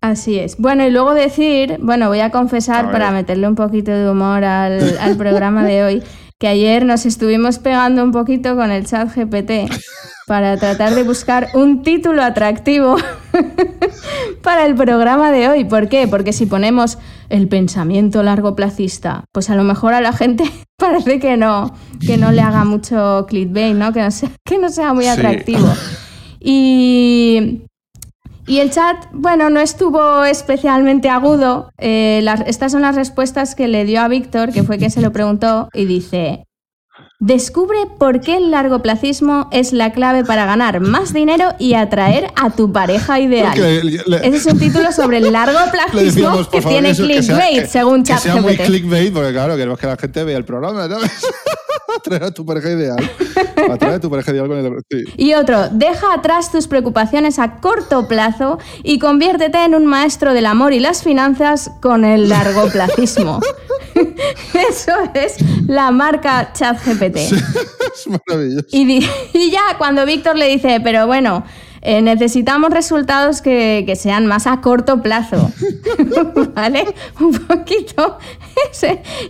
Así 0.00 0.38
es. 0.38 0.56
Bueno, 0.56 0.86
y 0.86 0.90
luego 0.90 1.12
decir, 1.12 1.78
bueno, 1.80 2.08
voy 2.08 2.20
a 2.20 2.30
confesar 2.30 2.90
para 2.90 3.10
meterle 3.10 3.46
un 3.46 3.54
poquito 3.54 3.90
de 3.90 4.10
humor 4.10 4.44
al, 4.44 4.98
al 4.98 5.16
programa 5.16 5.64
de 5.64 5.84
hoy, 5.84 6.02
que 6.38 6.48
ayer 6.48 6.86
nos 6.86 7.04
estuvimos 7.04 7.58
pegando 7.58 8.02
un 8.02 8.12
poquito 8.12 8.56
con 8.56 8.70
el 8.70 8.86
chat 8.86 9.14
GPT 9.14 9.70
para 10.26 10.56
tratar 10.56 10.94
de 10.94 11.02
buscar 11.02 11.48
un 11.54 11.82
título 11.82 12.22
atractivo 12.22 12.96
para 14.42 14.64
el 14.64 14.76
programa 14.76 15.32
de 15.32 15.48
hoy. 15.48 15.64
¿Por 15.64 15.88
qué? 15.88 16.08
Porque 16.08 16.32
si 16.32 16.46
ponemos 16.46 16.98
el 17.28 17.48
pensamiento 17.48 18.22
largoplacista, 18.22 19.24
pues 19.32 19.50
a 19.50 19.56
lo 19.56 19.64
mejor 19.64 19.92
a 19.92 20.00
la 20.00 20.12
gente 20.12 20.44
parece 20.78 21.18
que 21.18 21.36
no, 21.36 21.74
que 22.06 22.16
no 22.16 22.30
le 22.30 22.40
haga 22.40 22.64
mucho 22.64 23.26
clickbait, 23.28 23.74
¿no? 23.74 23.92
Que 23.92 24.02
no 24.02 24.10
sea, 24.10 24.30
que 24.44 24.56
no 24.56 24.70
sea 24.70 24.94
muy 24.94 25.08
atractivo. 25.08 25.68
Y 26.38 27.64
y 28.46 28.58
el 28.58 28.70
chat, 28.70 29.06
bueno, 29.12 29.50
no 29.50 29.60
estuvo 29.60 30.24
especialmente 30.24 31.08
agudo. 31.08 31.70
Eh, 31.78 32.24
estas 32.46 32.72
son 32.72 32.82
las 32.82 32.96
respuestas 32.96 33.54
que 33.54 33.68
le 33.68 33.84
dio 33.84 34.00
a 34.00 34.08
Víctor, 34.08 34.52
que 34.52 34.62
fue 34.62 34.78
quien 34.78 34.90
se 34.90 35.00
lo 35.00 35.12
preguntó, 35.12 35.68
y 35.72 35.84
dice, 35.84 36.44
Descubre 37.22 37.76
por 37.98 38.22
qué 38.22 38.38
el 38.38 38.50
largoplacismo 38.50 39.50
es 39.52 39.74
la 39.74 39.92
clave 39.92 40.24
para 40.24 40.46
ganar 40.46 40.80
más 40.80 41.12
dinero 41.12 41.54
y 41.58 41.74
atraer 41.74 42.28
a 42.34 42.48
tu 42.48 42.72
pareja 42.72 43.20
ideal. 43.20 43.58
Ese 43.58 44.36
es 44.36 44.46
un 44.46 44.58
título 44.58 44.90
sobre 44.90 45.18
el 45.18 45.30
largoplacismo 45.32 46.48
que 46.48 46.62
tiene 46.62 46.94
clickbait, 46.94 47.66
según 47.66 48.04
ChatGPT. 48.04 48.24
Que 48.24 48.32
sea 48.32 48.40
muy 48.40 48.56
clickbait, 48.56 49.12
porque 49.12 49.32
claro, 49.32 49.54
queremos 49.54 49.78
que 49.78 49.86
la 49.86 49.98
gente 49.98 50.24
vea 50.24 50.38
el 50.38 50.46
programa, 50.46 50.88
¿no? 50.88 50.96
Atraer 51.96 52.24
a 52.24 52.30
tu 52.30 52.44
pareja 52.44 52.70
ideal. 52.70 53.10
Atraer 53.70 53.94
a 53.94 54.00
tu 54.00 54.10
pareja 54.10 54.32
ideal 54.32 54.48
con 54.48 54.58
el... 54.58 54.84
Y 55.16 55.34
otro, 55.34 55.68
deja 55.70 56.14
atrás 56.14 56.50
tus 56.50 56.68
preocupaciones 56.68 57.38
a 57.38 57.56
corto 57.60 58.08
plazo 58.08 58.58
y 58.82 58.98
conviértete 58.98 59.64
en 59.64 59.74
un 59.74 59.86
maestro 59.86 60.34
del 60.34 60.46
amor 60.46 60.72
y 60.72 60.80
las 60.80 61.02
finanzas 61.02 61.70
con 61.80 62.04
el 62.04 62.28
largoplacismo. 62.28 63.40
Eso 64.70 64.92
es 65.14 65.36
la 65.66 65.90
marca 65.90 66.52
ChatGPT. 66.52 67.16
es 67.16 68.06
maravilloso. 68.06 68.66
Y, 68.70 69.04
y, 69.32 69.50
ya 69.50 69.78
cuando 69.78 70.06
Víctor 70.06 70.36
le 70.36 70.48
dice, 70.48 70.80
pero 70.82 71.06
bueno, 71.06 71.44
eh, 71.82 72.02
necesitamos 72.02 72.70
resultados 72.70 73.40
que, 73.40 73.84
que, 73.86 73.96
sean 73.96 74.26
más 74.26 74.46
a 74.46 74.60
corto 74.60 75.00
plazo. 75.02 75.50
¿Vale? 76.54 76.94
Un 77.20 77.32
poquito. 77.32 78.18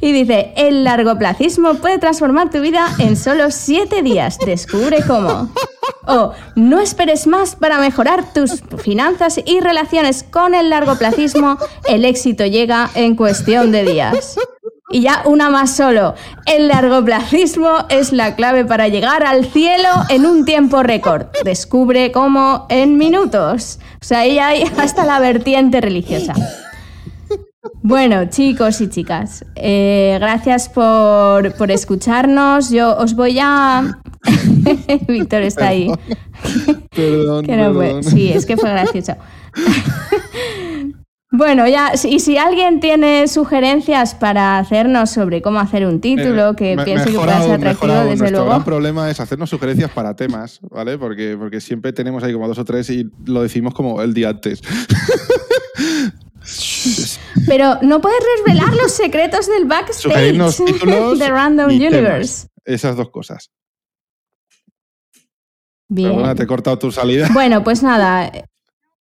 y 0.00 0.12
dice, 0.12 0.52
el 0.56 0.84
largoplacismo 0.84 1.74
puede 1.74 1.98
transformar 1.98 2.50
tu 2.50 2.60
vida 2.60 2.86
en 2.98 3.16
solo 3.16 3.50
siete 3.50 4.02
días. 4.02 4.38
Descubre 4.38 4.98
cómo. 5.06 5.50
O 6.06 6.32
no 6.56 6.80
esperes 6.80 7.26
más 7.26 7.56
para 7.56 7.78
mejorar 7.78 8.32
tus 8.32 8.62
finanzas 8.78 9.40
y 9.44 9.60
relaciones 9.60 10.24
con 10.24 10.54
el 10.54 10.70
largoplacismo. 10.70 11.58
El 11.88 12.04
éxito 12.04 12.46
llega 12.46 12.90
en 12.94 13.16
cuestión 13.16 13.70
de 13.70 13.84
días. 13.84 14.36
Y 14.90 15.02
ya 15.02 15.22
una 15.24 15.50
más 15.50 15.76
solo. 15.76 16.14
El 16.46 16.68
largoplacismo 16.68 17.86
es 17.88 18.12
la 18.12 18.34
clave 18.34 18.64
para 18.64 18.88
llegar 18.88 19.24
al 19.24 19.44
cielo 19.44 19.88
en 20.08 20.26
un 20.26 20.44
tiempo 20.44 20.82
récord. 20.82 21.26
Descubre 21.44 22.10
cómo 22.10 22.66
en 22.68 22.98
minutos. 22.98 23.78
O 24.02 24.04
sea, 24.04 24.20
ahí 24.20 24.38
hay 24.38 24.64
hasta 24.78 25.04
la 25.04 25.20
vertiente 25.20 25.80
religiosa. 25.80 26.34
Bueno, 27.82 28.26
chicos 28.26 28.80
y 28.80 28.88
chicas, 28.88 29.44
eh, 29.54 30.16
gracias 30.20 30.68
por, 30.68 31.54
por, 31.54 31.70
escucharnos. 31.70 32.70
Yo 32.70 32.96
os 32.96 33.14
voy 33.14 33.38
a... 33.40 33.98
Víctor 35.08 35.42
está 35.42 35.68
ahí. 35.68 35.90
Perdón, 36.90 37.46
perdón. 37.46 38.02
Sí, 38.02 38.32
es 38.32 38.44
que 38.44 38.56
fue 38.56 38.70
gracioso. 38.70 39.14
Bueno, 41.32 41.68
ya, 41.68 41.92
y 41.94 42.18
si 42.18 42.38
alguien 42.38 42.80
tiene 42.80 43.28
sugerencias 43.28 44.16
para 44.16 44.58
hacernos 44.58 45.10
sobre 45.10 45.40
cómo 45.40 45.60
hacer 45.60 45.86
un 45.86 46.00
título, 46.00 46.56
que 46.56 46.76
pienso 46.84 47.04
que 47.04 47.16
pueda 47.16 47.40
ser 47.40 47.52
atractivo, 47.52 47.92
desde 47.92 48.06
nuestro 48.06 48.30
luego. 48.30 48.44
El 48.46 48.50
gran 48.50 48.64
problema 48.64 49.08
es 49.10 49.20
hacernos 49.20 49.48
sugerencias 49.48 49.92
para 49.92 50.16
temas, 50.16 50.58
¿vale? 50.62 50.98
Porque, 50.98 51.36
porque 51.38 51.60
siempre 51.60 51.92
tenemos 51.92 52.24
ahí 52.24 52.32
como 52.32 52.48
dos 52.48 52.58
o 52.58 52.64
tres 52.64 52.90
y 52.90 53.08
lo 53.26 53.42
decimos 53.42 53.74
como 53.74 54.02
el 54.02 54.12
día 54.12 54.30
antes. 54.30 54.60
Pero 57.46 57.78
no 57.82 58.00
puedes 58.00 58.18
revelar 58.44 58.74
los 58.74 58.90
secretos 58.90 59.46
del 59.46 59.66
backstage 59.66 60.36
de 61.18 61.28
Random 61.28 61.68
Universe. 61.68 62.48
Esas 62.64 62.96
dos 62.96 63.10
cosas. 63.10 63.52
Bien. 65.88 66.34
te 66.34 66.42
he 66.42 66.46
cortado 66.46 66.76
tu 66.78 66.90
salida. 66.90 67.28
Bueno, 67.32 67.62
pues 67.62 67.84
nada, 67.84 68.30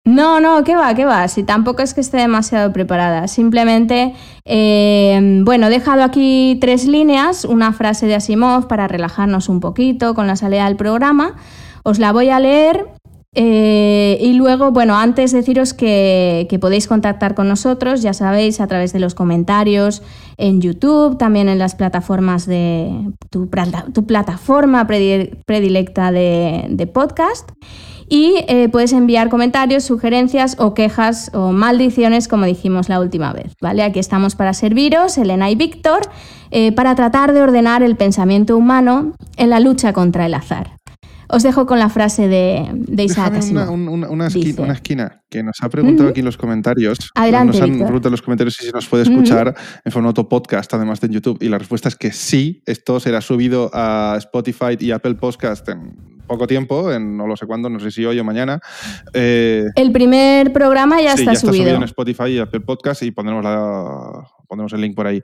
no, 0.03 0.39
no, 0.39 0.63
¿qué 0.63 0.75
va? 0.75 0.95
¿Qué 0.95 1.05
va? 1.05 1.27
Si 1.27 1.43
tampoco 1.43 1.83
es 1.83 1.93
que 1.93 2.01
esté 2.01 2.17
demasiado 2.17 2.73
preparada. 2.73 3.27
Simplemente, 3.27 4.13
eh, 4.45 5.41
bueno, 5.43 5.67
he 5.67 5.69
dejado 5.69 6.03
aquí 6.03 6.57
tres 6.59 6.85
líneas, 6.85 7.45
una 7.45 7.71
frase 7.71 8.07
de 8.07 8.15
Asimov 8.15 8.67
para 8.67 8.87
relajarnos 8.87 9.47
un 9.47 9.59
poquito 9.59 10.15
con 10.15 10.25
la 10.25 10.35
salida 10.35 10.65
del 10.65 10.75
programa. 10.75 11.35
Os 11.83 11.99
la 11.99 12.11
voy 12.11 12.29
a 12.29 12.39
leer 12.39 12.87
Eh, 13.33 14.17
y 14.19 14.33
luego, 14.33 14.71
bueno, 14.71 14.97
antes 14.97 15.31
deciros 15.31 15.73
que, 15.73 16.57
podéis 16.59 16.87
contactar 16.87 17.33
con 17.33 17.47
nosotros, 17.47 18.01
ya 18.01 18.13
sabéis, 18.13 18.59
a 18.59 18.67
través 18.67 18.91
de 18.91 18.99
los 18.99 19.15
comentarios 19.15 20.03
en 20.37 20.59
YouTube, 20.59 21.17
también 21.17 21.47
en 21.47 21.57
las 21.57 21.75
plataformas 21.75 22.45
de 22.45 23.09
tu, 23.29 23.49
plataforma 23.49 24.85
predilecta 24.85 26.11
de, 26.11 26.91
podcast. 26.93 27.49
Y 28.09 28.43
eh, 28.49 28.67
puedes 28.67 28.91
enviar 28.91 29.29
comentarios, 29.29 29.85
sugerencias 29.85 30.57
o 30.59 30.73
quejas 30.73 31.31
o 31.33 31.53
maldiciones, 31.53 32.27
como 32.27 32.45
dijimos 32.45 32.89
la 32.89 32.99
última 32.99 33.31
vez. 33.31 33.53
¿vale? 33.61 33.83
Aquí 33.83 33.99
estamos 33.99 34.35
para 34.35 34.53
serviros, 34.53 35.17
Elena 35.17 35.49
y 35.49 35.55
Víctor, 35.55 36.01
eh, 36.49 36.73
para 36.73 36.93
tratar 36.95 37.31
de 37.31 37.41
ordenar 37.41 37.83
el 37.83 37.95
pensamiento 37.95 38.57
humano 38.57 39.13
en 39.37 39.49
la 39.49 39.61
lucha 39.61 39.93
contra 39.93 40.25
el 40.25 40.33
azar. 40.33 40.80
Os 41.31 41.43
dejo 41.43 41.65
con 41.65 41.79
la 41.79 41.89
frase 41.89 42.27
de, 42.27 42.69
de 42.73 43.03
Isaac 43.03 43.33
una, 43.51 43.69
una, 43.69 44.27
esquina, 44.27 45.23
que 45.29 45.43
nos 45.43 45.57
ha 45.61 45.69
preguntado 45.69 46.09
aquí 46.09 46.19
en 46.19 46.25
los 46.25 46.37
comentarios. 46.37 47.09
Adelante, 47.15 47.53
nos 47.53 47.61
han 47.61 47.71
preguntado 47.71 48.09
en 48.09 48.11
los 48.11 48.21
comentarios 48.21 48.55
si 48.55 48.65
se 48.65 48.71
nos 48.71 48.87
puede 48.87 49.03
escuchar 49.03 49.55
en 49.85 49.91
formato 49.91 50.27
podcast, 50.27 50.73
además 50.73 50.99
de 50.99 51.07
en 51.07 51.13
YouTube. 51.13 51.37
Y 51.41 51.49
la 51.49 51.57
respuesta 51.57 51.87
es 51.87 51.95
que 51.95 52.11
sí. 52.11 52.61
Esto 52.65 52.99
será 52.99 53.21
subido 53.21 53.69
a 53.73 54.15
Spotify 54.17 54.77
y 54.79 54.91
Apple 54.91 55.15
Podcast 55.15 55.67
en 55.69 55.95
poco 56.27 56.47
tiempo, 56.47 56.91
en 56.91 57.17
no 57.17 57.27
lo 57.27 57.35
sé 57.35 57.45
cuándo, 57.45 57.69
no 57.69 57.79
sé 57.79 57.91
si 57.91 58.05
hoy 58.05 58.19
o 58.19 58.23
mañana. 58.23 58.59
Eh, 59.13 59.65
el 59.75 59.91
primer 59.91 60.51
programa 60.53 61.01
ya 61.01 61.13
está 61.13 61.33
subido. 61.33 61.33
Está 61.33 61.47
subido 61.47 61.75
en 61.75 61.83
Spotify 61.83 62.27
y 62.27 62.39
Apple 62.39 62.61
Podcast 62.61 63.03
y 63.03 63.11
pondremos, 63.11 63.43
la, 63.43 64.23
pondremos 64.47 64.73
el 64.73 64.81
link 64.81 64.95
por 64.95 65.07
ahí. 65.07 65.21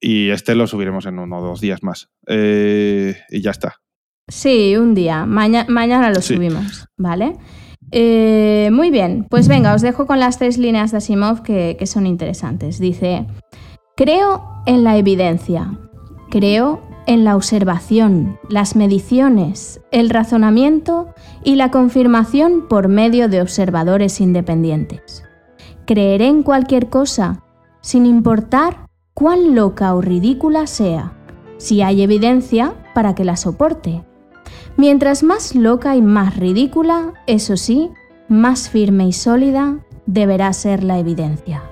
Y 0.00 0.30
este 0.30 0.54
lo 0.54 0.66
subiremos 0.66 1.06
en 1.06 1.18
uno 1.18 1.38
o 1.38 1.42
dos 1.42 1.60
días 1.60 1.82
más. 1.82 2.08
Eh, 2.26 3.16
y 3.30 3.40
ya 3.40 3.50
está. 3.50 3.80
Sí, 4.28 4.76
un 4.76 4.94
día. 4.94 5.26
mañana 5.26 6.10
lo 6.10 6.20
subimos, 6.20 6.86
¿vale? 6.96 7.36
Eh, 7.90 8.68
muy 8.72 8.90
bien, 8.90 9.26
pues 9.30 9.48
venga, 9.48 9.74
os 9.74 9.80
dejo 9.80 10.06
con 10.06 10.20
las 10.20 10.38
tres 10.38 10.58
líneas 10.58 10.90
de 10.90 10.98
Asimov 10.98 11.42
que, 11.42 11.76
que 11.78 11.86
son 11.86 12.06
interesantes. 12.06 12.78
Dice, 12.78 13.26
creo 13.96 14.62
en 14.66 14.84
la 14.84 14.98
evidencia, 14.98 15.78
creo 16.30 16.82
en 17.06 17.24
la 17.24 17.36
observación, 17.36 18.38
las 18.50 18.76
mediciones, 18.76 19.80
el 19.90 20.10
razonamiento 20.10 21.14
y 21.42 21.54
la 21.54 21.70
confirmación 21.70 22.68
por 22.68 22.88
medio 22.88 23.28
de 23.28 23.40
observadores 23.40 24.20
independientes. 24.20 25.24
Creeré 25.86 26.26
en 26.26 26.42
cualquier 26.42 26.90
cosa, 26.90 27.42
sin 27.80 28.04
importar 28.04 28.88
cuán 29.14 29.54
loca 29.54 29.94
o 29.94 30.02
ridícula 30.02 30.66
sea, 30.66 31.14
si 31.56 31.80
hay 31.80 32.02
evidencia 32.02 32.74
para 32.94 33.14
que 33.14 33.24
la 33.24 33.36
soporte. 33.36 34.04
Mientras 34.78 35.24
más 35.24 35.56
loca 35.56 35.96
y 35.96 36.02
más 36.02 36.36
ridícula, 36.36 37.12
eso 37.26 37.56
sí, 37.56 37.90
más 38.28 38.70
firme 38.70 39.08
y 39.08 39.12
sólida 39.12 39.80
deberá 40.06 40.52
ser 40.52 40.84
la 40.84 41.00
evidencia. 41.00 41.64